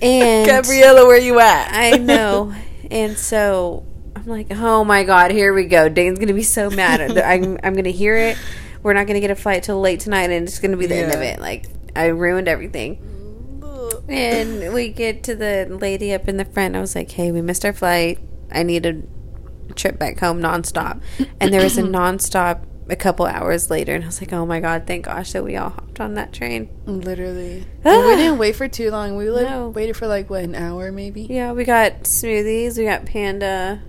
And 0.02 0.46
Gabriella, 0.46 1.06
where 1.06 1.18
you 1.18 1.38
at? 1.38 1.70
I 1.72 1.96
know. 1.96 2.52
And 2.90 3.16
so 3.16 3.86
I'm 4.14 4.26
like, 4.26 4.48
oh 4.50 4.84
my 4.84 5.04
god, 5.04 5.30
here 5.30 5.54
we 5.54 5.64
go. 5.64 5.88
Dane's 5.88 6.18
gonna 6.18 6.34
be 6.34 6.42
so 6.42 6.70
mad. 6.70 7.00
I'm 7.18 7.58
I'm 7.62 7.74
gonna 7.74 7.90
hear 7.90 8.16
it. 8.16 8.36
We're 8.82 8.92
not 8.92 9.06
gonna 9.06 9.20
get 9.20 9.30
a 9.30 9.36
flight 9.36 9.62
till 9.62 9.80
late 9.80 10.00
tonight, 10.00 10.30
and 10.30 10.46
it's 10.46 10.58
gonna 10.58 10.76
be 10.76 10.86
the 10.86 10.96
end 10.96 11.12
of 11.12 11.20
it. 11.22 11.40
Like 11.40 11.66
I 11.94 12.06
ruined 12.06 12.48
everything. 12.48 13.02
And 14.08 14.72
we 14.72 14.90
get 14.90 15.24
to 15.24 15.34
the 15.34 15.66
lady 15.68 16.12
up 16.12 16.28
in 16.28 16.36
the 16.36 16.44
front. 16.44 16.76
I 16.76 16.80
was 16.80 16.94
like, 16.94 17.10
hey, 17.10 17.32
we 17.32 17.42
missed 17.42 17.64
our 17.64 17.72
flight. 17.72 18.20
I 18.52 18.62
need 18.62 18.86
a 18.86 19.02
trip 19.74 19.98
back 19.98 20.20
home 20.20 20.40
nonstop. 20.40 21.00
And 21.40 21.52
there 21.52 21.62
was 21.62 21.76
a 21.76 21.82
nonstop 21.82 22.60
a 22.88 22.96
couple 22.96 23.26
hours 23.26 23.70
later, 23.70 23.94
and 23.94 24.04
I 24.04 24.06
was 24.06 24.20
like, 24.20 24.32
oh 24.32 24.46
my 24.46 24.60
god, 24.60 24.86
thank 24.86 25.04
gosh 25.06 25.32
that 25.32 25.42
we 25.44 25.56
all 25.56 25.70
hopped 25.70 26.00
on 26.00 26.14
that 26.14 26.32
train. 26.32 26.68
Literally. 26.86 27.64
And 27.84 28.06
we 28.06 28.16
didn't 28.16 28.38
wait 28.38 28.54
for 28.56 28.68
too 28.68 28.90
long. 28.90 29.16
We 29.16 29.28
like, 29.30 29.48
No. 29.48 29.68
waited 29.70 29.96
for 29.96 30.06
like, 30.06 30.30
what, 30.30 30.44
an 30.44 30.54
hour 30.54 30.92
maybe? 30.92 31.22
Yeah, 31.22 31.52
we 31.52 31.64
got 31.64 32.02
smoothies. 32.04 32.78
We 32.78 32.84
got 32.84 33.04
panda. 33.06 33.82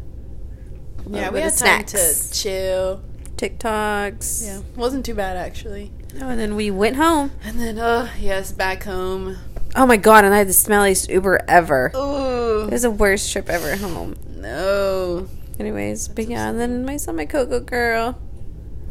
Yeah, 1.10 1.30
we 1.30 1.40
had 1.42 1.54
of 1.54 1.60
time 1.60 1.86
to 1.86 2.32
chill. 2.34 3.02
TikToks. 3.38 4.46
Yeah, 4.46 4.62
wasn't 4.76 5.06
too 5.06 5.14
bad 5.14 5.38
actually. 5.38 5.92
Oh, 6.20 6.30
and 6.30 6.40
then 6.40 6.56
we 6.56 6.72
went 6.72 6.96
home. 6.96 7.32
And 7.44 7.60
then, 7.60 7.78
oh 7.80 8.10
yes, 8.20 8.52
back 8.52 8.84
home. 8.84 9.38
Oh 9.76 9.86
my 9.86 9.98
god, 9.98 10.26
and 10.26 10.34
I 10.34 10.40
had 10.40 10.48
the 10.48 10.54
smelliest 10.54 11.10
Uber 11.10 11.46
ever. 11.48 11.92
It 11.94 12.72
was 12.72 12.82
the 12.82 12.90
worst 12.92 13.32
trip 13.32 13.48
ever 13.50 13.76
home. 13.76 14.16
no. 14.36 15.28
Anyways, 15.60 16.08
but 16.10 16.28
yeah, 16.28 16.50
and 16.50 16.60
then 16.60 16.88
I 16.90 16.98
saw 16.98 17.12
my 17.12 17.26
Coco 17.26 17.60
girl. 17.60 18.20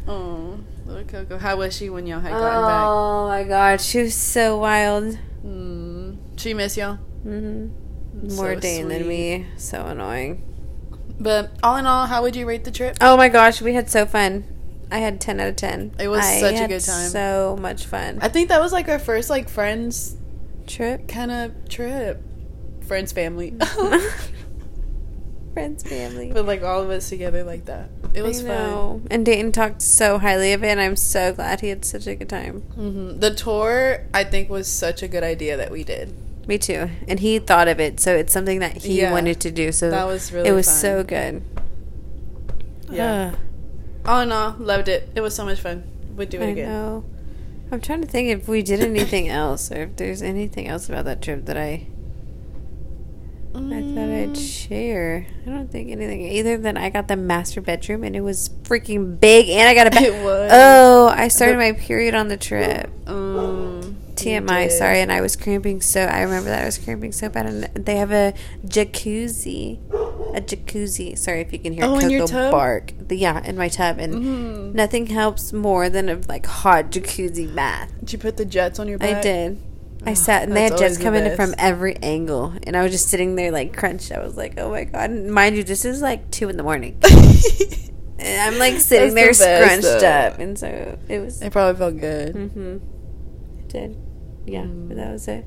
Oh, 0.07 0.59
little 0.85 1.03
Coco. 1.03 1.37
How 1.37 1.57
was 1.57 1.75
she 1.75 1.89
when 1.89 2.07
y'all 2.07 2.19
had 2.19 2.31
gotten 2.31 2.65
back? 2.65 2.87
Oh 2.89 3.27
my 3.27 3.43
god, 3.43 3.81
she 3.81 4.03
was 4.03 4.15
so 4.15 4.57
wild. 4.57 5.17
Mm, 5.45 6.17
she 6.37 6.53
miss 6.53 6.77
y'all. 6.77 6.95
hmm 7.23 7.67
So 8.27 8.35
More 8.35 8.55
Dane 8.55 8.87
than 8.87 9.07
me. 9.07 9.47
So 9.57 9.85
annoying. 9.85 10.43
But 11.19 11.51
all 11.63 11.77
in 11.77 11.85
all, 11.85 12.05
how 12.05 12.21
would 12.21 12.35
you 12.35 12.45
rate 12.45 12.63
the 12.63 12.71
trip? 12.71 12.97
Oh 13.01 13.17
my 13.17 13.27
gosh, 13.27 13.61
we 13.61 13.73
had 13.73 13.89
so 13.89 14.05
fun. 14.05 14.45
I 14.91 14.99
had 14.99 15.19
10 15.19 15.39
out 15.39 15.49
of 15.49 15.55
10. 15.57 15.95
It 15.99 16.07
was 16.07 16.23
I 16.23 16.39
such 16.39 16.61
a 16.61 16.67
good 16.67 16.83
time. 16.83 17.09
So 17.09 17.57
much 17.59 17.85
fun. 17.85 18.19
I 18.21 18.29
think 18.29 18.49
that 18.49 18.61
was 18.61 18.71
like 18.71 18.87
our 18.87 18.99
first 18.99 19.29
like 19.29 19.49
friends 19.49 20.15
Trip. 20.65 21.07
kind 21.07 21.31
of 21.31 21.67
trip. 21.69 22.21
Friends, 22.85 23.11
family. 23.11 23.53
Friends, 25.57 25.83
family. 25.83 26.31
but 26.31 26.45
like 26.45 26.61
all 26.63 26.81
of 26.83 26.89
us 26.89 27.09
together 27.09 27.43
like 27.43 27.65
that. 27.65 27.89
It 28.13 28.21
was 28.21 28.41
fun. 28.41 29.07
And 29.11 29.25
Dayton 29.25 29.51
talked 29.51 29.81
so 29.81 30.17
highly 30.19 30.53
of 30.53 30.63
it, 30.63 30.67
and 30.67 30.79
I'm 30.79 30.95
so 30.95 31.33
glad 31.33 31.61
he 31.61 31.69
had 31.69 31.83
such 31.83 32.05
a 32.07 32.15
good 32.15 32.29
time. 32.29 32.61
hmm 32.75 33.19
The 33.19 33.33
tour, 33.33 34.05
I 34.13 34.23
think, 34.23 34.49
was 34.49 34.67
such 34.67 35.01
a 35.03 35.07
good 35.07 35.23
idea 35.23 35.57
that 35.57 35.71
we 35.71 35.83
did. 35.83 36.13
Me 36.47 36.57
too. 36.57 36.89
And 37.07 37.19
he 37.19 37.39
thought 37.39 37.67
of 37.67 37.79
it, 37.79 37.99
so 37.99 38.15
it's 38.15 38.31
something 38.31 38.59
that 38.59 38.77
he 38.83 39.01
Yeah. 39.01 39.11
wanted 39.11 39.39
to 39.41 39.51
do. 39.51 39.71
So 39.71 39.89
That 39.89 40.05
was 40.05 40.31
really 40.31 40.47
it 40.49 40.53
was 40.53 40.67
fun. 40.67 40.75
so 40.75 41.03
good. 41.03 41.41
Yeah. 42.91 43.31
Ugh, 43.33 43.39
All 44.05 44.21
in 44.21 44.31
all, 44.31 44.55
loved 44.59 44.87
it. 44.87 45.09
It 45.15 45.21
was 45.21 45.35
so 45.35 45.43
much 45.43 45.59
fun. 45.59 45.83
We'd 46.15 46.29
do 46.29 46.39
it 46.39 46.45
I 46.45 46.49
again. 46.49 46.69
know. 46.69 47.03
I'm 47.71 47.81
trying 47.81 48.01
to 48.01 48.07
think 48.07 48.29
if 48.29 48.47
we 48.47 48.61
did 48.61 48.79
anything 48.79 49.27
else, 49.43 49.71
or 49.71 49.83
if 49.83 49.95
there's 49.97 50.21
anything 50.21 50.67
else 50.67 50.87
about 50.87 51.05
that 51.05 51.21
trip 51.21 51.45
that 51.45 51.57
I 51.57 51.87
I 53.57 53.81
thought 53.93 54.09
I'd 54.09 54.37
share. 54.37 55.25
I 55.45 55.49
don't 55.49 55.71
think 55.71 55.91
anything 55.91 56.21
either 56.21 56.57
than 56.57 56.77
I 56.77 56.89
got 56.89 57.07
the 57.07 57.15
master 57.15 57.59
bedroom 57.61 58.03
and 58.03 58.15
it 58.15 58.21
was 58.21 58.49
freaking 58.63 59.19
big 59.19 59.49
and 59.49 59.67
I 59.67 59.73
got 59.73 59.87
a 59.87 59.89
bed. 59.91 60.03
It 60.13 60.23
was. 60.23 60.51
Oh, 60.53 61.07
I 61.07 61.27
started 61.27 61.57
my 61.57 61.71
period 61.73 62.13
on 62.15 62.27
the 62.27 62.37
trip. 62.37 62.89
Um, 63.07 63.97
TMI, 64.15 64.69
sorry, 64.71 64.99
and 65.01 65.11
I 65.11 65.21
was 65.21 65.35
cramping 65.35 65.81
so 65.81 66.01
I 66.01 66.21
remember 66.21 66.49
that 66.49 66.61
I 66.61 66.65
was 66.65 66.77
cramping 66.77 67.11
so 67.11 67.29
bad 67.29 67.45
and 67.47 67.63
they 67.85 67.95
have 67.97 68.11
a 68.11 68.33
jacuzzi. 68.65 69.79
A 70.35 70.41
jacuzzi. 70.41 71.17
Sorry 71.17 71.41
if 71.41 71.51
you 71.51 71.59
can 71.59 71.73
hear 71.73 71.83
Oh, 71.85 71.95
Coco 71.95 72.05
in 72.05 72.09
your 72.11 72.27
tub? 72.27 72.51
bark. 72.51 72.93
The, 73.07 73.15
yeah, 73.15 73.43
in 73.43 73.57
my 73.57 73.69
tub 73.69 73.97
and 73.99 74.13
Mhm. 74.13 74.73
nothing 74.75 75.07
helps 75.07 75.51
more 75.53 75.89
than 75.89 76.09
a 76.09 76.19
like 76.27 76.45
hot 76.45 76.91
jacuzzi 76.91 77.53
bath. 77.55 77.91
Did 78.01 78.13
you 78.13 78.19
put 78.19 78.37
the 78.37 78.45
jets 78.45 78.77
on 78.79 78.87
your 78.87 78.97
back? 78.99 79.17
I 79.17 79.21
did. 79.21 79.57
I 80.07 80.13
sat 80.13 80.43
and 80.43 80.55
they 80.55 80.63
had 80.63 80.71
that's 80.71 80.81
jets 80.81 80.97
coming 80.97 81.25
in 81.25 81.35
from 81.35 81.53
every 81.57 81.97
angle, 81.97 82.53
and 82.63 82.77
I 82.77 82.83
was 82.83 82.93
just 82.93 83.09
sitting 83.09 83.35
there 83.35 83.51
like 83.51 83.75
crunched. 83.75 84.13
I 84.13 84.19
was 84.19 84.37
like, 84.37 84.57
"Oh 84.57 84.71
my 84.71 84.85
god!" 84.85 85.09
And 85.09 85.33
mind 85.33 85.57
you, 85.57 85.65
this 85.65 85.83
is 85.83 86.01
like 86.01 86.31
two 86.31 86.47
in 86.47 86.55
the 86.55 86.63
morning, 86.63 86.97
and 88.19 88.41
I'm 88.41 88.57
like 88.57 88.75
sitting 88.79 89.15
there 89.15 89.33
the 89.33 89.37
best, 89.37 89.41
scrunched 89.41 90.01
though. 90.01 90.07
up, 90.07 90.39
and 90.39 90.57
so 90.57 90.97
it 91.09 91.19
was. 91.19 91.41
it 91.41 91.51
probably 91.51 91.77
felt 91.77 91.99
good. 91.99 92.35
Mm-hmm. 92.35 92.77
It 93.59 93.67
did. 93.67 93.97
Yeah, 94.45 94.63
but 94.63 94.95
that 94.95 95.11
was 95.11 95.27
it. 95.27 95.45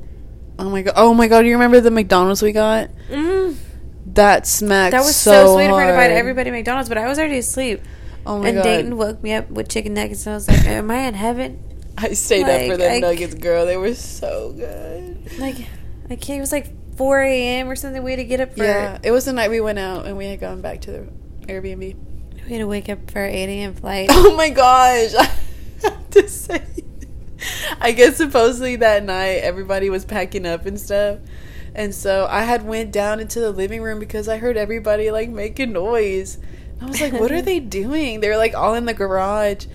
Oh 0.58 0.68
my 0.68 0.82
god! 0.82 0.94
Oh 0.94 1.14
my 1.14 1.26
god! 1.26 1.46
You 1.46 1.52
remember 1.52 1.80
the 1.80 1.90
McDonald's 1.90 2.42
we 2.42 2.52
got? 2.52 2.90
Mm. 3.08 3.56
That 4.12 4.46
smacked. 4.46 4.92
That 4.92 5.04
was 5.04 5.16
so, 5.16 5.32
so, 5.32 5.54
sweet 5.54 5.70
of 5.70 5.78
her 5.78 5.86
to 5.86 5.94
hard. 5.94 6.10
everybody 6.10 6.50
McDonald's, 6.50 6.90
but 6.90 6.98
I 6.98 7.08
was 7.08 7.18
already 7.18 7.38
asleep. 7.38 7.80
Oh 8.26 8.38
my 8.38 8.48
and 8.48 8.56
god! 8.58 8.66
And 8.66 8.76
Dayton 8.76 8.96
woke 8.98 9.22
me 9.22 9.32
up 9.32 9.48
with 9.48 9.70
chicken 9.70 9.94
nuggets, 9.94 10.26
and 10.26 10.34
I 10.34 10.36
was 10.36 10.48
like, 10.48 10.66
"Am 10.66 10.90
I 10.90 10.98
in 11.06 11.14
heaven?" 11.14 11.64
I 12.02 12.12
stayed 12.14 12.44
up 12.48 12.60
for 12.62 12.68
like, 12.68 12.78
them 12.78 12.92
I- 12.92 12.98
nuggets, 13.00 13.34
girl. 13.34 13.66
They 13.66 13.76
were 13.76 13.94
so 13.94 14.52
good. 14.56 15.38
Like, 15.38 15.56
I 16.08 16.16
can't. 16.16 16.38
It 16.38 16.40
was 16.40 16.52
like 16.52 16.96
4 16.96 17.20
a.m. 17.22 17.68
or 17.68 17.76
something. 17.76 18.02
We 18.02 18.10
had 18.12 18.16
to 18.18 18.24
get 18.24 18.40
up 18.40 18.56
for. 18.56 18.64
Yeah, 18.64 18.98
it 19.02 19.10
was 19.10 19.24
the 19.24 19.32
night 19.32 19.50
we 19.50 19.60
went 19.60 19.78
out 19.78 20.06
and 20.06 20.16
we 20.16 20.26
had 20.26 20.40
gone 20.40 20.60
back 20.60 20.80
to 20.82 20.90
the 20.92 21.08
Airbnb. 21.46 21.78
We 21.78 22.52
had 22.52 22.58
to 22.58 22.66
wake 22.66 22.88
up 22.88 23.10
for 23.10 23.20
our 23.20 23.26
8 23.26 23.32
a.m. 23.48 23.74
flight. 23.74 24.08
Oh 24.12 24.34
my 24.36 24.48
gosh! 24.50 25.14
I 25.14 25.24
have 25.82 26.10
to 26.10 26.28
say, 26.28 26.62
I 27.80 27.92
guess 27.92 28.16
supposedly 28.16 28.76
that 28.76 29.04
night 29.04 29.38
everybody 29.42 29.88
was 29.88 30.04
packing 30.04 30.46
up 30.46 30.66
and 30.66 30.78
stuff, 30.78 31.18
and 31.74 31.94
so 31.94 32.26
I 32.28 32.42
had 32.42 32.66
went 32.66 32.92
down 32.92 33.20
into 33.20 33.40
the 33.40 33.50
living 33.50 33.82
room 33.82 33.98
because 33.98 34.28
I 34.28 34.38
heard 34.38 34.56
everybody 34.56 35.10
like 35.10 35.28
making 35.30 35.72
noise. 35.72 36.38
I 36.82 36.86
was 36.86 37.00
like, 37.00 37.12
"What 37.12 37.30
are 37.32 37.42
they 37.50 37.60
doing?" 37.60 38.20
They 38.20 38.28
were 38.28 38.36
like 38.36 38.54
all 38.54 38.74
in 38.74 38.84
the 38.86 38.94
garage. 38.94 39.66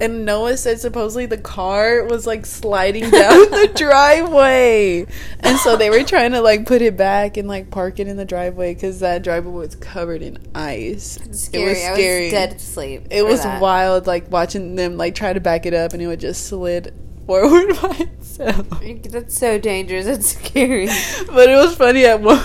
And 0.00 0.24
Noah 0.24 0.56
said 0.56 0.80
supposedly 0.80 1.26
the 1.26 1.38
car 1.38 2.04
was 2.04 2.26
like 2.26 2.44
sliding 2.44 3.02
down 3.10 3.50
the 3.50 3.70
driveway. 3.74 5.06
And 5.40 5.58
so 5.58 5.76
they 5.76 5.90
were 5.90 6.02
trying 6.02 6.32
to 6.32 6.40
like 6.40 6.66
put 6.66 6.82
it 6.82 6.96
back 6.96 7.36
and 7.36 7.46
like 7.46 7.70
park 7.70 8.00
it 8.00 8.08
in 8.08 8.16
the 8.16 8.24
driveway 8.24 8.74
because 8.74 9.00
that 9.00 9.22
driveway 9.22 9.52
was 9.52 9.74
covered 9.76 10.22
in 10.22 10.38
ice. 10.54 11.18
scary. 11.30 11.64
It 11.64 11.68
was 11.68 11.78
I 11.78 11.92
scary. 11.94 12.24
was 12.24 12.32
dead 12.32 12.52
asleep. 12.54 13.06
It 13.10 13.24
was 13.24 13.42
that. 13.44 13.60
wild, 13.62 14.06
like 14.06 14.30
watching 14.30 14.74
them 14.74 14.96
like 14.96 15.14
try 15.14 15.32
to 15.32 15.40
back 15.40 15.66
it 15.66 15.74
up, 15.74 15.92
and 15.92 16.02
it 16.02 16.06
would 16.08 16.20
just 16.20 16.46
slid 16.46 16.92
forward 17.26 17.68
by 17.82 17.96
itself. 18.00 18.66
That's 19.04 19.38
so 19.38 19.58
dangerous. 19.58 20.06
That's 20.06 20.28
scary. 20.36 20.88
But 21.26 21.48
it 21.48 21.56
was 21.56 21.76
funny 21.76 22.04
at 22.06 22.20
one 22.20 22.42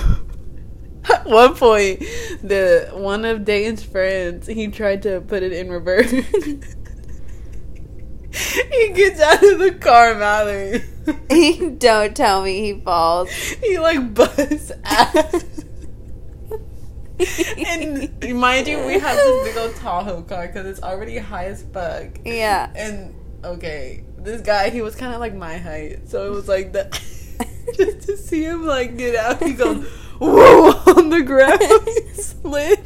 at 1.09 1.25
one 1.25 1.55
point. 1.55 1.99
The 2.43 2.89
one 2.93 3.25
of 3.25 3.45
Dayton's 3.45 3.83
friends 3.83 4.47
he 4.47 4.67
tried 4.67 5.01
to 5.03 5.21
put 5.21 5.43
it 5.43 5.51
in 5.53 5.69
reverse. 5.69 6.13
he 8.71 8.89
gets 8.93 9.19
out 9.19 9.43
of 9.43 9.59
the 9.59 9.71
car, 9.71 10.15
Mallory. 10.15 10.83
Don't 11.77 12.15
tell 12.15 12.43
me 12.43 12.73
he 12.73 12.79
falls. 12.81 13.31
he 13.31 13.79
like 13.79 14.13
busts 14.13 14.71
ass. 14.83 15.63
and 17.67 18.39
mind 18.39 18.67
you, 18.67 18.85
we 18.85 18.99
have 18.99 19.17
this 19.17 19.47
big 19.47 19.57
old 19.57 19.75
Tahoe 19.75 20.21
car 20.23 20.47
because 20.47 20.65
it's 20.67 20.83
already 20.83 21.17
high 21.17 21.45
as 21.45 21.63
fuck. 21.63 22.19
Yeah. 22.23 22.71
And 22.75 23.15
okay, 23.43 24.03
this 24.17 24.41
guy, 24.41 24.69
he 24.69 24.81
was 24.81 24.95
kind 24.95 25.13
of 25.13 25.19
like 25.19 25.33
my 25.33 25.57
height, 25.57 26.07
so 26.09 26.27
it 26.27 26.31
was 26.31 26.47
like 26.47 26.73
that. 26.73 26.91
just 27.73 28.07
to 28.07 28.17
see 28.17 28.43
him 28.43 28.65
like 28.65 28.97
get 28.97 29.15
out, 29.15 29.41
he 29.41 29.53
goes 29.53 29.85
whoa 30.19 30.71
on 30.95 31.09
the 31.09 31.21
ground, 31.21 31.61
he 31.61 32.21
slid. 32.21 32.85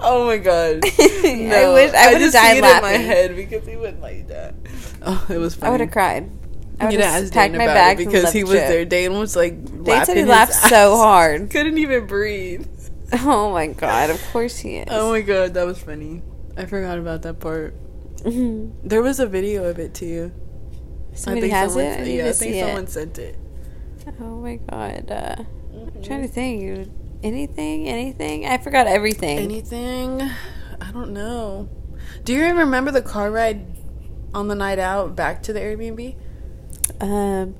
Oh 0.00 0.26
my 0.26 0.38
god! 0.38 0.84
I 0.84 1.70
wish 1.72 1.92
I 1.94 2.12
would 2.12 2.20
have 2.20 2.20
just 2.20 2.32
died 2.34 2.52
see 2.52 2.58
in 2.58 2.62
my 2.62 2.80
laughing. 2.80 3.00
head 3.02 3.36
because 3.36 3.66
he 3.66 3.76
went 3.76 4.00
like 4.00 4.28
that. 4.28 4.54
Oh, 5.02 5.26
it 5.28 5.38
was 5.38 5.54
funny. 5.54 5.68
I 5.68 5.70
would 5.72 5.80
have 5.80 5.90
cried. 5.90 6.30
I 6.78 6.84
would 6.84 6.92
You'd 6.94 7.02
have 7.02 7.24
ask 7.24 7.32
packed 7.32 7.52
Dane 7.52 7.58
my 7.58 7.64
about 7.64 7.74
bags 7.74 8.04
because 8.04 8.32
he 8.32 8.42
was 8.44 8.52
trip. 8.52 8.68
there. 8.68 8.84
Dane 8.84 9.18
was 9.18 9.36
like 9.36 9.64
Dane 9.64 9.84
laughing 9.84 10.04
said 10.06 10.14
he 10.16 10.20
his 10.20 10.28
laughed 10.28 10.54
so 10.54 10.96
hard. 10.96 11.50
Couldn't 11.50 11.78
even 11.78 12.06
breathe. 12.06 12.66
Oh 13.12 13.50
my 13.50 13.66
god! 13.66 14.10
Of 14.10 14.22
course 14.32 14.56
he 14.58 14.76
is. 14.76 14.86
Oh 14.88 15.10
my 15.10 15.20
god, 15.20 15.54
that 15.54 15.66
was 15.66 15.80
funny. 15.82 16.22
I 16.56 16.64
forgot 16.66 16.96
about 16.96 17.22
that 17.22 17.40
part. 17.40 17.74
Mhm. 18.22 18.70
There 18.84 19.02
was 19.02 19.18
a 19.18 19.26
video 19.26 19.64
of 19.64 19.80
it 19.80 19.94
too. 19.94 20.30
Somebody 21.14 21.48
has 21.48 21.72
someone, 21.72 21.90
it. 21.92 22.00
I 22.02 22.04
Yeah, 22.04 22.22
to 22.22 22.28
I 22.28 22.32
think 22.34 22.54
someone 22.64 22.84
it. 22.84 22.90
sent 22.90 23.18
it. 23.18 23.36
Oh 24.20 24.36
my 24.40 24.56
god! 24.56 25.10
Uh, 25.10 25.42
I'm 25.96 26.02
trying 26.04 26.22
to 26.22 26.28
think. 26.28 26.88
Anything? 27.22 27.88
Anything? 27.88 28.46
I 28.46 28.58
forgot 28.58 28.86
everything. 28.86 29.38
Anything? 29.38 30.22
I 30.80 30.90
don't 30.92 31.12
know. 31.12 31.68
Do 32.24 32.32
you 32.32 32.44
remember 32.44 32.90
the 32.90 33.02
car 33.02 33.30
ride 33.30 33.66
on 34.34 34.48
the 34.48 34.54
night 34.54 34.78
out 34.78 35.14
back 35.16 35.42
to 35.44 35.52
the 35.52 35.60
Airbnb? 35.60 36.16
Um, 37.00 37.56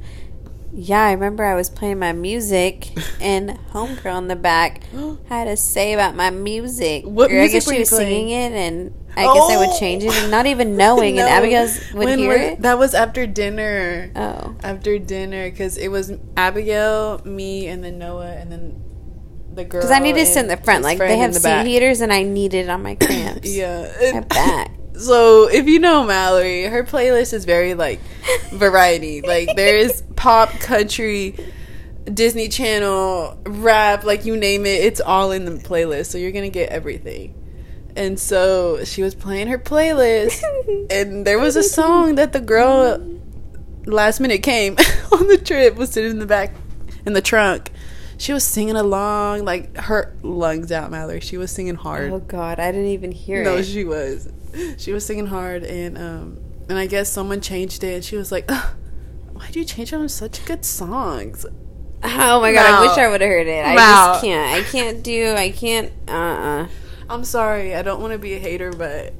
yeah, 0.72 1.02
I 1.04 1.12
remember 1.12 1.44
I 1.44 1.54
was 1.54 1.68
playing 1.68 1.98
my 1.98 2.12
music 2.12 2.90
and 3.20 3.50
homegirl 3.72 4.18
in 4.18 4.28
the 4.28 4.36
back 4.36 4.84
had 5.28 5.44
to 5.44 5.56
say 5.56 5.92
about 5.92 6.14
my 6.16 6.30
music. 6.30 7.04
What 7.04 7.30
Or 7.30 7.34
I 7.34 7.40
music 7.40 7.52
guess 7.52 7.66
were 7.66 7.72
she 7.72 7.76
you 7.78 7.82
was 7.82 7.88
singing 7.90 8.30
it, 8.30 8.52
and 8.52 8.94
I 9.16 9.24
guess 9.24 9.50
I 9.50 9.56
would 9.58 9.68
Oh! 9.70 9.78
change 9.78 10.04
it, 10.04 10.12
and 10.14 10.30
not 10.30 10.46
even 10.46 10.76
knowing. 10.76 11.16
No. 11.16 11.22
And 11.26 11.30
Abigail's 11.30 11.92
would 11.92 12.04
When 12.06 12.18
hear 12.18 12.32
it. 12.32 12.62
That 12.62 12.78
was 12.78 12.94
after 12.94 13.26
dinner. 13.26 14.10
Oh, 14.16 14.54
After 14.62 14.98
dinner, 14.98 15.50
because 15.50 15.76
it 15.76 15.88
was 15.88 16.12
Abigail, 16.36 17.20
me, 17.24 17.66
and 17.66 17.82
then 17.84 17.98
Noah, 17.98 18.30
and 18.32 18.50
then 18.50 18.82
the 19.54 19.64
girl. 19.64 19.80
because 19.80 19.90
I 19.90 19.98
needed 19.98 20.20
to 20.20 20.26
sit 20.26 20.40
in 20.40 20.48
the 20.48 20.56
front. 20.56 20.84
Like 20.84 20.98
they 20.98 21.18
have 21.18 21.34
the 21.34 21.40
seat 21.40 21.48
back. 21.48 21.66
heaters, 21.66 22.00
and 22.00 22.12
I 22.12 22.22
needed 22.22 22.68
on 22.68 22.82
my 22.82 22.94
cramps. 23.00 23.52
Yeah. 23.52 24.12
my 24.12 24.20
back. 24.20 24.70
So 25.00 25.48
if 25.48 25.66
you 25.66 25.78
know 25.78 26.04
Mallory, 26.04 26.64
her 26.64 26.84
playlist 26.84 27.32
is 27.32 27.46
very 27.46 27.72
like 27.72 28.00
variety. 28.52 29.22
like 29.26 29.48
there 29.56 29.78
is 29.78 30.02
pop, 30.14 30.50
country, 30.60 31.36
Disney 32.04 32.48
Channel, 32.48 33.38
rap, 33.46 34.04
like 34.04 34.26
you 34.26 34.36
name 34.36 34.66
it, 34.66 34.84
it's 34.84 35.00
all 35.00 35.32
in 35.32 35.46
the 35.46 35.52
playlist. 35.52 36.06
So 36.06 36.18
you're 36.18 36.32
gonna 36.32 36.50
get 36.50 36.68
everything. 36.68 37.34
And 37.96 38.20
so 38.20 38.84
she 38.84 39.02
was 39.02 39.14
playing 39.14 39.46
her 39.46 39.58
playlist, 39.58 40.42
and 40.90 41.26
there 41.26 41.38
was 41.38 41.56
a 41.56 41.62
song 41.62 42.16
that 42.16 42.34
the 42.34 42.40
girl 42.40 42.98
last 43.86 44.20
minute 44.20 44.42
came 44.42 44.76
on 45.12 45.28
the 45.28 45.38
trip 45.38 45.76
was 45.76 45.90
sitting 45.92 46.10
in 46.10 46.18
the 46.18 46.26
back 46.26 46.52
in 47.06 47.14
the 47.14 47.22
trunk. 47.22 47.70
She 48.20 48.34
was 48.34 48.44
singing 48.44 48.76
along, 48.76 49.46
like 49.46 49.74
her 49.78 50.14
lungs 50.22 50.70
out, 50.70 50.90
Mallory. 50.90 51.20
She 51.20 51.38
was 51.38 51.50
singing 51.50 51.74
hard. 51.74 52.12
Oh 52.12 52.18
God, 52.20 52.60
I 52.60 52.70
didn't 52.70 52.88
even 52.88 53.12
hear 53.12 53.42
No, 53.42 53.54
it. 53.54 53.56
No, 53.56 53.62
she 53.62 53.84
was. 53.84 54.28
She 54.76 54.92
was 54.92 55.06
singing 55.06 55.26
hard, 55.26 55.64
and 55.64 55.96
um, 55.96 56.38
and 56.68 56.76
I 56.76 56.86
guess 56.86 57.08
someone 57.08 57.40
changed 57.40 57.82
it. 57.82 57.94
And 57.94 58.04
she 58.04 58.16
was 58.16 58.30
like, 58.30 58.50
"Why'd 59.32 59.56
you 59.56 59.64
change 59.64 59.92
it 59.92 59.96
on 59.96 60.08
such 60.10 60.44
good 60.44 60.64
songs?" 60.66 61.46
Oh 62.02 62.40
my 62.40 62.52
God, 62.52 62.66
I 62.66 62.80
wish 62.86 62.98
I 62.98 63.08
would 63.08 63.20
have 63.22 63.30
heard 63.30 63.46
it. 63.46 63.64
I 63.64 63.74
just 63.76 64.20
can't. 64.22 64.52
I 64.54 64.62
can't 64.70 65.02
do. 65.02 65.34
I 65.36 65.50
can't. 65.50 65.90
Uh. 66.08 66.12
uh 66.12 66.68
I'm 67.08 67.24
sorry, 67.24 67.74
I 67.74 67.82
don't 67.82 68.00
want 68.00 68.12
to 68.12 68.18
be 68.18 68.34
a 68.34 68.38
hater, 68.38 68.70
but 68.72 69.14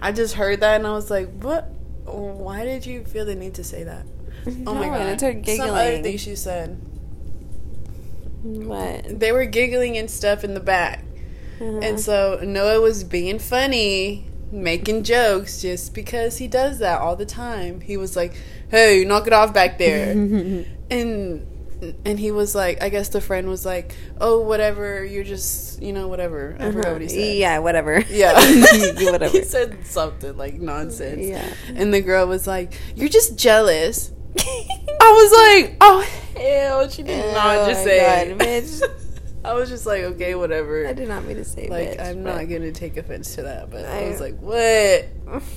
I 0.00 0.12
just 0.12 0.34
heard 0.34 0.60
that 0.60 0.76
and 0.76 0.86
I 0.86 0.92
was 0.92 1.10
like, 1.10 1.28
"What? 1.42 1.70
Why 2.04 2.64
did 2.64 2.84
you 2.86 3.02
feel 3.04 3.24
the 3.24 3.34
need 3.34 3.54
to 3.54 3.64
say 3.64 3.84
that?" 3.84 4.04
Oh 4.66 4.74
my 4.74 4.86
No, 4.86 4.90
god! 4.90 5.00
and 5.00 5.10
I 5.10 5.16
started 5.16 5.46
Some 5.46 5.70
other 5.70 5.84
giggling. 5.84 6.02
things 6.02 6.20
she 6.20 6.36
said. 6.36 6.80
What? 8.42 9.20
They 9.20 9.32
were 9.32 9.44
giggling 9.44 9.96
and 9.98 10.10
stuff 10.10 10.44
in 10.44 10.54
the 10.54 10.60
back, 10.60 11.04
Uh-huh. 11.60 11.80
and 11.82 12.00
so 12.00 12.40
Noah 12.42 12.80
was 12.80 13.04
being 13.04 13.38
funny, 13.38 14.26
making 14.50 15.02
jokes, 15.04 15.60
just 15.60 15.94
because 15.94 16.38
he 16.38 16.48
does 16.48 16.78
that 16.78 17.00
all 17.00 17.16
the 17.16 17.26
time. 17.26 17.80
He 17.82 17.96
was 17.96 18.16
like, 18.16 18.32
"Hey, 18.70 19.04
knock 19.04 19.26
it 19.26 19.32
off 19.32 19.52
back 19.52 19.78
there." 19.78 20.10
and 20.90 21.46
and 22.04 22.18
he 22.18 22.30
was 22.30 22.54
like, 22.54 22.82
I 22.82 22.90
guess 22.90 23.08
the 23.08 23.20
friend 23.22 23.48
was 23.48 23.64
like, 23.64 23.94
"Oh, 24.20 24.40
whatever. 24.40 25.02
You're 25.04 25.24
just, 25.24 25.80
you 25.82 25.92
know, 25.92 26.08
whatever." 26.08 26.56
I 26.60 26.72
forgot 26.72 26.92
what 26.92 27.00
he 27.02 27.08
said. 27.08 27.36
Yeah, 27.36 27.58
whatever. 27.58 28.04
Yeah, 28.10 28.32
whatever. 29.10 29.28
he 29.38 29.44
said 29.44 29.86
something 29.86 30.36
like 30.36 30.54
nonsense. 30.60 31.26
Yeah. 31.26 31.48
And 31.74 31.92
the 31.92 32.00
girl 32.02 32.26
was 32.26 32.46
like, 32.46 32.72
"You're 32.96 33.08
just 33.08 33.36
jealous." 33.36 34.12
I 34.38 35.12
was 35.12 35.64
like, 35.64 35.76
"Oh 35.80 36.00
hell!" 36.36 36.88
She 36.88 37.02
did 37.02 37.34
not 37.34 37.56
Oh 37.58 37.66
just 37.68 37.80
my 37.80 37.84
say, 37.90 38.28
God, 38.28 38.38
bitch. 38.38 38.82
I 39.44 39.54
was 39.54 39.68
just 39.70 39.86
like, 39.86 40.02
"Okay, 40.02 40.34
whatever." 40.34 40.86
I 40.86 40.92
did 40.92 41.08
not 41.08 41.24
mean 41.24 41.36
to 41.36 41.44
say 41.44 41.68
like, 41.68 41.98
bitch, 41.98 42.04
I'm 42.06 42.22
not 42.22 42.48
gonna 42.48 42.72
take 42.72 42.96
offense 42.96 43.34
to 43.36 43.42
that, 43.42 43.70
but 43.70 43.84
I, 43.86 44.06
I- 44.06 44.10
was 44.10 44.20
like, 44.20 44.38
"What?" 44.40 45.42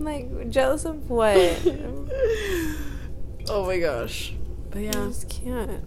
Like 0.00 0.50
jealous 0.50 0.84
of 0.84 1.10
what? 1.10 1.36
oh 3.48 3.66
my 3.66 3.80
gosh. 3.80 4.32
But 4.70 4.82
yeah, 4.82 4.92
I 4.94 4.98
Yeah. 5.00 5.06
just 5.08 5.28
can't. 5.28 5.82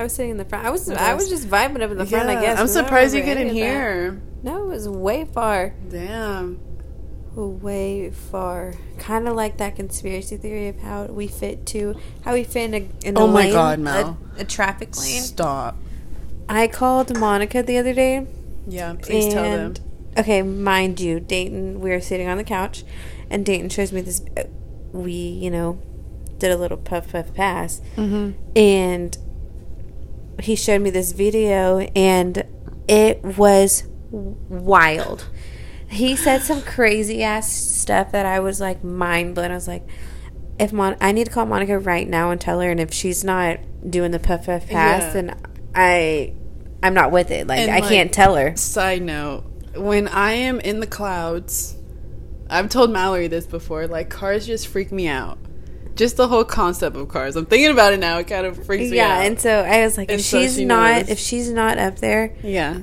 I 0.00 0.04
was 0.04 0.14
sitting 0.14 0.30
in 0.30 0.36
the 0.38 0.46
front. 0.46 0.64
I 0.66 0.70
was 0.70 0.88
I 0.88 1.12
was 1.12 1.28
just 1.28 1.46
vibing 1.48 1.82
up 1.82 1.90
in 1.90 1.98
the 1.98 2.06
front. 2.06 2.30
I 2.30 2.34
Yeah, 2.34 2.40
guess 2.40 2.58
I'm 2.58 2.66
surprised 2.68 3.14
you 3.14 3.20
couldn't 3.22 3.48
of 3.48 3.48
that. 3.48 3.54
hear. 3.54 4.22
No, 4.42 4.64
it 4.64 4.68
was 4.68 4.88
way 4.88 5.26
far. 5.26 5.74
Damn. 5.90 6.60
Way 7.34 8.10
far. 8.10 8.74
Kind 8.98 9.26
of 9.28 9.34
like 9.34 9.56
that 9.58 9.76
conspiracy 9.76 10.36
theory 10.36 10.68
of 10.68 10.80
how 10.80 11.04
we 11.04 11.26
fit 11.28 11.64
to 11.66 11.96
how 12.22 12.34
we 12.34 12.44
fit 12.44 12.72
in 12.72 12.74
a, 12.74 13.06
in 13.08 13.16
a 13.16 13.20
Oh 13.20 13.26
my 13.26 13.44
lane, 13.44 13.52
God, 13.52 13.78
a- 13.78 13.82
Mel. 13.82 14.18
a, 14.38 14.44
traffic 14.44 14.96
lane. 14.98 15.22
Stop. 15.22 15.76
I 16.48 16.66
called 16.68 17.18
Monica 17.18 17.62
the 17.62 17.78
other 17.78 17.94
day. 17.94 18.26
Yeah, 18.66 18.94
please 19.00 19.32
tell 19.32 19.42
them. 19.44 19.60
and- 19.66 19.80
Okay, 20.18 20.42
mind 20.42 21.00
you, 21.00 21.20
Dayton. 21.20 21.80
We 21.80 21.88
were 21.88 22.00
sitting 22.02 22.28
on 22.28 22.36
the 22.36 22.44
couch, 22.44 22.84
and 23.30 23.46
Dayton 23.46 23.70
shows 23.70 23.92
me 23.92 24.02
this. 24.02 24.22
uh, 24.36 24.42
We, 24.92 25.12
you 25.12 25.50
know, 25.50 25.80
did 26.38 26.50
a 26.50 26.56
little 26.58 26.76
puff 26.76 27.12
puff 27.12 27.32
pass, 27.32 27.80
Mm-hmm. 27.96 28.32
and 28.54 29.16
he 30.40 30.54
showed 30.54 30.82
me 30.82 30.90
this 30.90 31.12
video, 31.12 31.78
and 31.96 32.44
it 32.88 33.22
was 33.22 33.84
wild. 34.10 35.28
He 35.92 36.16
said 36.16 36.42
some 36.42 36.62
crazy 36.62 37.22
ass 37.22 37.52
stuff 37.52 38.12
that 38.12 38.26
I 38.26 38.40
was 38.40 38.60
like 38.60 38.82
mind 38.82 39.34
blown. 39.34 39.50
I 39.50 39.54
was 39.54 39.68
like, 39.68 39.86
if 40.58 40.72
Mon, 40.72 40.96
I 41.00 41.12
need 41.12 41.26
to 41.26 41.30
call 41.32 41.46
Monica 41.46 41.78
right 41.78 42.08
now 42.08 42.30
and 42.30 42.40
tell 42.40 42.60
her, 42.60 42.70
and 42.70 42.80
if 42.80 42.92
she's 42.92 43.22
not 43.24 43.58
doing 43.88 44.10
the 44.10 44.18
puff 44.18 44.46
puff 44.46 44.66
pass, 44.68 45.02
Yeah. 45.02 45.12
then 45.12 45.40
I, 45.74 46.34
I'm 46.82 46.94
not 46.94 47.10
with 47.10 47.30
it. 47.30 47.46
Like 47.46 47.58
And, 47.60 47.70
I 47.70 47.80
like, 47.80 47.88
can't 47.88 48.12
tell 48.12 48.36
her. 48.36 48.56
Side 48.56 49.02
note: 49.02 49.44
When 49.76 50.08
I 50.08 50.32
am 50.32 50.60
in 50.60 50.80
the 50.80 50.86
clouds, 50.86 51.76
I've 52.48 52.68
told 52.68 52.90
Mallory 52.90 53.28
this 53.28 53.46
before. 53.46 53.86
Like 53.86 54.08
cars 54.10 54.46
just 54.46 54.68
freak 54.68 54.92
me 54.92 55.08
out. 55.08 55.38
Just 55.94 56.16
the 56.16 56.26
whole 56.26 56.44
concept 56.44 56.96
of 56.96 57.08
cars. 57.08 57.36
I'm 57.36 57.44
thinking 57.44 57.70
about 57.70 57.92
it 57.92 58.00
now. 58.00 58.16
It 58.18 58.26
kind 58.26 58.46
of 58.46 58.64
freaks 58.64 58.90
me 58.90 58.96
Yeah, 58.96 59.04
out. 59.08 59.20
Yeah, 59.20 59.26
and 59.26 59.40
so 59.40 59.50
I 59.60 59.84
was 59.84 59.98
like, 59.98 60.10
And 60.10 60.20
if 60.20 60.26
so 60.26 60.40
she's 60.40 60.56
she 60.56 60.64
not, 60.64 61.02
knows. 61.02 61.10
if 61.10 61.18
she's 61.18 61.50
not 61.50 61.76
up 61.78 61.98
there, 61.98 62.34
yeah, 62.42 62.78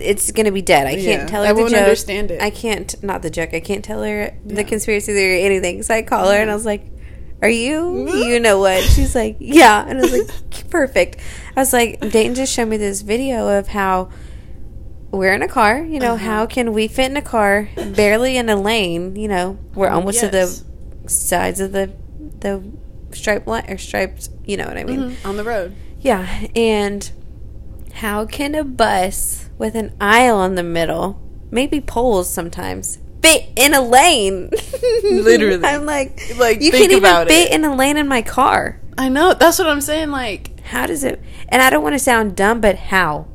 it's 0.00 0.30
gonna 0.32 0.52
be 0.52 0.62
dead. 0.62 0.86
I 0.86 0.94
can't 0.94 1.04
Yeah, 1.04 1.26
tell 1.26 1.42
her 1.44 1.48
I 1.50 1.52
the 1.52 1.60
won't 1.60 1.70
joke. 1.72 1.80
understand 1.82 2.30
it. 2.30 2.40
I 2.40 2.50
can't, 2.50 2.94
not 3.02 3.22
the 3.22 3.30
joke. 3.30 3.50
I 3.54 3.60
can't 3.60 3.84
tell 3.84 4.02
her 4.02 4.34
the 4.44 4.54
Yeah. 4.56 4.62
conspiracy 4.62 5.12
theory 5.12 5.42
or 5.42 5.46
anything. 5.46 5.82
So 5.82 5.94
I 5.94 6.02
call 6.02 6.28
her 6.30 6.36
and 6.38 6.50
I 6.50 6.54
was 6.54 6.64
like, 6.66 6.86
"Are 7.42 7.48
you? 7.48 8.08
You 8.26 8.40
know 8.40 8.58
what?" 8.58 8.82
She's 8.82 9.14
like, 9.14 9.36
"Yeah," 9.38 9.84
and 9.86 9.98
I 9.98 10.02
was 10.02 10.12
like, 10.12 10.30
"Perfect." 10.70 11.18
I 11.56 11.60
was 11.60 11.72
like, 11.72 12.00
Dayton 12.00 12.34
just 12.34 12.52
showed 12.52 12.68
me 12.68 12.76
this 12.76 13.02
video 13.02 13.48
of 13.58 13.68
how 13.68 14.08
we're 15.10 15.32
in 15.32 15.42
a 15.42 15.48
car. 15.48 15.82
You 15.82 16.00
know, 16.00 16.14
Uh-huh. 16.14 16.24
how 16.24 16.46
can 16.46 16.72
we 16.72 16.88
fit 16.88 17.10
in 17.10 17.16
a 17.16 17.22
car, 17.22 17.68
barely 17.94 18.36
in 18.36 18.48
a 18.48 18.56
lane? 18.56 19.14
You 19.16 19.28
know, 19.28 19.58
we're 19.74 19.88
almost 19.90 20.20
to 20.20 20.28
the 20.28 20.60
sides 21.06 21.60
of 21.60 21.72
the 21.72 21.90
the 22.40 22.62
striped 23.12 23.46
line 23.46 23.64
or 23.68 23.78
striped. 23.78 24.28
You 24.44 24.56
know 24.56 24.66
what 24.66 24.76
I 24.76 24.84
mean? 24.84 25.00
Mhm, 25.10 25.14
on 25.24 25.36
the 25.36 25.44
road. 25.44 25.74
Yeah, 26.00 26.26
and 26.56 27.08
how 27.94 28.26
can 28.26 28.54
a 28.56 28.64
bus 28.64 29.43
with 29.58 29.74
an 29.74 29.94
aisle 30.00 30.42
in 30.44 30.54
the 30.54 30.62
middle, 30.62 31.20
maybe 31.50 31.80
poles 31.80 32.28
sometimes, 32.32 32.98
fit 33.22 33.44
in 33.56 33.74
a 33.74 33.80
lane? 33.80 34.50
Literally. 35.02 35.64
I'm 35.64 35.86
like, 35.86 36.20
Like, 36.38 36.60
you 36.60 36.70
think 36.70 36.90
can't 36.90 36.92
even 36.92 37.26
fit 37.28 37.48
it. 37.50 37.52
in 37.52 37.64
a 37.64 37.74
lane 37.74 37.96
in 37.96 38.08
my 38.08 38.22
car. 38.22 38.80
I 38.96 39.08
know. 39.08 39.34
That's 39.34 39.58
what 39.58 39.68
I'm 39.68 39.80
saying. 39.80 40.10
Like, 40.10 40.60
How 40.60 40.86
does 40.86 41.04
it? 41.04 41.20
And 41.48 41.60
I 41.62 41.70
don't 41.70 41.82
want 41.82 41.94
to 41.94 41.98
sound 41.98 42.36
dumb, 42.36 42.60
but 42.60 42.76
how? 42.76 43.26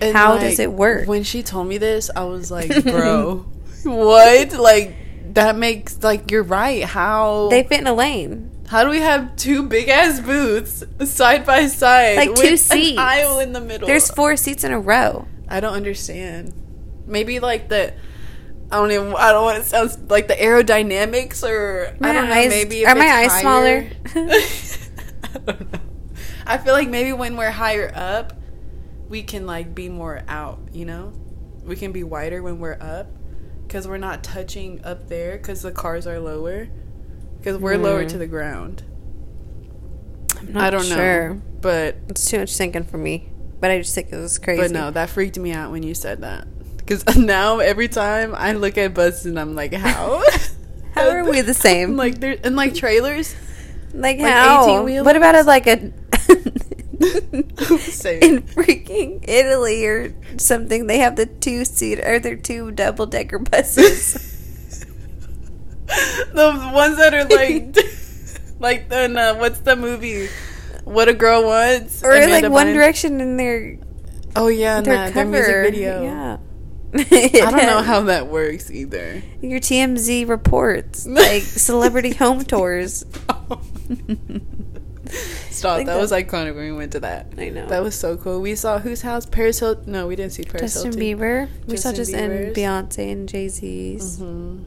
How 0.00 0.32
like, 0.32 0.40
does 0.40 0.58
it 0.58 0.72
work? 0.72 1.06
When 1.06 1.22
she 1.22 1.42
told 1.42 1.68
me 1.68 1.78
this, 1.78 2.10
I 2.14 2.24
was 2.24 2.50
like, 2.50 2.82
bro, 2.84 3.46
what? 3.84 4.52
Like, 4.52 4.96
that 5.34 5.56
makes 5.56 6.02
like 6.02 6.30
you're 6.30 6.42
right. 6.42 6.82
How 6.84 7.48
They 7.50 7.62
fit 7.62 7.80
in 7.80 7.86
a 7.86 7.94
lane. 7.94 8.50
How 8.66 8.84
do 8.84 8.90
we 8.90 9.00
have 9.00 9.36
two 9.36 9.64
big 9.64 9.88
ass 9.88 10.18
booths 10.18 10.82
side 11.04 11.44
by 11.46 11.66
side, 11.66 12.16
Like 12.16 12.34
two 12.34 12.52
with 12.52 12.60
seats. 12.60 12.92
an 12.92 12.98
aisle 12.98 13.38
in 13.38 13.52
the 13.52 13.60
middle? 13.60 13.86
There's 13.86 14.10
four 14.10 14.36
seats 14.36 14.64
in 14.64 14.72
a 14.72 14.80
row. 14.80 15.26
I 15.52 15.60
don't 15.60 15.74
understand. 15.74 16.52
Maybe 17.06 17.38
like 17.40 17.68
the. 17.68 17.92
I 18.70 18.76
don't 18.76 18.90
even. 18.90 19.14
I 19.14 19.32
don't 19.32 19.44
want 19.44 19.62
to 19.62 19.68
sound 19.68 20.10
like 20.10 20.28
the 20.28 20.34
aerodynamics, 20.34 21.46
or 21.46 21.94
My 22.00 22.10
I 22.10 22.12
don't 22.14 22.28
know. 22.28 22.34
eyes- 22.34 22.48
maybe 22.48 22.86
are 22.86 22.94
my 22.94 23.06
eyes 23.06 23.30
higher- 23.32 23.40
smaller? 23.42 23.86
I 24.14 25.38
don't 25.46 25.72
know. 25.72 25.78
I 26.46 26.58
feel 26.58 26.72
like 26.72 26.88
maybe 26.88 27.12
when 27.12 27.36
we're 27.36 27.50
higher 27.50 27.92
up, 27.94 28.32
we 29.08 29.22
can 29.22 29.46
like 29.46 29.74
be 29.74 29.88
more 29.88 30.22
out. 30.26 30.58
You 30.72 30.86
know, 30.86 31.12
we 31.64 31.76
can 31.76 31.92
be 31.92 32.02
wider 32.02 32.42
when 32.42 32.58
we're 32.58 32.78
up 32.80 33.08
because 33.66 33.86
we're 33.86 33.98
not 33.98 34.24
touching 34.24 34.84
up 34.84 35.08
there 35.08 35.36
because 35.36 35.62
the 35.62 35.70
cars 35.72 36.06
are 36.06 36.18
lower 36.18 36.68
because 37.38 37.58
we're 37.58 37.76
lower 37.76 38.02
Hmm. 38.02 38.08
to 38.08 38.18
the 38.18 38.26
ground. 38.26 38.84
I'm 40.38 40.52
not 40.52 40.64
I 40.64 40.70
don't 40.70 40.84
sure. 40.84 41.34
know, 41.34 41.42
but 41.60 41.96
It's 42.08 42.28
too 42.28 42.38
much 42.38 42.56
thinking 42.56 42.84
for 42.84 42.98
me. 42.98 43.28
But 43.62 43.70
I 43.70 43.78
just 43.78 43.94
think 43.94 44.08
it 44.10 44.16
was 44.16 44.40
crazy. 44.40 44.60
but 44.60 44.72
no, 44.72 44.90
that 44.90 45.08
freaked 45.08 45.38
me 45.38 45.52
out 45.52 45.70
when 45.70 45.84
you 45.84 45.94
said 45.94 46.22
that 46.22 46.48
because 46.78 47.04
now 47.16 47.60
every 47.60 47.86
time 47.86 48.34
I 48.34 48.54
look 48.54 48.76
at 48.76 48.92
buses 48.92 49.24
and 49.24 49.38
I'm 49.38 49.54
like, 49.54 49.72
how? 49.72 50.20
How 50.94 51.08
are 51.08 51.24
we 51.24 51.40
the 51.42 51.54
same? 51.54 51.96
like 52.04 52.18
there 52.18 52.36
and 52.42 52.56
like 52.56 52.74
trailers. 52.74 53.34
Like, 53.94 54.18
Like 54.18 54.32
how? 54.32 54.84
What 54.84 55.16
about 55.16 55.36
a, 55.36 55.42
like 55.44 55.66
a 55.68 55.74
in 55.78 55.92
freaking 58.42 59.24
Italy 59.26 59.86
or 59.86 60.12
something? 60.38 60.88
They 60.88 60.98
have 60.98 61.14
the 61.16 61.26
two 61.26 61.64
seat 61.64 62.00
or 62.00 62.18
their 62.18 62.36
two 62.36 62.72
double 62.72 63.06
decker 63.06 63.38
buses. 63.38 64.14
the 65.86 66.70
ones 66.74 66.96
that 66.98 67.14
are 67.14 67.24
like, 67.24 67.76
like 68.58 68.88
then 68.90 69.16
uh, 69.16 69.36
what's 69.36 69.60
the 69.60 69.76
movie? 69.76 70.28
What 70.84 71.08
a 71.08 71.14
girl 71.14 71.44
wants, 71.44 72.02
or 72.02 72.12
Amanda 72.12 72.48
like 72.48 72.52
One 72.52 72.66
Bynes. 72.68 72.74
Direction 72.74 73.20
in 73.20 73.36
their 73.36 73.78
Oh 74.34 74.48
yeah, 74.48 74.80
their 74.80 74.94
that, 74.94 75.12
cover 75.12 75.30
their 75.30 75.62
music 75.62 75.74
video. 75.74 76.02
Yeah. 76.02 76.38
I 76.94 77.30
don't 77.50 77.56
know 77.56 77.82
how 77.86 78.02
that 78.02 78.26
works 78.28 78.70
either. 78.70 79.22
your 79.40 79.60
TMZ 79.60 80.28
reports 80.28 81.06
like 81.08 81.42
celebrity 81.42 82.12
home 82.14 82.44
tours. 82.44 83.04
Stop! 85.50 85.76
think 85.76 85.88
That 85.88 86.00
was 86.00 86.12
iconic 86.12 86.54
when 86.54 86.64
we 86.64 86.72
went 86.72 86.92
to 86.92 87.00
that. 87.00 87.26
I 87.36 87.50
know. 87.50 87.66
That 87.66 87.82
was 87.82 87.94
so 87.94 88.16
cool. 88.16 88.40
We 88.40 88.54
saw 88.54 88.78
whose 88.78 89.02
house? 89.02 89.26
Paris 89.26 89.58
Hilton. 89.58 89.92
No, 89.92 90.06
we 90.06 90.16
didn't 90.16 90.32
see 90.32 90.44
Paris 90.44 90.72
Justin 90.72 90.92
Hilton. 90.98 91.18
Bieber. 91.18 91.48
We 91.66 91.76
saw 91.76 91.92
Justin 91.92 92.30
just 92.30 92.58
in 92.58 92.64
Beyonce 92.64 93.12
and 93.12 93.28
Jay 93.28 93.48
Z's. 93.48 94.18
Mm-hmm. 94.18 94.62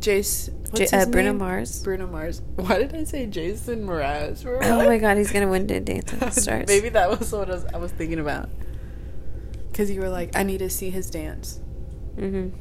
Jace. 0.00 0.50
J- 0.74 0.88
uh, 0.92 1.06
Bruno 1.06 1.30
name? 1.30 1.38
Mars. 1.38 1.82
Bruno 1.82 2.06
Mars. 2.06 2.42
Why 2.56 2.78
did 2.78 2.94
I 2.94 3.04
say 3.04 3.26
Jason 3.26 3.86
Mraz? 3.86 4.44
Oh 4.46 4.84
my 4.84 4.98
god, 4.98 5.16
he's 5.16 5.32
gonna 5.32 5.48
win 5.48 5.66
Dance 5.66 6.10
with 6.10 6.20
the 6.20 6.30
Stars. 6.40 6.68
Maybe 6.68 6.88
that 6.90 7.18
was 7.18 7.32
what 7.32 7.50
I 7.50 7.54
was, 7.54 7.64
I 7.66 7.76
was 7.78 7.92
thinking 7.92 8.18
about. 8.18 8.48
Because 9.70 9.90
you 9.90 10.00
were 10.00 10.08
like, 10.08 10.36
I 10.36 10.42
need 10.44 10.58
to 10.58 10.70
see 10.70 10.90
his 10.90 11.10
dance. 11.10 11.60
Mm-hmm. 12.16 12.56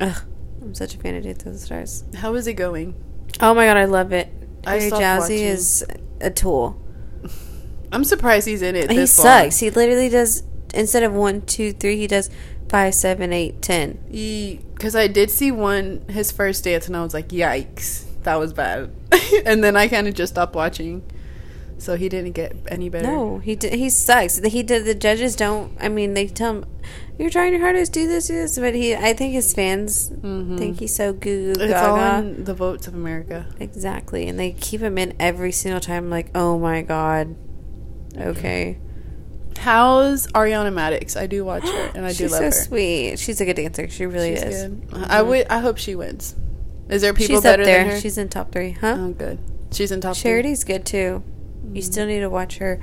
Ugh, 0.00 0.22
I'm 0.60 0.74
such 0.74 0.94
a 0.94 0.98
fan 0.98 1.14
of 1.14 1.24
Dance 1.24 1.44
with 1.44 1.54
the 1.54 1.58
Stars. 1.58 2.04
How 2.16 2.34
is 2.34 2.46
it 2.46 2.54
going? 2.54 2.94
Oh 3.40 3.54
my 3.54 3.66
god, 3.66 3.76
I 3.76 3.86
love 3.86 4.12
it. 4.12 4.28
I 4.66 4.78
Harry 4.78 4.90
Jowsey 4.90 5.18
watching. 5.18 5.38
is 5.38 5.84
a 6.20 6.30
tool. 6.30 6.80
I'm 7.92 8.04
surprised 8.04 8.46
he's 8.46 8.62
in 8.62 8.76
it. 8.76 8.90
He 8.90 9.06
sucks. 9.06 9.58
He 9.58 9.70
literally 9.70 10.08
does 10.08 10.44
instead 10.74 11.02
of 11.02 11.12
one, 11.12 11.42
two, 11.42 11.72
three, 11.72 11.96
he 11.96 12.06
does 12.06 12.30
five, 12.72 12.94
seven, 12.94 13.32
eight, 13.32 13.60
ten. 13.62 13.98
Because 14.74 14.96
I 14.96 15.06
did 15.06 15.30
see 15.30 15.52
one, 15.52 16.04
his 16.08 16.32
first 16.32 16.64
dance, 16.64 16.88
and 16.88 16.96
I 16.96 17.02
was 17.04 17.14
like, 17.14 17.28
yikes. 17.28 18.04
That 18.24 18.36
was 18.36 18.52
bad. 18.52 18.90
and 19.46 19.62
then 19.62 19.76
I 19.76 19.88
kind 19.88 20.08
of 20.08 20.14
just 20.14 20.32
stopped 20.32 20.54
watching. 20.54 21.02
So 21.78 21.96
he 21.96 22.08
didn't 22.08 22.32
get 22.32 22.54
any 22.68 22.88
better. 22.88 23.08
No, 23.08 23.38
he 23.38 23.56
d- 23.56 23.76
he 23.76 23.90
sucks. 23.90 24.38
He 24.38 24.62
did. 24.62 24.84
The 24.84 24.94
judges 24.94 25.34
don't. 25.34 25.76
I 25.80 25.88
mean, 25.88 26.14
they 26.14 26.28
tell 26.28 26.54
him, 26.54 26.64
"You're 27.18 27.28
trying 27.28 27.52
your 27.52 27.60
hardest. 27.60 27.92
Do 27.92 28.06
this, 28.06 28.28
do 28.28 28.34
this." 28.34 28.56
But 28.56 28.76
he, 28.76 28.94
I 28.94 29.12
think 29.14 29.32
his 29.32 29.52
fans 29.52 30.08
Mhm. 30.10 30.56
think 30.58 30.78
he's 30.78 30.94
so 30.94 31.12
goo 31.12 31.52
goo 31.54 31.60
It's 31.60 31.74
all 31.74 32.20
in 32.20 32.44
the 32.44 32.54
votes 32.54 32.86
of 32.86 32.94
America. 32.94 33.46
Exactly, 33.58 34.28
and 34.28 34.38
they 34.38 34.52
keep 34.52 34.80
him 34.80 34.96
in 34.96 35.12
every 35.18 35.50
single 35.50 35.80
time. 35.80 36.08
Like, 36.08 36.28
oh 36.36 36.56
my 36.56 36.82
god. 36.82 37.34
Okay. 38.16 38.78
How's 39.62 40.26
Ariana 40.28 40.72
Madix? 40.72 41.16
I 41.16 41.26
do 41.26 41.44
watch 41.44 41.62
her, 41.62 41.90
and 41.94 42.04
I 42.04 42.12
do 42.12 42.24
love 42.28 42.30
her. 42.30 42.30
She's 42.30 42.32
love 42.32 42.38
so 42.40 42.44
her. 42.44 42.64
sweet. 42.66 43.18
She's 43.18 43.40
a 43.40 43.44
good 43.44 43.56
dancer. 43.56 43.88
She 43.88 44.06
really 44.06 44.34
She's 44.34 44.42
is. 44.44 44.62
good. 44.64 44.88
Mhm. 44.90 45.06
I 45.08 45.22
would. 45.22 45.46
I 45.48 45.58
hope 45.60 45.78
she 45.78 45.94
wins. 45.94 46.34
Is 46.88 47.00
there 47.02 47.14
people 47.14 47.36
She's 47.36 47.42
better 47.42 47.62
up 47.62 47.66
there. 47.66 47.84
than 47.84 47.92
her? 47.94 48.00
She's 48.00 48.18
in 48.18 48.28
top 48.28 48.50
three, 48.52 48.72
huh? 48.72 48.96
oh, 48.98 49.08
good. 49.12 49.38
She's 49.72 49.92
in 49.92 50.00
top. 50.00 50.16
three? 50.16 50.22
Charity's 50.30 50.64
good 50.64 50.84
too. 50.84 51.22
You 51.72 51.80
Mm. 51.80 51.84
still 51.84 52.06
need 52.06 52.20
to 52.20 52.28
watch 52.28 52.58
her. 52.58 52.80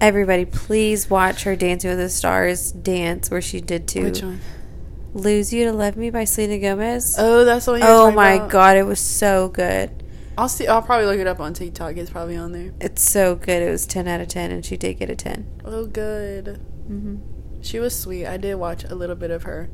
Everybody, 0.00 0.44
please 0.46 1.08
watch 1.10 1.44
her 1.44 1.54
Dancing 1.54 1.90
with 1.90 1.98
the 1.98 2.08
Stars 2.08 2.72
dance 2.72 3.30
where 3.30 3.42
she 3.42 3.60
did 3.60 3.86
to 3.88 4.02
Which 4.04 4.22
one? 4.22 4.40
"Lose 5.14 5.52
You 5.52 5.66
to 5.66 5.72
Love 5.72 5.96
Me" 5.96 6.10
by 6.10 6.24
Selena 6.24 6.58
Gomez. 6.58 7.14
Oh, 7.18 7.44
that's 7.44 7.66
the 7.66 7.72
one. 7.72 7.80
you 7.82 7.86
were 7.86 7.92
oh 7.92 8.10
my 8.10 8.32
about? 8.32 8.50
god, 8.50 8.76
it 8.78 8.84
was 8.86 8.98
so 8.98 9.48
good. 9.48 9.90
I'll 10.38 10.48
see. 10.48 10.66
I'll 10.66 10.82
probably 10.82 11.06
look 11.06 11.18
it 11.18 11.26
up 11.26 11.40
on 11.40 11.52
TikTok. 11.54 11.96
It's 11.96 12.10
probably 12.10 12.36
on 12.36 12.52
there. 12.52 12.72
It's 12.80 13.02
so 13.02 13.34
good. 13.34 13.62
It 13.62 13.70
was 13.70 13.86
ten 13.86 14.08
out 14.08 14.20
of 14.20 14.28
ten, 14.28 14.50
and 14.50 14.64
she 14.64 14.76
did 14.76 14.94
get 14.94 15.10
a 15.10 15.16
ten. 15.16 15.46
Oh, 15.64 15.86
good. 15.86 16.60
Mm-hmm. 16.88 17.16
She 17.62 17.78
was 17.78 17.98
sweet. 17.98 18.26
I 18.26 18.36
did 18.38 18.54
watch 18.56 18.84
a 18.84 18.94
little 18.94 19.14
bit 19.16 19.30
of 19.30 19.42
her 19.44 19.70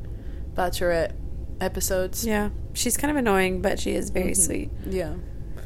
Bachelorette 0.53 1.13
episodes. 1.61 2.25
Yeah, 2.25 2.49
she's 2.73 2.97
kind 2.97 3.09
of 3.11 3.17
annoying, 3.17 3.61
but 3.61 3.79
she 3.79 3.91
is 3.91 4.09
very 4.09 4.31
Mhm. 4.31 4.37
sweet. 4.45 4.71
Yeah. 4.85 5.13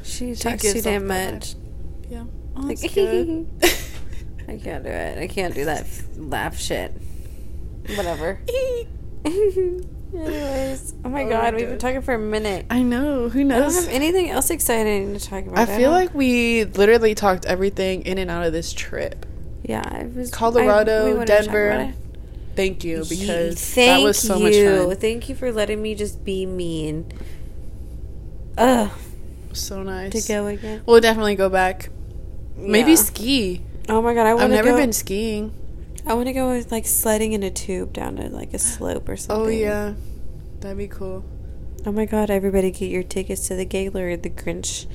She, 0.02 0.34
She 0.34 0.42
talks 0.42 0.62
too 0.72 0.80
damn 0.80 1.06
much. 1.06 1.54
Yeah. 2.08 2.24
Oh, 2.56 2.60
Like. 2.60 2.78
I 4.46 4.58
can't 4.58 4.84
do 4.84 4.90
it. 4.90 5.18
I 5.18 5.26
can't 5.26 5.54
do 5.54 5.64
that 5.64 5.86
laugh 6.16 6.58
shit. 6.58 6.92
Whatever. 7.96 8.40
Anyways, 10.12 10.94
oh 11.04 11.08
my 11.08 11.24
Oh 11.24 11.28
god, 11.28 11.54
my 11.54 11.58
we've 11.60 11.68
been 11.68 11.78
talking 11.78 12.02
for 12.02 12.14
a 12.14 12.18
minute. 12.18 12.66
I 12.70 12.82
know. 12.82 13.28
Who 13.28 13.40
I 13.40 13.42
don't 13.42 13.48
knows? 13.48 13.74
have 13.84 13.88
anything 13.92 14.30
else 14.30 14.50
exciting 14.50 15.14
to 15.14 15.20
talk 15.24 15.44
about. 15.46 15.58
I 15.58 15.66
feel 15.76 15.90
like 15.90 16.14
we 16.14 16.64
literally 16.64 17.14
talked 17.14 17.46
everything 17.46 18.02
in 18.02 18.18
and 18.18 18.30
out 18.30 18.44
of 18.44 18.52
this 18.52 18.72
trip. 18.72 19.26
yeah, 19.62 19.96
it 19.98 20.14
was 20.14 20.30
Colorado, 20.30 21.02
I- 21.02 21.04
we 21.04 21.14
wanted 21.14 21.26
to 21.26 21.36
talk 21.36 21.44
Denver. 21.46 21.94
Thank 22.54 22.84
you 22.84 23.02
Ye- 23.02 23.08
because 23.08 23.60
Thank 23.74 24.00
that 24.02 24.04
was 24.04 24.18
so 24.18 24.38
much 24.38 24.54
fun. 24.54 24.94
Thank 24.96 25.28
you 25.28 25.34
for 25.34 25.50
letting 25.50 25.82
me 25.82 25.94
just 25.96 26.24
be 26.24 26.46
mean. 26.46 27.06
Ugh, 28.56 28.90
So 29.52 29.82
nice. 29.82 30.12
to 30.12 30.28
go 30.32 30.46
again. 30.46 30.82
We'll 30.86 31.00
definitely 31.00 31.34
go 31.34 31.48
back. 31.48 31.88
Maybe 32.56 32.94
ski. 32.94 33.62
Oh 33.88 34.00
my 34.00 34.14
god, 34.14 34.26
I 34.26 34.34
want 34.34 34.44
I've 34.44 34.50
to 34.50 34.54
never 34.56 34.70
go. 34.70 34.76
been 34.76 34.92
skiing. 34.92 35.52
I 36.06 36.14
want 36.14 36.26
to 36.26 36.32
go 36.32 36.50
with 36.50 36.70
like 36.70 36.86
sledding 36.86 37.32
in 37.32 37.42
a 37.42 37.50
tube 37.50 37.92
down 37.92 38.16
to 38.16 38.28
like 38.28 38.52
a 38.52 38.58
slope 38.58 39.08
or 39.08 39.12
oh, 39.12 39.16
something. 39.16 39.46
Oh 39.46 39.48
yeah, 39.48 39.94
that'd 40.60 40.76
be 40.76 40.88
cool. 40.88 41.24
Oh 41.86 41.92
my 41.92 42.04
god, 42.04 42.30
everybody 42.30 42.70
get 42.70 42.90
your 42.90 43.02
tickets 43.02 43.48
to 43.48 43.54
the 43.54 43.64
Gaylord, 43.64 44.22
the 44.22 44.30
Grinch. 44.30 44.86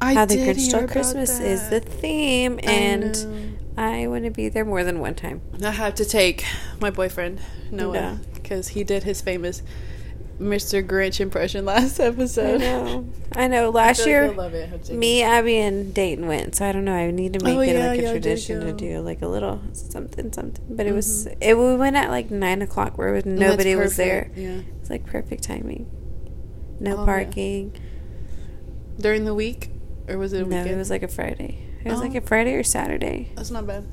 I 0.00 0.14
How 0.14 0.24
the 0.24 0.36
did 0.36 0.56
Grinch 0.56 0.68
Stole 0.68 0.86
Christmas 0.86 1.40
is 1.40 1.68
the 1.70 1.80
theme, 1.80 2.60
and 2.62 3.56
know. 3.76 3.82
I, 3.82 4.06
want 4.06 4.24
to 4.24 4.30
be 4.30 4.48
there 4.48 4.64
more 4.64 4.84
than 4.84 5.00
one 5.00 5.14
time. 5.14 5.40
I 5.62 5.70
have 5.70 5.94
to 5.96 6.04
take 6.04 6.44
my 6.80 6.90
boyfriend 6.90 7.40
Noah 7.70 8.20
because 8.34 8.68
he 8.68 8.84
did 8.84 9.04
his 9.04 9.20
famous 9.20 9.62
Mr. 10.40 10.86
Grinch 10.86 11.18
impression 11.20 11.64
last 11.64 11.98
I 12.00 12.04
episode. 12.06 12.60
know. 12.60 13.08
I 13.34 13.48
know. 13.48 13.70
Last 13.70 14.00
like 14.00 14.06
year, 14.08 14.24
it. 14.24 14.38
I 14.38 14.48
have 14.66 14.82
to 14.82 14.88
take 14.88 14.98
me, 14.98 15.22
Abby, 15.22 15.56
and 15.58 15.94
Dayton 15.94 16.26
went. 16.26 16.56
So 16.56 16.66
I 16.66 16.72
don't 16.72 16.84
know. 16.84 16.94
I 16.94 17.10
need 17.10 17.32
to 17.34 17.44
make 17.44 17.56
Oh, 17.56 17.60
it 17.60 17.72
yeah, 17.74 17.88
like 17.88 17.98
a 18.00 18.02
y'all 18.02 18.10
tradition 18.12 18.60
to 18.60 18.72
do 18.72 19.00
like 19.00 19.22
a 19.22 19.28
little 19.28 19.62
something, 19.72 20.32
something. 20.32 20.64
But 20.68 20.86
it 20.86 20.92
was 20.92 21.26
Mhm. 21.26 21.36
it. 21.40 21.58
We 21.58 21.76
went 21.76 21.96
at 21.96 22.10
like 22.10 22.30
nine 22.30 22.60
o'clock 22.60 22.98
where 22.98 23.22
nobody 23.24 23.76
was 23.76 23.96
there. 23.96 24.30
Yeah. 24.36 24.60
It's 24.80 24.90
like 24.90 25.06
perfect 25.06 25.42
timing. 25.42 25.86
No 26.80 26.96
Oh, 26.96 27.00
yeah. 27.00 27.04
parking. 27.06 27.72
During 29.00 29.24
the 29.24 29.34
week, 29.34 29.70
or 30.08 30.18
was 30.18 30.32
it 30.34 30.38
a 30.38 30.40
No, 30.42 30.48
weekend? 30.58 30.70
it 30.70 30.76
was 30.76 30.90
like 30.90 31.02
a 31.02 31.08
Friday. 31.08 31.58
It 31.84 31.90
was 31.90 32.00
Oh. 32.00 32.02
like 32.02 32.14
a 32.14 32.20
Friday 32.20 32.54
or 32.54 32.62
Saturday. 32.62 33.30
That's 33.36 33.50
not 33.50 33.66
bad. 33.66 33.84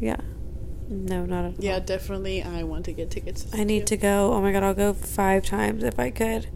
Yeah. 0.00 0.16
No, 0.92 1.24
not 1.24 1.44
at 1.46 1.62
Yeah, 1.62 1.74
all. 1.74 1.80
definitely. 1.80 2.42
I 2.42 2.62
want 2.64 2.84
to 2.84 2.92
get 2.92 3.10
tickets. 3.10 3.46
I 3.52 3.64
need 3.64 3.86
to 3.88 3.96
go. 3.96 4.32
Oh 4.32 4.40
my 4.42 4.52
god, 4.52 4.62
I'll 4.62 4.74
go 4.74 4.92
five 4.92 5.44
times 5.44 5.82
if 5.84 5.98
I 5.98 6.10
could. 6.10 6.48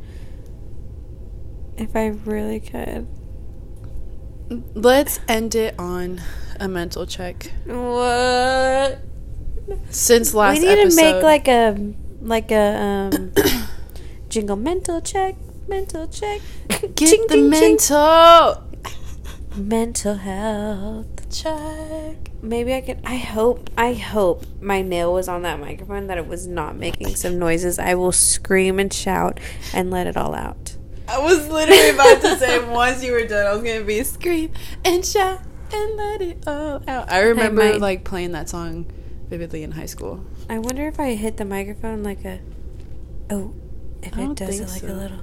If 1.76 1.95
I 1.97 2.07
really 2.09 2.61
could. 2.61 3.07
Let's 4.74 5.18
end 5.26 5.55
it 5.55 5.74
on 5.78 6.20
a 6.61 6.68
mental 6.68 7.07
check. 7.07 7.51
What? 7.66 9.01
Since 9.91 10.32
last 10.34 10.61
we 10.61 10.66
need 10.66 10.78
episode, 10.78 11.01
to 11.01 11.12
make 11.14 11.22
like 11.22 11.49
a 11.49 11.95
like 12.20 12.51
a 12.53 13.11
um 13.11 13.32
jingle 14.28 14.57
mental 14.57 15.01
check, 15.01 15.34
mental 15.66 16.07
check. 16.07 16.41
get 16.68 16.97
Ching, 16.97 17.26
the 17.28 17.34
ching, 17.34 17.51
ching. 17.53 17.78
Mental 19.57 20.15
health. 20.15 21.29
check. 21.31 22.31
Maybe 22.43 22.75
I 22.75 22.81
could. 22.81 23.01
I 23.05 23.17
hope. 23.17 23.71
I 23.77 23.95
hope 23.95 24.45
my 24.61 24.83
nail 24.83 25.13
was 25.13 25.29
on 25.29 25.43
that 25.43 25.59
microphone 25.61 26.07
that 26.09 26.19
it 26.19 26.27
was 26.27 26.47
not 26.47 26.77
making 26.77 27.17
some 27.17 27.39
noises. 27.39 27.79
I 27.79 27.95
will 27.95 28.13
scream 28.13 28.79
and 28.79 28.93
shout 28.93 29.41
and 29.75 29.91
let 29.91 30.07
it 30.07 30.17
all 30.17 30.35
out. 30.35 30.77
I 31.09 31.19
was 31.19 31.49
literally 31.49 31.91
about 31.91 32.21
to 32.23 32.37
say 32.39 32.69
once 32.73 33.03
you 33.03 33.13
were 33.13 33.27
done, 33.27 33.47
I 33.47 33.53
was 33.53 33.63
gonna 33.63 33.85
be 33.85 34.03
scream 34.05 34.53
and 34.85 35.05
shout 35.05 35.41
and 35.73 35.97
let 35.97 36.23
it 36.23 36.47
all 36.47 36.83
out. 36.89 37.11
I 37.11 37.21
remember 37.23 37.63
might. 37.65 37.81
like 37.81 38.05
playing 38.05 38.33
that 38.33 38.49
song 38.49 38.87
vividly 39.29 39.63
in 39.63 39.73
high 39.73 39.87
school. 39.87 40.25
I 40.49 40.59
wonder 40.59 40.87
if 40.87 41.01
I 41.01 41.15
hit 41.15 41.37
the 41.37 41.45
microphone 41.45 42.03
like 42.03 42.25
a. 42.25 42.41
Oh, 43.31 43.55
if 44.03 44.17
it 44.17 44.37
does 44.37 44.61
it 44.61 44.69
like 44.69 44.81
so. 44.83 44.89
a 44.89 44.95
little. 44.95 45.21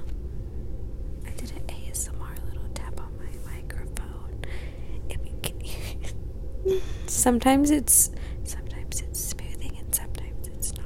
I 1.26 1.30
did 1.30 1.50
an 1.52 1.62
ASMR 1.68 2.44
little 2.46 2.68
tap 2.74 3.00
on 3.00 3.10
my 3.18 3.50
microphone. 3.52 4.44
If 5.08 5.18
you 5.24 5.38
can 5.42 5.60
hear 5.60 5.96
it. 6.02 6.14
Sometimes 7.06 7.70
it's 7.70 8.10
sometimes 8.44 9.00
it's 9.00 9.20
smoothing 9.20 9.76
and 9.78 9.94
sometimes 9.94 10.48
it's 10.48 10.72
not. 10.76 10.84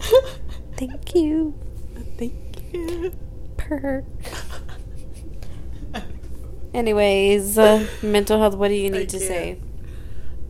Thank 0.76 1.14
you. 1.14 1.54
Thank 2.16 2.72
you. 2.72 3.12
Per. 3.56 4.04
Anyways, 6.74 7.58
uh, 7.58 7.86
mental 8.02 8.38
health. 8.38 8.54
What 8.54 8.68
do 8.68 8.74
you 8.74 8.90
need 8.90 9.02
I 9.02 9.04
to 9.06 9.18
can't. 9.18 9.28
say? 9.28 9.58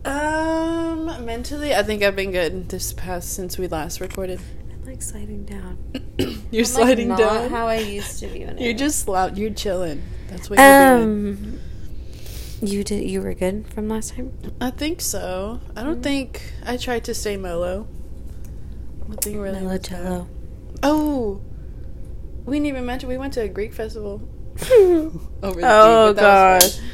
Um, 0.05 1.25
mentally, 1.25 1.73
I 1.75 1.83
think 1.83 2.03
I've 2.03 2.15
been 2.15 2.31
good 2.31 2.69
this 2.69 2.93
past 2.93 3.33
since 3.33 3.57
we 3.57 3.67
last 3.67 3.99
recorded. 3.99 4.39
I'm 4.71 4.85
like 4.85 5.01
sliding 5.01 5.45
down. 5.45 5.77
You're 6.17 6.29
I'm, 6.29 6.51
like, 6.51 6.65
sliding 6.65 7.07
not 7.09 7.17
down. 7.19 7.49
How 7.49 7.67
I 7.67 7.77
used 7.79 8.19
to 8.19 8.27
be 8.27 8.45
when 8.45 8.57
You're 8.57 8.73
just 8.73 8.99
slouch. 8.99 9.37
You're 9.37 9.51
chilling. 9.51 10.03
That's 10.27 10.49
what 10.49 10.59
you're 10.59 10.97
doing. 10.97 11.60
You 12.61 12.83
did. 12.83 13.09
You 13.09 13.21
were 13.21 13.33
good 13.33 13.65
from 13.73 13.89
last 13.89 14.13
time. 14.15 14.31
I 14.61 14.69
think 14.71 15.01
so. 15.01 15.59
I 15.75 15.83
don't 15.83 15.99
Mm. 15.99 16.03
think 16.03 16.41
I 16.65 16.77
tried 16.77 17.03
to 17.05 17.13
stay 17.13 17.35
mellow. 17.37 17.87
Nothing 19.07 19.39
really. 19.39 19.59
Mellow. 19.61 19.77
Jello. 19.77 20.27
Oh, 20.83 21.41
we 22.45 22.57
didn't 22.57 22.67
even 22.67 22.85
mention 22.85 23.09
we 23.09 23.17
went 23.17 23.33
to 23.33 23.41
a 23.41 23.47
Greek 23.47 23.73
festival 23.73 24.21
over 25.43 25.59
the 25.61 25.67
Oh, 25.67 26.07
week, 26.07 26.15
but 26.17 26.21
that 26.21 26.63
was 26.63 26.75
gosh. 26.77 26.85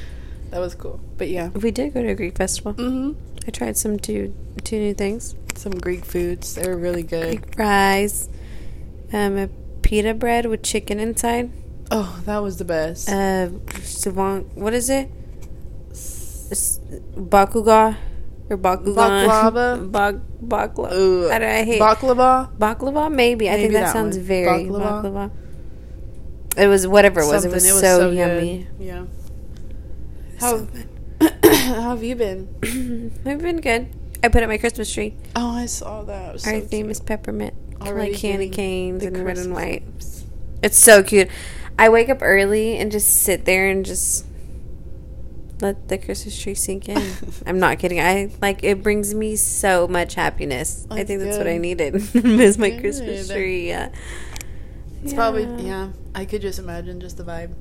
that 0.51 0.59
was 0.59 0.75
cool. 0.75 0.99
But 1.17 1.29
yeah, 1.29 1.49
we 1.49 1.71
did 1.71 1.93
go 1.93 2.01
to 2.01 2.09
a 2.09 2.15
Greek 2.15 2.37
festival. 2.37 2.73
hmm 2.73 3.11
I 3.47 3.51
tried 3.51 3.77
some 3.77 3.97
two 3.99 4.33
two 4.63 4.79
new 4.79 4.93
things: 4.93 5.35
some 5.55 5.73
Greek 5.73 6.03
foods. 6.05 6.55
They 6.55 6.67
were 6.67 6.77
really 6.77 7.03
good. 7.03 7.41
Greek 7.41 7.55
fries, 7.55 8.29
um, 9.13 9.37
a 9.37 9.47
pita 9.81 10.13
bread 10.13 10.45
with 10.47 10.63
chicken 10.63 10.99
inside. 10.99 11.51
Oh, 11.91 12.19
that 12.25 12.39
was 12.39 12.57
the 12.57 12.65
best. 12.65 13.07
Uh, 13.09 13.49
savant. 13.83 14.55
What 14.57 14.73
is 14.73 14.89
it? 14.89 15.09
Bakuga 16.49 17.97
or 18.49 18.57
bakugan? 18.57 19.27
Baklava? 19.27 19.91
Bak 19.91 20.15
baklava. 20.41 21.31
I, 21.31 21.39
don't, 21.39 21.49
I 21.49 21.63
hate 21.63 21.81
baklava. 21.81 22.55
baklava. 22.57 23.11
Maybe 23.11 23.49
I 23.49 23.55
think 23.55 23.73
that, 23.73 23.81
that 23.81 23.93
sounds 23.93 24.17
one. 24.17 24.25
very 24.25 24.65
Baklava? 24.65 25.03
baklava. 25.03 25.31
It 26.57 26.67
was 26.67 26.87
whatever 26.87 27.21
it 27.21 27.27
was. 27.27 27.43
Something. 27.43 27.59
It 27.59 27.73
was, 27.73 27.81
so, 27.81 28.09
yummy. 28.09 28.67
Good. 28.77 28.85
Yeah. 28.85 29.05
How, 30.39 30.67
how 31.43 31.89
have 31.91 32.03
you 32.03 32.15
been? 32.15 32.47
I've 33.25 33.41
been 33.41 33.61
good. 33.61 33.89
I 34.23 34.29
put 34.29 34.41
up 34.43 34.49
my 34.49 34.57
Christmas 34.57 34.91
tree. 34.91 35.15
Oh, 35.35 35.51
I 35.51 35.65
saw 35.67 36.03
that. 36.03 36.29
It 36.29 36.33
was 36.33 36.47
Our 36.47 36.61
so 36.61 36.61
theme 36.61 36.89
is 36.89 36.99
peppermint, 36.99 37.53
like 37.79 38.15
candy 38.15 38.49
canes 38.49 39.03
and 39.03 39.23
red 39.23 39.37
and 39.37 39.53
white. 39.53 39.83
It's 40.63 40.79
so 40.79 41.03
cute. 41.03 41.29
I 41.77 41.89
wake 41.89 42.09
up 42.09 42.19
early 42.21 42.77
and 42.77 42.91
just 42.91 43.21
sit 43.21 43.45
there 43.45 43.69
and 43.69 43.85
just 43.85 44.25
let 45.61 45.87
the 45.87 45.97
Christmas 45.97 46.39
tree 46.39 46.55
sink 46.55 46.89
in. 46.89 47.13
I'm 47.45 47.59
not 47.59 47.79
kidding. 47.79 47.99
I 47.99 48.31
like 48.41 48.63
it 48.63 48.83
brings 48.83 49.13
me 49.13 49.35
so 49.35 49.87
much 49.87 50.15
happiness. 50.15 50.85
I 50.89 51.03
think 51.03 51.21
that's 51.21 51.37
what 51.37 51.47
I 51.47 51.57
needed. 51.57 51.95
is 52.15 52.57
my 52.57 52.71
Christmas 52.71 53.27
tree. 53.27 53.69
Yeah. 53.69 53.89
It's 55.03 55.13
probably 55.13 55.45
yeah. 55.65 55.89
I 56.15 56.25
could 56.25 56.41
just 56.41 56.59
imagine 56.59 56.99
just 56.99 57.17
the 57.17 57.23
vibe. 57.23 57.53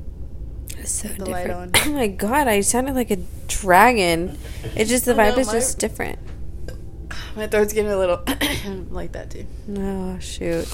It's 0.78 0.90
so 0.90 1.08
the 1.08 1.24
different. 1.24 1.76
Oh 1.86 1.90
my 1.90 2.08
god, 2.08 2.48
I 2.48 2.60
sounded 2.60 2.94
like 2.94 3.10
a 3.10 3.18
dragon. 3.48 4.38
It's 4.74 4.90
just 4.90 5.04
the 5.04 5.14
vibe 5.14 5.34
know, 5.34 5.40
is 5.40 5.46
my- 5.48 5.52
just 5.54 5.78
different. 5.78 6.18
My 7.36 7.46
throat's 7.46 7.72
getting 7.72 7.92
a 7.92 7.98
little 7.98 8.22
like 8.90 9.12
that 9.12 9.30
too. 9.30 9.46
Oh 9.76 10.18
shoot. 10.18 10.66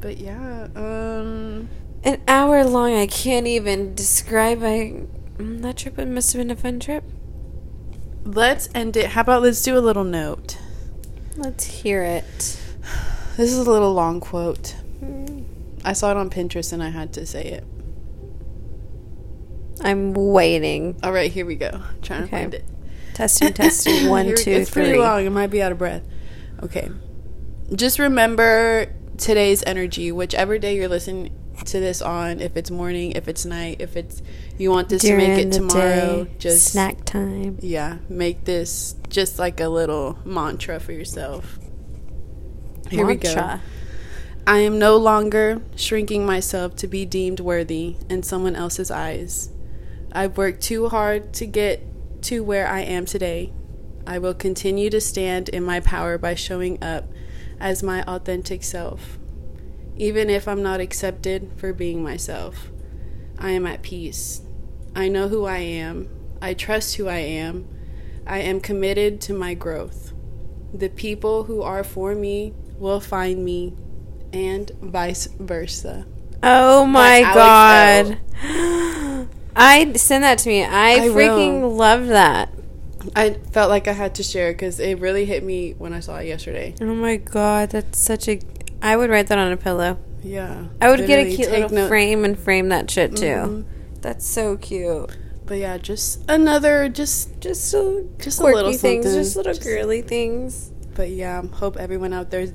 But 0.00 0.18
yeah, 0.18 0.68
um, 0.74 1.68
An 2.02 2.20
hour 2.26 2.64
long. 2.64 2.94
I 2.94 3.06
can't 3.06 3.46
even 3.46 3.94
describe. 3.94 4.62
I 4.64 5.04
that 5.42 5.76
trip 5.76 5.98
must 5.98 6.32
have 6.32 6.40
been 6.40 6.50
a 6.50 6.56
fun 6.56 6.80
trip. 6.80 7.04
let's 8.24 8.68
end 8.74 8.96
it. 8.96 9.10
How 9.10 9.22
about 9.22 9.42
let's 9.42 9.62
do 9.62 9.76
a 9.76 9.80
little 9.80 10.04
note. 10.04 10.58
Let's 11.36 11.64
hear 11.64 12.02
it. 12.02 12.24
This 13.36 13.50
is 13.52 13.58
a 13.66 13.70
little 13.70 13.92
long 13.94 14.20
quote. 14.20 14.76
Mm. 15.02 15.44
I 15.84 15.92
saw 15.94 16.10
it 16.10 16.16
on 16.16 16.30
Pinterest 16.30 16.72
and 16.72 16.82
I 16.82 16.90
had 16.90 17.12
to 17.14 17.26
say 17.26 17.42
it. 17.44 17.64
I'm 19.80 20.12
waiting. 20.14 20.96
All 21.02 21.12
right, 21.12 21.30
here 21.32 21.44
we 21.46 21.56
go. 21.56 21.80
trying 22.02 22.24
Okay. 22.24 22.30
to 22.30 22.36
find 22.36 22.54
it. 22.54 22.64
Testing, 23.14 23.52
testing. 23.52 24.08
One, 24.10 24.26
Here 24.26 24.36
two, 24.36 24.50
go. 24.52 24.56
It's 24.58 24.70
pretty 24.70 24.96
long. 24.98 25.24
It 25.26 25.30
might 25.30 25.48
be 25.48 25.60
out 25.62 25.72
of 25.72 25.78
breath. 25.78 26.02
Okay. 26.62 26.88
Just 27.74 27.98
remember 27.98 28.92
today's 29.16 29.62
energy, 29.64 30.12
whichever 30.12 30.58
day 30.58 30.76
you're 30.76 30.88
listening 30.88 31.34
to 31.64 31.80
this 31.80 32.02
on. 32.02 32.40
If 32.40 32.56
it's 32.56 32.70
morning, 32.70 33.12
if 33.12 33.28
it's 33.28 33.44
night, 33.44 33.76
if 33.80 33.96
it's 33.96 34.22
you 34.58 34.70
want 34.70 34.88
this 34.88 35.02
to 35.02 35.16
make 35.16 35.38
it 35.38 35.52
tomorrow, 35.52 36.24
day, 36.24 36.30
just 36.38 36.72
snack 36.72 37.04
time. 37.04 37.58
yeah, 37.60 37.98
make 38.08 38.44
this 38.44 38.94
just 39.08 39.38
like 39.38 39.60
a 39.60 39.68
little 39.68 40.18
mantra 40.24 40.80
for 40.80 40.92
yourself. 40.92 41.58
Here 42.90 43.06
we 43.06 43.16
go. 43.16 43.60
I 44.46 44.58
am 44.58 44.78
no 44.78 44.96
longer 44.96 45.62
shrinking 45.76 46.26
myself 46.26 46.74
to 46.76 46.88
be 46.88 47.06
deemed 47.06 47.38
worthy 47.38 47.96
in 48.10 48.22
someone 48.22 48.56
else's 48.56 48.90
eyes. 48.90 49.50
I've 50.10 50.36
worked 50.36 50.62
too 50.62 50.88
hard 50.88 51.32
to 51.34 51.46
get 51.46 52.22
to 52.24 52.42
where 52.42 52.66
I 52.66 52.80
am 52.80 53.06
today. 53.06 53.52
I 54.06 54.18
will 54.18 54.34
continue 54.34 54.90
to 54.90 55.00
stand 55.00 55.48
in 55.48 55.62
my 55.62 55.80
power 55.80 56.18
by 56.18 56.34
showing 56.34 56.82
up 56.82 57.04
as 57.60 57.82
my 57.82 58.02
authentic 58.02 58.64
self. 58.64 59.18
Even 60.02 60.28
if 60.28 60.48
I'm 60.48 60.64
not 60.64 60.80
accepted 60.80 61.52
for 61.56 61.72
being 61.72 62.02
myself, 62.02 62.72
I 63.38 63.50
am 63.50 63.66
at 63.66 63.82
peace. 63.82 64.42
I 64.96 65.06
know 65.06 65.28
who 65.28 65.44
I 65.44 65.58
am. 65.58 66.08
I 66.40 66.54
trust 66.54 66.96
who 66.96 67.06
I 67.06 67.18
am. 67.18 67.68
I 68.26 68.40
am 68.40 68.58
committed 68.58 69.20
to 69.20 69.32
my 69.32 69.54
growth. 69.54 70.12
The 70.74 70.88
people 70.88 71.44
who 71.44 71.62
are 71.62 71.84
for 71.84 72.16
me 72.16 72.52
will 72.80 72.98
find 72.98 73.44
me, 73.44 73.76
and 74.32 74.72
vice 74.80 75.28
versa. 75.38 76.04
Oh 76.42 76.84
my 76.84 77.20
god. 77.20 78.18
I 79.54 79.92
send 79.92 80.24
that 80.24 80.38
to 80.38 80.48
me. 80.48 80.64
I, 80.64 80.94
I 80.94 80.98
freaking 81.10 81.60
will. 81.60 81.76
love 81.76 82.08
that. 82.08 82.52
I 83.14 83.34
felt 83.52 83.70
like 83.70 83.86
I 83.86 83.92
had 83.92 84.16
to 84.16 84.24
share 84.24 84.50
because 84.50 84.80
it 84.80 84.98
really 84.98 85.26
hit 85.26 85.44
me 85.44 85.76
when 85.78 85.92
I 85.92 86.00
saw 86.00 86.16
it 86.16 86.26
yesterday. 86.26 86.74
Oh 86.80 86.92
my 86.92 87.18
god, 87.18 87.70
that's 87.70 88.00
such 88.00 88.26
a 88.26 88.40
I 88.82 88.96
would 88.96 89.08
write 89.10 89.28
that 89.28 89.38
on 89.38 89.52
a 89.52 89.56
pillow. 89.56 89.96
Yeah. 90.22 90.64
I 90.80 90.90
would 90.90 91.06
get 91.06 91.26
a 91.26 91.34
cute 91.34 91.50
little 91.50 91.70
note- 91.70 91.88
frame 91.88 92.24
and 92.24 92.38
frame 92.38 92.68
that 92.68 92.90
shit 92.90 93.16
too. 93.16 93.24
Mhm. 93.24 93.64
That's 94.02 94.26
so 94.26 94.56
cute. 94.56 95.10
But 95.46 95.58
yeah, 95.58 95.78
just 95.78 96.20
another, 96.28 96.88
just, 96.88 97.40
Just 97.40 97.74
a 97.74 98.04
Just 98.18 98.40
a 98.40 98.44
little 98.44 98.72
things, 98.72 99.04
something. 99.04 99.20
just 99.20 99.36
little 99.36 99.52
Just- 99.52 99.64
girly 99.66 100.02
things. 100.02 100.70
but 100.94 101.10
yeah, 101.10 101.42
hope 101.42 101.76
everyone 101.78 102.12
out 102.12 102.30
there's 102.30 102.52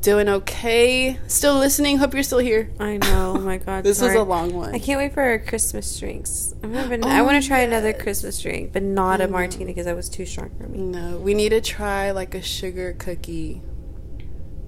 doing 0.00 0.28
okay. 0.28 1.18
Still 1.26 1.56
listening. 1.58 1.98
Hope 1.98 2.14
you're 2.14 2.22
still 2.22 2.38
here. 2.38 2.70
I 2.78 2.98
know. 2.98 3.34
Oh 3.36 3.40
my 3.40 3.56
god. 3.58 3.82
This 3.88 4.00
was 4.00 4.14
a 4.14 4.22
long 4.22 4.54
one. 4.54 4.72
I 4.74 4.78
can't 4.78 4.98
wait 4.98 5.12
for 5.12 5.22
our 5.22 5.38
Christmas 5.40 5.98
drinks. 5.98 6.54
I'm 6.62 6.72
having, 6.72 7.04
I 7.04 7.18
Oh, 7.18 7.24
want 7.24 7.42
to 7.42 7.46
try 7.48 7.60
another. 7.60 7.92
Christmas 7.92 8.40
drink, 8.40 8.72
but 8.72 8.82
not 8.84 9.20
a 9.20 9.26
Mhm. 9.26 9.30
martini 9.32 9.64
because 9.66 9.86
that 9.86 9.96
was 9.96 10.08
too 10.08 10.24
strong 10.24 10.50
for 10.56 10.68
me. 10.68 10.78
No, 10.78 11.16
we 11.18 11.34
need 11.34 11.48
to 11.50 11.60
try 11.60 12.12
like 12.12 12.34
a 12.36 12.42
sugar 12.42 12.94
cookie 12.96 13.60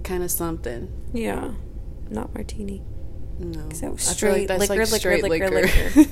kind 0.05 0.23
of 0.23 0.31
something. 0.31 0.91
Yeah, 1.13 1.53
not 2.09 2.35
martini. 2.35 2.83
No. 3.39 3.69
that 3.69 3.69
was 3.69 3.83
I 3.83 3.87
feel 3.87 3.99
straight 3.99 4.51
liquor, 4.51 4.85
liquor, 4.85 5.51
liquor, 5.51 6.11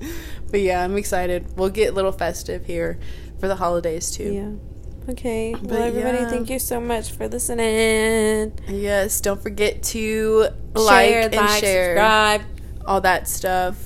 but 0.50 0.60
yeah, 0.60 0.84
I'm 0.84 0.96
excited. 0.96 1.56
We'll 1.56 1.70
get 1.70 1.90
a 1.90 1.92
little 1.92 2.12
festive 2.12 2.66
here 2.66 3.00
for 3.40 3.48
the 3.48 3.56
holidays 3.56 4.10
too. 4.10 4.32
Yeah. 4.32 5.10
Okay. 5.10 5.54
But 5.54 5.70
well, 5.70 5.82
everybody, 5.82 6.18
yeah. 6.18 6.28
thank 6.28 6.50
you 6.50 6.58
so 6.58 6.80
much 6.80 7.10
for 7.10 7.26
listening. 7.26 8.52
Yes, 8.68 9.20
don't 9.20 9.42
forget 9.42 9.82
to 9.84 10.48
like 10.74 11.08
share, 11.08 11.20
and 11.22 11.34
like, 11.34 11.60
share 11.60 11.96
subscribe. 11.96 12.42
all 12.86 13.00
that 13.00 13.26
stuff. 13.26 13.76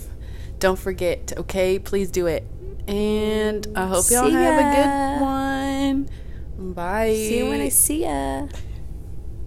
Don't 0.58 0.78
forget, 0.78 1.32
okay? 1.36 1.78
Please 1.78 2.10
do 2.10 2.26
it. 2.26 2.46
And 2.86 3.66
I 3.74 3.86
hope 3.86 4.04
y'all 4.10 4.30
have 4.30 4.58
a 4.60 5.18
good 5.18 5.24
one. 5.24 6.74
Bye. 6.74 7.14
See 7.14 7.38
you 7.38 7.48
when 7.48 7.60
I 7.60 7.68
see 7.70 8.02
ya. 8.02 8.48